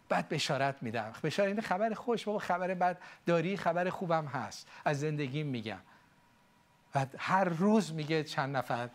بعد 0.09 0.29
بشارت 0.29 0.77
میدم. 0.83 1.13
بشارت 1.23 1.49
این 1.49 1.61
خبر 1.61 1.95
خوش. 1.95 2.25
بابا 2.25 2.39
خبر 2.39 2.75
بعد 2.75 3.03
داری 3.27 3.57
خبر 3.57 3.91
خوبم 3.91 4.27
هست. 4.27 4.69
از 4.85 5.01
زندگیم 5.01 5.47
میگم. 5.47 5.81
و 6.95 7.07
هر 7.19 7.45
روز 7.45 7.93
میگه 7.93 8.25
چند 8.25 8.57
نفر 8.57 8.89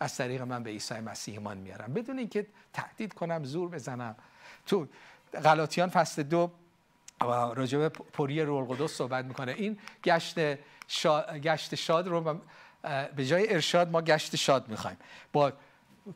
از 0.00 0.16
طریق 0.16 0.42
من 0.42 0.62
به 0.62 0.70
عیسی 0.70 1.00
مسیح 1.00 1.34
ایمان 1.34 1.58
میارم 1.58 1.94
بدون 1.94 2.18
اینکه 2.18 2.46
تهدید 2.72 3.12
کنم 3.14 3.44
زور 3.44 3.68
بزنم. 3.68 4.16
تو 4.66 4.88
غلاطیان 5.44 5.88
فصل 5.88 6.22
دو 6.22 6.50
راجع 7.54 7.78
به 7.78 7.88
پری 7.88 8.42
روح 8.42 8.70
القدس 8.70 8.92
صحبت 8.92 9.24
می‌کنه. 9.24 9.52
این 9.52 9.78
گشت 10.04 10.38
شاد, 10.88 11.36
گشت 11.36 11.74
شاد 11.74 12.08
رو 12.08 12.40
به 13.16 13.26
جای 13.26 13.52
ارشاد 13.54 13.90
ما 13.90 14.02
گشت 14.02 14.36
شاد 14.36 14.68
می‌خوایم. 14.68 14.96
با 15.32 15.52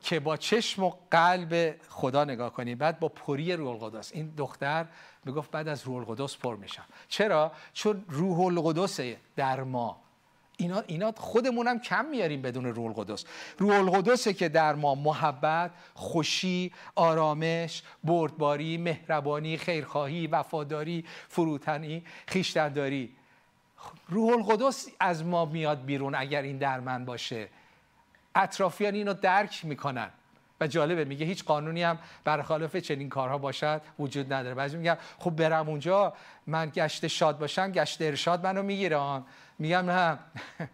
که 0.03 0.21
با 0.21 0.37
چشم 0.37 0.85
و 0.85 0.93
قلب 1.11 1.75
خدا 1.89 2.25
نگاه 2.25 2.53
کنیم 2.53 2.79
بعد 2.79 3.01
با 3.01 3.09
پری 3.09 3.53
روح 3.53 3.83
القدس. 3.83 4.13
این 4.15 4.33
دختر 4.37 4.87
می‌گفت 5.25 5.51
بعد 5.51 5.69
از 5.69 5.85
روح 5.85 5.97
القدس 5.97 6.37
پر 6.37 6.57
میشم. 6.57 6.85
چرا؟ 7.09 7.53
چون 7.73 8.05
روح 8.09 8.41
القدس 8.41 9.01
در 9.37 9.63
ما. 9.63 10.01
اینا, 10.57 10.83
اینا 10.87 11.13
خودمونم 11.17 11.81
کم 11.81 12.05
میاریم 12.05 12.43
بدون 12.43 12.65
روح 12.65 12.87
القدس. 12.87 13.25
روح 13.59 13.75
القدسه 13.75 14.33
که 14.33 14.49
در 14.49 14.75
ما 14.75 14.95
محبت 14.95 15.71
خوشی 15.95 16.73
آرامش 16.95 17.83
بردباری 18.05 18.77
مهربانی 18.77 19.57
خیرخواهی 19.57 20.27
وفاداری 20.27 21.05
فروتنی 21.29 22.05
خیشتنداری. 22.27 23.18
روح 24.09 24.33
القدس 24.33 24.89
از 25.01 25.25
ما 25.25 25.45
میاد 25.45 25.85
بیرون 25.85 26.15
اگر 26.15 26.43
این 26.43 26.59
در 26.59 26.81
من 26.81 27.05
باشه. 27.05 27.49
اطرافیان 28.35 28.95
اینو 28.95 29.15
درک 29.15 29.65
می‌کنن. 29.65 30.11
و 30.61 30.67
جالبه 30.67 31.05
میگه 31.05 31.27
هیچ 31.27 31.45
قانونی 31.45 31.83
هم 31.83 31.99
برخلاف 32.25 32.77
چنین 32.77 33.09
کارها 33.09 33.39
باشد 33.39 33.81
وجود 33.99 34.33
نداره. 34.33 34.55
بعضی 34.55 34.77
میگم 34.77 34.97
خب 35.19 35.31
برم 35.31 35.69
اونجا 35.69 36.13
من 36.47 36.73
گشت 36.75 37.07
شاد 37.07 37.39
باشم 37.39 37.73
گشت 37.73 38.03
ارشاد 38.03 38.47
منو 38.47 38.63
می‌گیرم 38.63 39.27
میگم 39.59 39.91
نه. 39.91 40.19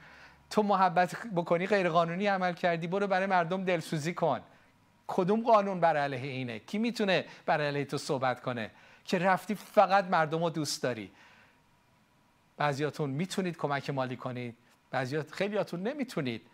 تو 0.51 0.63
محبت 0.63 1.17
بکنی 1.37 1.67
غیر 1.67 1.89
قانونی 1.89 2.27
عمل 2.27 2.53
کردی 2.53 2.87
برو 2.87 3.07
برای 3.07 3.27
مردم 3.27 3.65
دلسوزی 3.65 4.15
کن. 4.15 4.41
کدوم 5.07 5.43
قانون 5.43 5.81
بر 5.81 5.97
علیه 5.97 6.31
اینه؟ 6.31 6.59
کی 6.59 6.79
می‌تونه 6.79 7.25
بر 7.47 7.61
علیه 7.61 7.85
تو 7.85 7.99
صحبت 7.99 8.43
کنه؟ 8.43 8.71
که 9.05 9.19
رفتی 9.19 9.55
فقط 9.55 10.05
مردم 10.05 10.45
رو 10.45 10.51
دوست 10.51 10.83
داری. 10.83 11.11
بعضیاتون 12.57 13.11
می‌تونید 13.11 13.57
کمک 13.57 13.91
مالی 13.91 14.17
کنید 14.17 14.57
بعضیات 14.91 15.33
خیلیاتون 15.33 15.83
نمی‌تونید. 15.83 16.47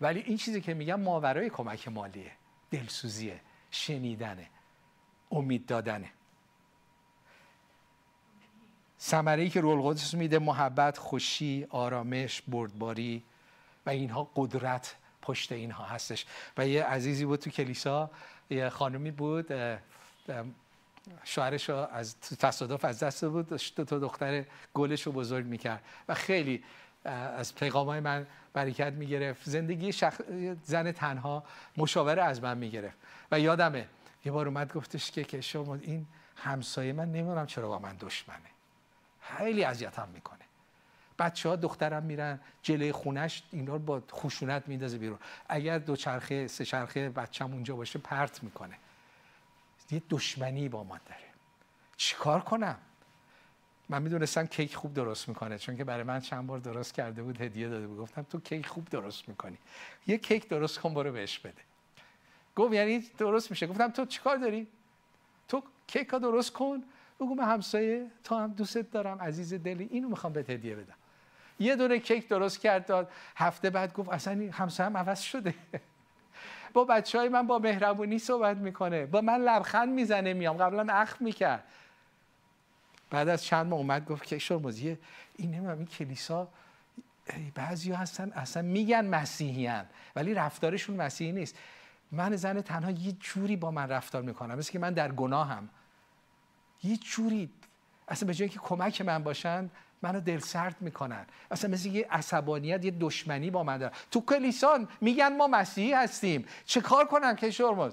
ولی 0.00 0.20
این 0.20 0.36
چیزی 0.36 0.60
که 0.60 0.74
میگم 0.74 1.00
ماورای 1.00 1.50
کمک 1.50 1.88
مالیه. 1.88 2.32
دلسوزیه 2.70 3.40
شنیدنه 3.70 4.46
امید 5.30 5.66
دادنه. 5.66 6.10
ثمره 9.00 9.48
که 9.48 9.60
رول 9.60 9.78
القدس 9.78 10.14
میده 10.14 10.38
محبت 10.38 10.98
خوشی 10.98 11.66
آرامش 11.70 12.42
بردباری 12.42 13.24
و 13.86 13.90
اینها 13.90 14.30
قدرت 14.36 14.96
پشت 15.22 15.52
اینها 15.52 15.84
هستش. 15.84 16.26
و 16.56 16.68
یه 16.68 16.84
عزیزی 16.84 17.24
بود 17.24 17.38
تو 17.38 17.50
کلیسا 17.50 18.10
یه 18.50 18.68
خانمی 18.68 19.10
بود 19.10 19.46
شوهرش 21.24 21.70
از 21.70 22.20
تصادف 22.20 22.84
از 22.84 23.00
دست 23.00 23.24
بود 23.24 23.56
تا 23.84 23.98
دختر 23.98 24.44
گلش 24.74 25.02
رو 25.02 25.12
بزرگ 25.12 25.46
می‌کرد 25.46 25.82
و 26.08 26.14
خیلی 26.14 26.64
از 27.04 27.54
پیغام 27.54 27.86
های 27.86 28.00
من 28.00 28.26
برکت 28.52 28.92
می‌گرفت. 28.92 29.42
زندگی 29.44 29.92
شخ... 29.92 30.20
زن 30.64 30.92
تنها 30.92 31.44
مشاوره 31.76 32.22
از 32.22 32.42
من 32.42 32.58
می‌گرفت. 32.58 32.96
و 33.32 33.40
یادمه 33.40 33.88
یه 34.24 34.32
بار 34.32 34.48
اومد 34.48 34.72
گفتش 34.72 35.10
که 35.10 35.24
که 35.24 35.40
این 35.80 36.06
همسایه 36.36 36.92
من 36.92 37.12
نمی‌دونم 37.12 37.46
چرا 37.46 37.68
با 37.68 37.78
من 37.78 37.96
دشمنه. 38.00 38.38
خیلی 39.20 39.64
اذیتم 39.64 40.08
می‌کنه. 40.14 40.38
بچه 41.18 41.48
ها 41.48 41.56
دخترم 41.56 42.02
میرن 42.02 42.40
جلوی 42.62 42.92
خونش 42.92 43.42
اینا 43.52 43.72
رو 43.72 43.78
با 43.78 44.02
خشونت 44.12 44.62
میندازه 44.66 44.98
بیرون. 44.98 45.18
اگر 45.48 45.78
دو 45.78 45.96
چرخه 45.96 46.46
سه 46.46 46.64
چرخه 46.64 47.08
بچم 47.08 47.52
اونجا 47.52 47.76
باشه 47.76 47.98
پرت 47.98 48.42
می‌کنه. 48.42 48.74
یه 49.92 50.02
دشمنی 50.10 50.68
با 50.68 50.84
ما 50.84 50.98
داره. 51.06 51.20
چیکار 51.96 52.40
کنم؟ 52.40 52.78
من 53.88 54.02
می‌دونستم 54.02 54.46
کیک 54.46 54.74
خوب 54.74 54.94
درست 54.94 55.28
می‌کنه 55.28 55.58
چون 55.58 55.76
که 55.76 55.84
برای 55.84 56.02
من 56.02 56.20
چند 56.20 56.46
بار 56.46 56.58
درست 56.58 56.94
کرده 56.94 57.22
بود 57.22 57.40
هدیه 57.40 57.68
داده 57.68 57.86
بود. 57.86 57.98
گفتم 57.98 58.22
تو 58.22 58.40
کیک 58.40 58.66
خوب 58.66 58.88
درست 58.88 59.28
می‌کنی. 59.28 59.58
یه 60.06 60.18
کیک 60.18 60.48
درست 60.48 60.78
کن 60.78 60.94
برو 60.94 61.12
بهش 61.12 61.38
بده. 61.38 61.62
گفت 62.56 62.74
یعنی 62.74 62.98
درست 63.18 63.50
میشه. 63.50 63.66
گفتم 63.66 63.90
تو 63.90 64.06
چیکار 64.06 64.36
داری؟ 64.36 64.66
تو 65.48 65.62
کیک 65.86 66.08
ها 66.08 66.18
درست 66.18 66.52
کن. 66.52 66.82
بگو 67.20 67.34
من 67.34 67.44
همسایه 67.44 68.06
تو 68.24 68.34
هم 68.34 68.52
دوستت 68.52 68.90
دارم 68.90 69.18
عزیز 69.18 69.54
دلی. 69.54 69.88
اینو 69.90 70.08
می‌خوام 70.08 70.32
بهت 70.32 70.50
هدیه 70.50 70.74
بدم. 70.74 70.94
یه 71.58 71.76
دونه 71.76 71.98
کیک 71.98 72.28
درست 72.28 72.60
کرد 72.60 72.86
داد. 72.86 73.10
هفته 73.36 73.70
بعد 73.70 73.92
گفت 73.92 74.08
اصلا 74.08 74.50
همسایه 74.52 74.90
هم 74.90 74.96
عوض 74.96 75.20
شده. 75.20 75.54
با 76.72 76.84
بچه 76.84 77.18
های 77.18 77.28
من 77.28 77.46
با 77.46 77.58
مهربونی 77.58 78.18
صحبت 78.18 78.56
می‌کنه. 78.56 79.06
با 79.06 79.20
من 79.20 79.40
لبخند 79.40 79.88
می‌زنه 79.88 80.32
میام. 80.32 80.56
قبلا 80.56 80.94
اخ 80.94 81.16
می‌کرد. 81.22 81.64
بعد 83.10 83.28
از 83.28 83.44
چند 83.44 83.66
ماه 83.66 83.78
اومد 83.78 84.04
گفت 84.04 84.24
که 84.24 84.38
شرمزیه 84.38 84.98
این 85.36 85.50
نمی‌دونم 85.50 85.78
این 85.78 85.86
کلیسا 85.86 86.48
بعضی 87.54 87.92
هستن 87.92 88.32
اصلا 88.32 88.62
میگن 88.62 89.06
مسیحیان 89.06 89.86
ولی 90.16 90.34
رفتارشون 90.34 90.96
مسیحی 90.96 91.32
نیست. 91.32 91.56
من 92.12 92.36
زن 92.36 92.60
تنها 92.60 92.90
یه 92.90 93.12
جوری 93.12 93.56
با 93.56 93.70
من 93.70 93.88
رفتار 93.88 94.22
می‌کنم 94.22 94.58
مثل 94.58 94.72
که 94.72 94.78
من 94.78 94.92
در 94.92 95.12
گناهم. 95.12 95.68
یه 96.82 96.96
جوری 96.96 97.50
اصلا 98.08 98.26
به 98.26 98.34
جایی 98.34 98.48
که 98.48 98.58
کمک 98.58 99.00
من 99.00 99.22
باشن 99.22 99.70
منو 100.02 100.20
دل 100.20 100.38
سرد 100.38 100.76
می‌کنن. 100.80 101.26
اصلا 101.50 101.70
مثل 101.70 101.88
یه 101.88 102.06
عصبانیت 102.10 102.84
یه 102.84 102.90
دشمنی 102.90 103.50
با 103.50 103.62
من 103.62 103.78
دارن. 103.78 103.92
تو 104.10 104.20
کلیسان 104.20 104.88
میگن 105.00 105.36
ما 105.36 105.46
مسیحی 105.46 105.92
هستیم. 105.92 106.46
چه 106.64 106.80
کار 106.80 107.04
کنم 107.04 107.36
که 107.36 107.50
شرمز؟ 107.50 107.92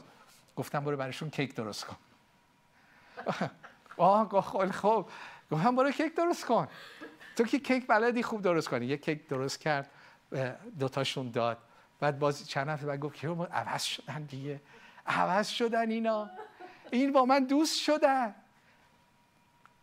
گفتم 0.56 0.80
برو 0.80 0.98
براشون 0.98 1.30
کیک 1.30 1.56
درست 1.56 1.86
کن. 1.86 1.98
آه 3.98 4.42
خیلی 4.52 4.72
خوب. 4.72 5.10
گفتم 5.52 5.76
برو 5.76 5.92
کیک 5.92 6.16
درست 6.16 6.46
کن. 6.46 6.68
تو 7.36 7.44
که 7.44 7.60
کیک 7.60 7.88
بلدی 7.88 8.24
خوب 8.24 8.42
درست 8.42 8.70
کنی. 8.70 8.86
یه 8.86 8.98
کیک 8.98 9.28
درست 9.28 9.60
کرد 9.60 9.90
دوتاشون 10.80 11.32
داد. 11.32 11.58
بعد 12.00 12.20
باز 12.20 12.48
چند 12.48 12.70
هفته 12.70 12.86
بعد 12.86 13.00
گفت 13.00 13.16
که 13.16 13.28
عوض 13.28 13.84
شدن 13.84 14.24
دیگه. 14.24 14.62
عوض 15.08 15.48
شدن 15.48 15.92
اینا. 15.92 16.30
این 16.92 17.12
با 17.12 17.26
من 17.26 17.44
دوست 17.44 17.80
شدن. 17.80 18.36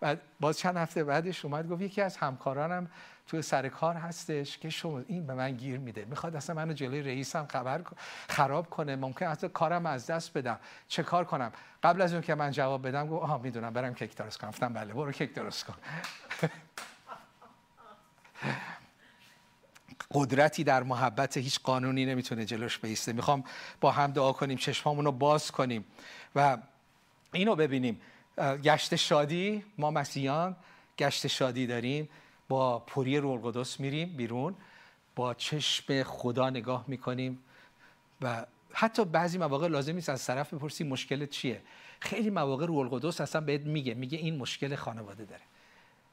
بعد 0.05 0.20
باز 0.40 0.59
چند 0.59 0.76
هفته 0.76 1.05
بعدش 1.05 1.44
اومد 1.44 1.68
گفت 1.68 1.82
یکی 1.82 2.02
از 2.02 2.16
همکارانم 2.16 2.90
تو 3.26 3.42
سر 3.42 3.68
کار 3.68 3.94
هستش 3.94 4.59
که 4.59 4.70
شما 4.70 4.98
این 4.98 5.26
به 5.26 5.34
من 5.34 5.57
گیر 5.57 5.78
میده 5.78 6.05
می‌خواد 6.05 6.36
اصلا 6.36 6.57
منو 6.57 6.72
جلوی 6.72 7.02
رئیسم 7.02 7.46
خبر 7.46 7.82
خراب 8.28 8.70
کنه 8.70 8.96
ممکن 8.96 9.26
اصلا 9.26 9.48
کارم 9.48 9.86
از 9.86 10.07
دست 10.07 10.38
بدم. 10.38 10.59
چه 10.88 11.02
کار 11.02 11.24
کنم؟ 11.24 11.52
قبل 11.82 12.02
از 12.02 12.12
اون 12.12 12.22
که 12.22 12.34
من 12.34 12.50
جواب 12.50 12.88
بدم 12.88 13.07
گفت 13.09 13.22
آها 13.22 13.38
می‌دونم 13.38 13.72
برم 13.72 13.94
کیک 13.94 14.16
درست 14.16 14.38
کنم. 14.38 14.50
گفتم 14.50 14.72
بله 14.72 14.92
برو 14.92 15.12
کیک 15.12 15.34
درست 15.34 15.64
کن. 15.64 15.74
قدرتی 20.14 20.64
در 20.64 20.82
محبت 20.82 21.36
هیچ 21.36 21.61
قانونی 21.61 22.07
نمی‌تونه 22.07 22.44
جلوش 22.44 22.78
بیسته. 22.78 23.12
می‌خوام 23.12 23.44
با 23.80 23.90
هم 23.90 24.12
دعا 24.12 24.32
کنیم 24.32 24.59
چشمامون 24.59 25.11
باز 25.11 25.50
کنیم 25.50 25.84
و 26.36 26.59
اینو 27.32 27.57
ببینیم. 27.57 28.00
گشت 28.39 28.97
شادی 28.97 29.64
ما 29.78 29.91
مسیحیان 29.91 30.57
گشت 30.99 31.26
شادی 31.26 31.66
داریم 31.66 32.09
با 32.49 32.78
پوری 32.78 33.18
روح 33.18 33.32
القدس 33.32 33.80
میریم 33.80 34.16
بیرون 34.16 34.55
با 35.16 35.35
چشم 35.35 36.03
خدا 36.03 36.51
نگاه 36.51 36.85
می‌کنیم 36.89 37.39
و 38.22 38.47
حتی 38.72 39.05
بعضی 39.05 39.39
مواقع 39.39 39.68
لازم 39.68 39.95
نیست 39.95 40.09
از 40.09 40.26
طرف 40.26 40.55
بپرسی 40.55 40.85
مشکل 40.85 41.26
چیه. 41.26 41.62
خیلی 42.01 42.30
مواقع 42.30 42.66
روح 42.66 42.78
القدس 42.78 43.20
اصلا 43.20 43.41
بهت 43.41 43.61
میگه 43.61 43.95
میگه 43.95 44.18
این 44.18 44.37
مشکل 44.37 44.76
خانواده 44.76 45.24
داره 45.24 45.43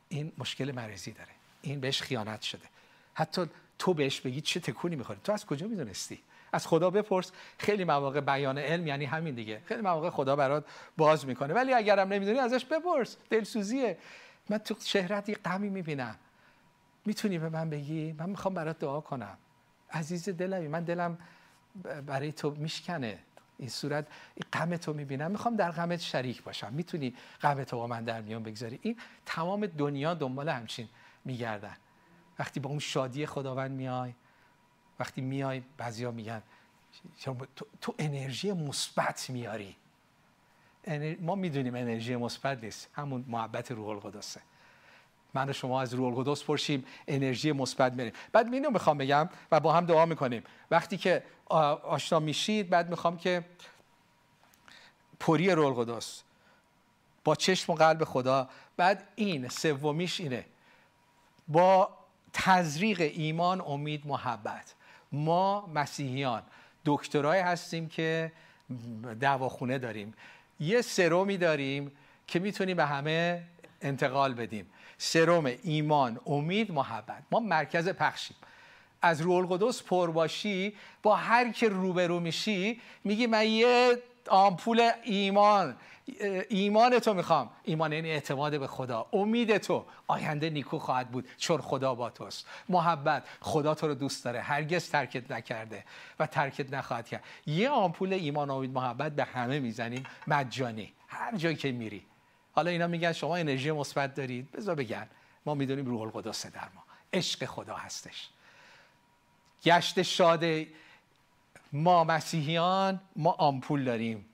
این 0.09 0.31
مشکل 0.37 0.71
مریضی 0.71 1.11
داره 1.11 1.31
این 1.61 1.79
بهش 1.79 2.01
خیانت 2.01 2.41
شده. 2.41 2.65
حتی 3.13 3.45
تو 3.79 3.93
بهش 3.93 4.21
بگی 4.21 4.41
چه 4.41 4.59
تکونی 4.59 4.95
می‌خوری؟ 4.95 5.19
تو 5.23 5.31
از 5.31 5.45
کجا 5.45 5.67
می‌دونستی؟ 5.67 6.19
از 6.51 6.67
خدا 6.67 6.89
بپرس. 6.89 7.31
خیلی 7.57 7.83
مواقع 7.83 8.19
بیان 8.19 8.57
علم 8.57 8.87
یعنی 8.87 9.05
همین 9.05 9.35
دیگه. 9.35 9.61
خیلی 9.65 9.81
مواقع 9.81 10.09
خدا 10.09 10.35
برات 10.35 10.65
باز 10.97 11.25
می‌کنه. 11.25 11.53
ولی 11.53 11.73
اگرم 11.73 12.13
نمی‌دونی 12.13 12.39
ازش 12.39 12.65
بپرس. 12.65 13.17
دلسوزیه. 13.29 13.97
من 14.49 14.57
تو 14.57 14.75
شهرت 14.79 15.29
یه 15.29 15.35
غمی 15.35 15.69
می‌بینم. 15.69 16.15
می‌تونی 17.05 17.39
به 17.39 17.49
من 17.49 17.69
بگی؟ 17.69 18.15
من 18.19 18.29
می‌خوام 18.29 18.53
برات 18.53 18.79
دعا 18.79 19.01
کنم. 19.01 19.37
عزیز 19.91 20.29
دلمی 20.29 20.67
من 20.67 20.83
دلم 20.83 21.17
برای 22.05 22.31
تو 22.31 22.51
میشکنه. 22.51 23.19
این 23.57 23.69
صورت 23.69 24.07
غم 24.53 24.77
تو 24.77 24.93
می‌بینم. 24.93 25.31
می‌خوام 25.31 25.55
در 25.55 25.71
غمت 25.71 25.99
شریک 25.99 26.43
باشم. 26.43 26.73
می‌تونی 26.73 27.15
غم 27.41 27.63
تو 27.63 27.77
با 27.77 27.87
من 27.87 28.03
در 28.03 28.21
میان 28.21 28.43
بگذاری. 28.43 28.79
این 28.81 28.97
تمام 29.25 29.65
دنیا 29.65 30.13
دنبال 30.13 30.49
همچین 30.49 30.89
میگردن. 31.25 31.77
وقتی 32.39 32.59
با 32.59 32.69
اون 32.69 32.79
شادی 32.79 33.25
خداوند 33.25 33.71
میای 33.71 34.13
وقتی 35.01 35.21
میای 35.21 35.61
بعضیا 35.77 36.11
میگن 36.11 36.41
تو, 37.81 37.95
انرژی 37.99 38.51
مثبت 38.51 39.29
میاری. 39.29 39.75
ما 41.19 41.35
می‌دونیم 41.35 41.75
انرژی 41.75 42.15
مثبت 42.15 42.63
نیست. 42.63 42.89
همون 42.93 43.25
محبت 43.27 43.71
روح 43.71 43.87
القدسه. 43.87 44.41
من 45.33 45.49
و 45.49 45.53
شما 45.53 45.81
از 45.81 45.93
روح 45.93 46.17
القدس 46.17 46.43
پرشیم 46.43 46.85
انرژی 47.07 47.51
مثبت 47.51 47.93
میریم 47.93 48.13
بعد 48.31 48.53
اینو 48.53 48.69
می‌خوام 48.69 48.97
بگم 48.97 49.29
و 49.51 49.59
با 49.59 49.73
هم 49.73 49.85
دعا 49.85 50.05
می‌کنیم. 50.05 50.43
وقتی 50.71 50.97
که 50.97 51.23
آشنا 51.45 52.19
میشید 52.19 52.69
بعد 52.69 52.89
می‌خوام 52.89 53.17
که 53.17 53.45
پری 55.19 55.49
روح 55.49 55.77
القدس. 55.77 56.23
با 57.23 57.35
چشم 57.35 57.73
و 57.73 57.75
قلب 57.75 58.03
خدا. 58.03 58.49
بعد 58.77 59.07
این 59.15 59.47
سومیش 59.49 60.19
اینه. 60.19 60.45
با 61.47 61.97
تزریق 62.33 63.01
ایمان 63.01 63.61
امید 63.61 64.07
محبت. 64.07 64.73
ما 65.11 65.69
مسیحیان. 65.75 66.41
دکترای 66.85 67.39
هستیم 67.39 67.89
که 67.89 68.31
دواخونه 69.21 69.77
داریم. 69.77 70.13
یه 70.59 70.81
سرومی 70.81 71.37
داریم 71.37 71.91
که 72.27 72.39
می‌تونیم 72.39 72.77
به 72.77 72.85
همه 72.85 73.43
انتقال 73.81 74.33
بدیم. 74.33 74.65
سروم 74.97 75.51
ایمان 75.63 76.19
امید 76.25 76.71
محبت. 76.71 77.23
ما 77.31 77.39
مرکز 77.39 77.89
پخشیم. 77.89 78.37
از 79.01 79.21
روح 79.21 79.35
القدس 79.35 79.83
پر 79.83 80.11
باشی 80.11 80.73
با 81.03 81.15
هر 81.15 81.51
که 81.51 81.69
روبرو 81.69 82.19
میشی 82.19 82.81
میگی 83.03 83.27
من 83.27 83.47
یه 83.47 83.97
آمپول 84.27 84.91
ایمان 85.03 85.75
ایمان 86.49 86.99
تو 86.99 87.13
می‌خوام. 87.13 87.49
ایمان 87.63 87.93
یعنی 87.93 88.11
اعتماد 88.11 88.59
به 88.59 88.67
خدا. 88.67 89.07
امید 89.13 89.57
تو. 89.57 89.85
آینده 90.07 90.49
نیکو 90.49 90.79
خواهد 90.79 91.11
بود. 91.11 91.27
چون 91.37 91.61
خدا 91.61 91.95
با 91.95 92.09
توست. 92.09 92.47
محبت. 92.69 93.23
خدا 93.39 93.75
تو 93.75 93.87
رو 93.87 93.93
دوست 93.93 94.25
داره. 94.25 94.41
هرگز 94.41 94.89
ترکت 94.89 95.31
نکرده 95.31 95.83
و 96.19 96.27
ترکت 96.27 96.73
نخواهد 96.73 97.07
کرد. 97.07 97.23
یه 97.45 97.69
آمپول 97.69 98.13
ایمان 98.13 98.49
امید 98.49 98.71
محبت 98.71 99.11
به 99.11 99.23
همه 99.23 99.59
می‌زنیم. 99.59 100.03
مجانی. 100.27 100.93
هر 101.07 101.37
جایی 101.37 101.55
که 101.55 101.71
میری. 101.71 102.05
حالا 102.53 102.71
اینا 102.71 102.87
میگن 102.87 103.11
شما 103.11 103.35
انرژی 103.35 103.71
مثبت 103.71 104.15
دارید. 104.15 104.51
بذار 104.51 104.75
بگن. 104.75 105.07
ما 105.45 105.55
می‌دونیم 105.55 105.85
روح 105.85 106.01
القدس 106.01 106.45
در 106.45 106.67
ما. 106.75 106.83
عشق 107.13 107.45
خدا 107.45 107.75
هستش. 107.75 108.29
گشت 109.63 110.01
شاده 110.01 110.67
ما 111.73 112.03
مسیحیان 112.03 113.01
ما 113.15 113.31
آمپول 113.31 113.83
داریم. 113.83 114.25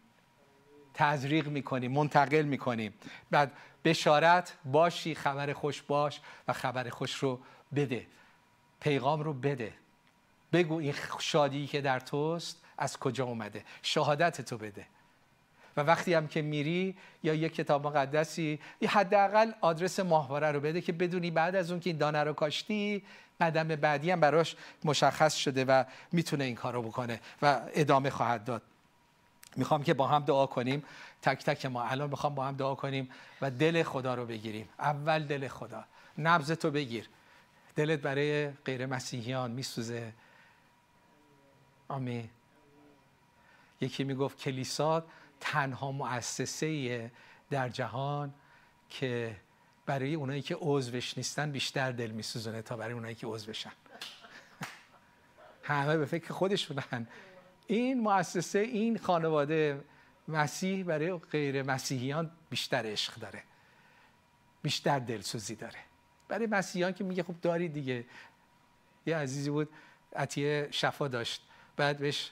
تزریق 0.97 1.47
می‌کنیم 1.47 1.91
منتقل 1.91 2.41
می‌کنیم 2.41 2.93
بعد 3.31 3.51
بشارت 3.83 4.53
باشی 4.65 5.15
خبر 5.15 5.53
خوش 5.53 5.81
باش 5.81 6.21
و 6.47 6.53
خبر 6.53 6.89
خوش 6.89 7.15
رو 7.15 7.39
بده. 7.75 8.07
پیغام 8.79 9.21
رو 9.21 9.33
بده. 9.33 9.73
بگو 10.53 10.79
این 10.79 10.93
شادی 11.19 11.67
که 11.67 11.81
در 11.81 11.99
توست 11.99 12.63
از 12.77 12.97
کجا 12.97 13.25
اومده. 13.25 13.63
شهادت 13.81 14.41
تو 14.41 14.57
بده. 14.57 14.85
و 15.77 15.81
وقتی 15.81 16.13
هم 16.13 16.27
که 16.27 16.41
میری 16.41 16.95
یا 17.23 17.33
یک 17.33 17.55
کتاب 17.55 17.87
مقدسی 17.87 18.59
حداقل 18.89 19.51
آدرس 19.61 19.99
ماهواره 19.99 20.51
رو 20.51 20.59
بده 20.59 20.81
که 20.81 20.91
بدونی 20.91 21.31
بعد 21.31 21.55
از 21.55 21.71
اون 21.71 21.79
که 21.79 21.89
این 21.89 21.97
دانه 21.97 22.23
رو 22.23 22.33
کاشتی 22.33 23.03
قدم 23.41 23.67
بعدی 23.67 24.11
هم 24.11 24.19
براش 24.19 24.55
مشخص 24.83 25.35
شده 25.35 25.65
و 25.65 25.83
می‌تونه 26.11 26.43
این 26.43 26.55
کار 26.55 26.73
رو 26.73 26.81
بکنه 26.81 27.19
و 27.41 27.61
ادامه 27.73 28.09
خواهد 28.09 28.43
داد. 28.43 28.61
می‌خوام 29.55 29.83
که 29.83 29.93
با 29.93 30.07
هم 30.07 30.25
دعا 30.25 30.45
کنیم. 30.45 30.83
تک 31.21 31.45
تک 31.45 31.65
ما 31.65 31.83
الان 31.83 32.09
می‌خوام 32.09 32.35
با 32.35 32.45
هم 32.45 32.55
دعا 32.55 32.75
کنیم 32.75 33.09
و 33.41 33.51
دل 33.51 33.83
خدا 33.83 34.15
رو 34.15 34.25
بگیریم. 34.25 34.69
اول 34.79 35.23
دل 35.23 35.47
خدا. 35.47 35.85
نبض 36.17 36.51
تو 36.51 36.71
بگیر. 36.71 37.09
دلت 37.75 37.99
برای 37.99 38.49
غیر 38.49 38.85
مسیحیان 38.85 39.51
میسوزه. 39.51 40.13
آمین. 41.87 42.29
یکی 43.81 44.03
می‌گفت 44.03 44.37
کلیسا 44.37 45.03
تنها 45.39 45.91
مؤسسه 45.91 47.11
در 47.49 47.69
جهان 47.69 48.33
که 48.89 49.35
برای 49.85 50.15
اونایی 50.15 50.41
که 50.41 50.57
عضوش 50.61 51.17
نیستن 51.17 51.51
بیشتر 51.51 51.91
دل 51.91 52.11
میسوزونه 52.11 52.61
تا 52.61 52.77
برای 52.77 52.93
اونایی 52.93 53.15
که 53.15 53.27
عضوشن. 53.27 53.71
همه 55.63 55.97
به 55.97 56.05
فکر 56.05 56.33
خودشونن. 56.33 57.07
این 57.67 57.99
مؤسسه 57.99 58.59
این 58.59 58.97
خانواده 58.97 59.83
مسیح 60.27 60.83
برای 60.83 61.13
غیر 61.13 61.63
مسیحیان 61.63 62.31
بیشتر 62.49 62.83
عشق 62.85 63.15
داره 63.15 63.43
بیشتر 64.61 64.99
دلسوزی 64.99 65.55
داره. 65.55 65.79
برای 66.27 66.47
مسیحیان 66.47 66.93
که 66.93 67.03
میگه 67.03 67.23
خب 67.23 67.35
داری 67.41 67.69
دیگه. 67.69 68.05
یه 69.05 69.17
عزیزی 69.17 69.49
بود 69.49 69.69
عطیه 70.15 70.67
شفا 70.71 71.07
داشت. 71.07 71.47
بعد 71.77 71.97
بهش 71.97 72.31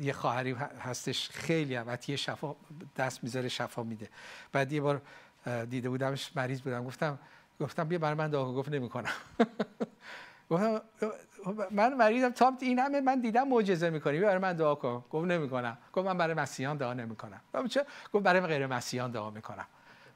یه 0.00 0.12
خواهری 0.12 0.52
هستش. 0.80 1.30
خیلی 1.30 1.74
هم 1.74 1.90
عطیه 1.90 2.16
شفا 2.16 2.56
دست 2.96 3.24
می‌ذاره 3.24 3.48
شفا 3.48 3.82
میده. 3.82 4.08
بعد 4.52 4.72
یه 4.72 4.80
بار 4.80 5.02
دیده 5.70 5.88
بودمش 5.88 6.36
مریض 6.36 6.60
بودم. 6.62 6.84
گفتم 6.84 7.18
گفتم 7.60 7.84
بیا 7.84 7.98
برای 7.98 8.14
من 8.14 8.30
دعا 8.30 8.52
گفت 8.52 8.68
نمی‌کنم. 8.68 9.12
گفتم 10.50 10.82
من 11.70 11.94
مریضم. 11.94 12.30
تا 12.30 12.52
این 12.60 12.78
همه 12.78 13.00
من 13.00 13.20
دیدم 13.20 13.48
معجزه 13.48 13.90
می‌کنی. 13.90 14.20
برای 14.20 14.38
من 14.38 14.52
دعا 14.52 14.74
کن. 14.74 15.04
گفت 15.10 15.26
نمی‌کنم. 15.26 15.78
گفت 15.92 16.06
من 16.06 16.18
برای 16.18 16.34
مسیحیان 16.34 16.76
دعا 16.76 16.92
نمی‌کنم. 16.94 17.40
گفت 18.12 18.24
برای 18.24 18.40
غیر 18.40 18.66
مسیحیان 18.66 19.10
دعا 19.10 19.30
می‌کنم. 19.30 19.66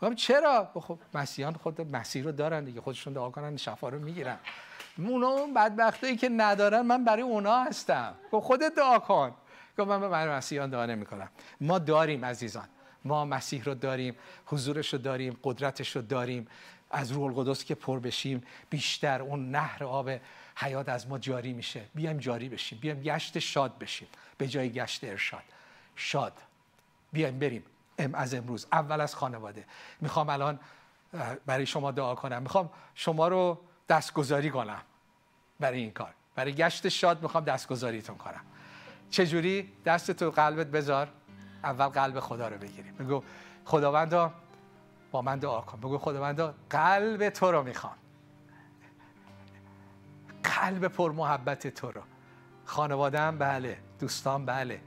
گفتم 0.03 0.15
چرا؟ 0.15 0.71
خب 0.75 0.99
مسیحیان 1.15 1.53
خود 1.53 1.97
مسیح 1.97 2.25
رو 2.25 2.33
دارن 2.33 2.65
دیگه. 2.65 2.81
خودشون 2.81 3.13
دعا 3.13 3.31
کنن 3.31 3.57
شفا 3.57 3.89
رو 3.89 3.99
می‌گیرن. 3.99 4.37
اون 4.99 5.55
بدبختایی 5.55 6.17
که 6.17 6.29
ندارن 6.29 6.81
من 6.81 7.05
برای 7.05 7.23
اونا 7.23 7.65
هستم. 7.65 8.15
گفت 8.33 8.47
خودت 8.47 8.75
دعا 8.75 8.99
کن. 8.99 9.35
گفت 9.79 9.89
من 9.89 10.11
برای 10.11 10.35
مسیحیان 10.35 10.71
دعا 10.71 10.87
نمی‌کنم. 10.87 11.29
ما 11.61 11.79
داریم 11.79 12.25
عزیزان. 12.25 12.69
ما 13.05 13.25
مسیح 13.25 13.65
رو 13.65 13.75
داریم 13.75 14.17
حضورش 14.47 14.93
رو 14.93 14.99
داریم 14.99 15.37
قدرتش 15.43 15.97
رو 15.97 16.03
داریم. 16.03 16.49
از 16.91 17.13
روح 17.13 17.25
القدس 17.25 17.65
که 17.65 17.75
پر 17.75 17.99
بشیم 17.99 18.43
بیشتر 18.71 19.23
اون 19.23 19.51
نهر 19.51 19.85
آب 19.85 20.11
حیات 20.57 20.89
از 20.89 21.09
ما 21.09 21.19
جاری 21.19 21.53
میشه. 21.53 21.85
بیایم 21.95 22.19
جاری 22.19 22.49
بشیم. 22.49 22.79
بیایم 22.79 23.01
گشت 23.01 23.39
شاد 23.39 23.79
بشیم. 23.79 24.09
به 24.39 24.49
جای 24.49 24.71
گشت 24.71 25.05
ارشاد. 25.05 25.43
شاد. 25.97 26.33
بیایم 27.13 27.39
بریم. 27.39 27.65
ام 27.99 28.15
از 28.15 28.35
امروز. 28.35 28.67
اول 28.73 29.01
از 29.01 29.15
خانواده. 29.15 29.65
می‌خوام 30.01 30.29
الان 30.29 30.61
برای 31.47 31.67
شما 31.67 31.91
دعا 31.91 32.15
کنم. 32.15 32.43
می‌خوام 32.43 32.71
شما 32.95 33.29
رو 33.29 33.61
دستگذاری 33.89 34.51
کنم 34.51 34.83
برای 35.61 35.79
این 35.79 35.91
کار. 35.91 36.15
برای 36.35 36.55
گشت 36.55 36.89
شاد 36.89 37.23
می‌خوام 37.23 37.45
دستگذاریتون 37.45 38.17
کنم. 38.17 38.41
چجوری؟ 39.11 39.73
دست 39.85 40.11
تو 40.11 40.31
قلبت 40.31 40.67
بذار. 40.67 41.09
اول 41.65 41.87
قلب 41.87 42.21
خدا 42.21 42.49
رو 42.49 42.59
بگیریم. 42.59 42.95
بگو 42.95 43.23
خداوندا 43.65 44.33
با 45.11 45.23
من 45.23 45.39
دعا 45.39 45.61
کن. 45.61 45.81
بگو 45.81 45.99
خداوندا 45.99 46.55
قلب 46.71 47.29
تو 47.29 47.53
رو 47.53 47.63
می‌خوام. 47.63 47.95
قلب 50.61 50.89
پر 50.89 51.13
محبت 51.13 51.67
تو 51.67 51.91
رو. 51.91 52.01
خانوادم 52.65 53.39
بله 53.39 53.79
دوستان 54.01 54.47
بله 54.47 54.81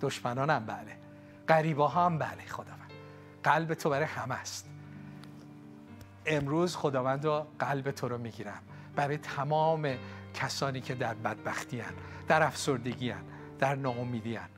دشمنانم 0.00 0.66
بله 0.66 0.98
قریبا 1.46 1.88
هم 1.88 2.18
بله 2.18 2.42
خداوند. 2.48 2.90
قلب 3.44 3.74
تو 3.74 3.90
برای 3.90 4.04
همه 4.06 4.34
است. 4.34 4.70
امروز 6.26 6.76
خداوند 6.76 7.26
قلب 7.58 7.90
تو 7.90 8.08
رو 8.08 8.18
می‌گیرم. 8.18 8.62
برای 8.96 9.16
تمام 9.18 9.88
کسانی 10.34 10.80
که 10.80 10.94
در 10.94 11.14
بدبختی 11.14 11.80
هن، 11.80 11.92
در 12.28 12.42
افسردگی 12.42 13.10
هن، 13.10 13.22
در 13.58 13.74
ناامیدی 13.74 14.36
هن. 14.36 14.48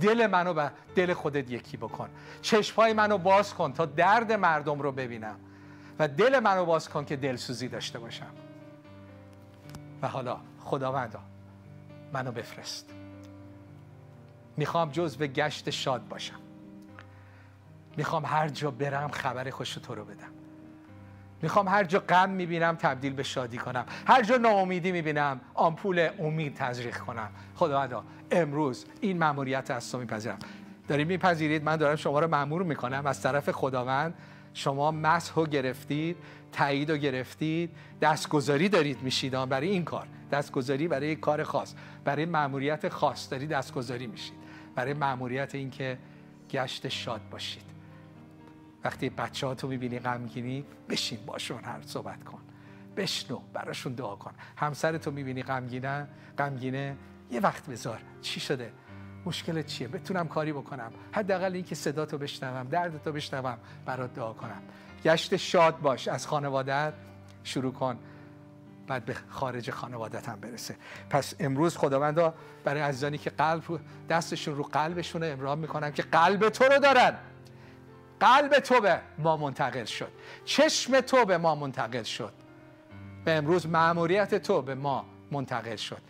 دل 0.00 0.26
منو 0.26 0.54
به 0.54 0.70
دل 0.94 1.14
خودت 1.14 1.50
یکی 1.50 1.76
بکن. 1.76 2.08
چشمای 2.42 2.92
منو 2.92 3.18
باز 3.18 3.54
کن 3.54 3.72
تا 3.72 3.86
درد 3.86 4.32
مردم 4.32 4.80
رو 4.80 4.92
ببینم. 4.92 5.36
و 5.98 6.08
دل 6.08 6.40
منو 6.40 6.64
باز 6.64 6.88
کن 6.88 7.04
که 7.04 7.16
دلسوزی 7.16 7.68
داشته 7.68 7.98
باشم. 7.98 8.45
حالا 10.06 10.36
خداوندا 10.64 11.20
منو 12.12 12.32
بفرست. 12.32 12.90
می‌خوام 14.56 14.90
جزو 14.90 15.26
گشت 15.26 15.70
شاد 15.70 16.08
باشم. 16.08 16.40
می‌خوام 17.96 18.24
هر 18.26 18.48
جا 18.48 18.70
برم 18.70 19.08
خبر 19.08 19.50
خوش 19.50 19.74
تو 19.74 19.94
رو 19.94 20.04
بدم. 20.04 20.28
می‌خوام 21.42 21.68
هر 21.68 21.84
جا 21.84 21.98
غم 21.98 22.30
می‌بینم 22.30 22.76
تبدیل 22.76 23.12
به 23.12 23.22
شادی 23.22 23.58
کنم. 23.58 23.86
هر 24.06 24.22
جا 24.22 24.36
ناامیدی 24.36 24.92
می‌بینم 24.92 25.40
آمپول 25.54 26.08
امید 26.18 26.54
تزریق 26.54 26.98
کنم. 26.98 27.30
خداوندا 27.54 28.04
امروز 28.30 28.86
این 29.00 29.18
مأموریت 29.18 29.70
از 29.70 29.92
تو 29.92 29.98
میپذیرم. 29.98 30.38
دارید 30.88 31.08
میپذیرید؟ 31.08 31.64
من 31.64 31.76
دارم 31.76 31.96
شما 31.96 32.20
رو 32.20 32.28
مأمور 32.28 32.62
می‌کنم 32.62 33.06
از 33.06 33.22
طرف 33.22 33.50
خداوند. 33.50 34.14
شما 34.56 34.90
مسح 34.90 35.34
و 35.34 35.46
گرفتید 35.46 36.16
تایید 36.52 36.90
و 36.90 36.96
گرفتید 36.96 37.70
دستگذاری 38.00 38.68
دارید 38.68 39.02
میشید 39.02 39.32
برای 39.32 39.68
این 39.68 39.84
کار. 39.84 40.06
دستگذاری 40.32 40.88
برای 40.88 41.16
کار 41.16 41.42
خاص 41.42 41.74
برای 42.04 42.24
مأموریت 42.24 42.88
خاص 42.88 43.30
دارید 43.30 43.50
دستگذاری 43.50 44.06
میشید. 44.06 44.34
برای 44.74 44.94
مأموریت 44.94 45.54
اینکه 45.54 45.98
گشت 46.50 46.88
شاد 46.88 47.20
باشید. 47.30 47.62
وقتی 48.84 49.10
بچه 49.10 49.46
ها 49.46 49.54
تو 49.54 49.68
می‌بینی 49.68 49.98
غمگینی 49.98 50.64
بشین 50.88 51.18
باشون 51.26 51.64
هر 51.64 51.82
صحبت 51.82 52.24
کن. 52.24 52.40
بشنو 52.96 53.40
براشون 53.52 53.92
دعا 53.92 54.16
کن. 54.16 54.32
همسر 54.56 54.98
تو 54.98 55.10
می‌بینی 55.10 55.42
غمگینه 55.42 56.08
غمگینه 56.38 56.96
یه 57.30 57.40
وقت 57.40 57.66
بذار. 57.66 57.98
چی 58.22 58.40
شده؟ 58.40 58.72
مشکل 59.26 59.62
چیه؟ 59.62 59.88
بتونم 59.88 60.28
کاری 60.28 60.52
بکنم. 60.52 60.92
حداقل 61.12 61.52
اینکه 61.54 61.74
صدا 61.74 62.06
تو 62.06 62.18
بشنوم 62.18 62.68
درد 62.68 63.02
تو 63.02 63.12
بشنوم 63.12 63.58
برات 63.84 64.14
دعا 64.14 64.32
کنم. 64.32 64.62
گشت 65.04 65.36
شاد 65.36 65.80
باش. 65.80 66.08
از 66.08 66.26
خانوادت 66.26 66.92
شروع 67.44 67.72
کن. 67.72 67.98
بعد 68.86 69.04
به 69.04 69.16
خارج 69.28 69.70
خانوادت 69.70 70.28
هم 70.28 70.40
برسه. 70.40 70.76
پس 71.10 71.34
امروز 71.40 71.76
خداوندا 71.76 72.34
برای 72.64 72.80
عزیزانی 72.80 73.18
که 73.18 73.30
قلب 73.30 73.62
دستشون 74.08 74.56
رو 74.56 74.62
قلبشون 74.62 75.22
رو 75.22 75.32
امرام 75.32 75.58
می‌کنم 75.58 75.90
که 75.90 76.02
قلب 76.02 76.48
تو 76.48 76.64
رو 76.64 76.78
دارن. 76.78 77.14
قلب 78.20 78.58
تو 78.58 78.80
به 78.80 79.00
ما 79.18 79.36
منتقل 79.36 79.84
شد. 79.84 80.12
چشم 80.44 81.00
تو 81.00 81.24
به 81.24 81.38
ما 81.38 81.54
منتقل 81.54 82.02
شد. 82.02 82.32
و 83.26 83.30
امروز 83.30 83.66
معموریت 83.66 84.34
تو 84.34 84.62
به 84.62 84.74
ما 84.74 85.06
منتقل 85.30 85.76
شد. 85.76 86.00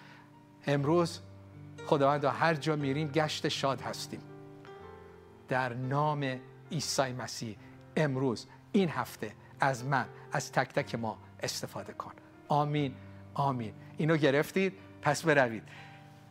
امروز 0.66 1.20
خداوند 1.86 2.24
هر 2.24 2.54
جا 2.54 2.76
میریم 2.76 3.08
گشت 3.08 3.48
شاد 3.48 3.80
هستیم. 3.80 4.20
در 5.48 5.74
نام 5.74 6.40
عیسی 6.72 7.12
مسیح 7.12 7.56
امروز 7.96 8.46
این 8.72 8.88
هفته 8.88 9.32
از 9.60 9.84
من 9.84 10.06
از 10.32 10.52
تک 10.52 10.72
تک 10.72 10.94
ما 10.94 11.18
استفاده 11.42 11.92
کن. 11.92 12.12
آمین 12.48 12.94
آمین. 13.34 13.72
اینو 13.96 14.16
گرفتید 14.16 14.72
پس 15.02 15.22
بروید. 15.22 15.62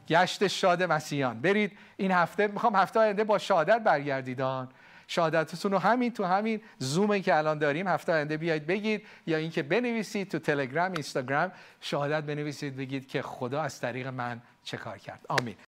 گشت 0.08 0.48
شاد 0.48 0.84
مسیحیان. 0.84 1.42
برید 1.42 1.78
این 1.98 2.12
هفته 2.12 2.48
می‌خوام 2.48 2.76
هفته 2.76 3.00
آینده 3.00 3.24
با 3.24 3.38
شهادت 3.38 3.84
برگردیدان. 3.84 4.70
شهادتتون 5.08 5.72
رو 5.72 5.78
همین 5.78 6.12
تو 6.12 6.24
همین 6.24 6.62
زومی 6.78 7.22
که 7.22 7.36
الان 7.36 7.60
داریم 7.60 7.88
هفته 7.88 8.14
آینده 8.14 8.38
بیاید 8.38 8.68
بگید 8.68 9.06
یا 9.28 9.38
اینکه 9.38 9.64
بنویسید 9.64 10.32
تو 10.32 10.40
تلگرام 10.40 10.92
اینستاگرام. 10.92 11.52
شهادت 11.82 12.24
بنویسید 12.24 12.76
بگید 12.76 13.08
که 13.08 13.22
خدا 13.22 13.62
از 13.62 13.80
طریق 13.80 14.08
من 14.08 14.42
چه 14.66 14.78
کار 14.78 14.98
کرد. 15.00 15.26
آمین. 15.30 15.56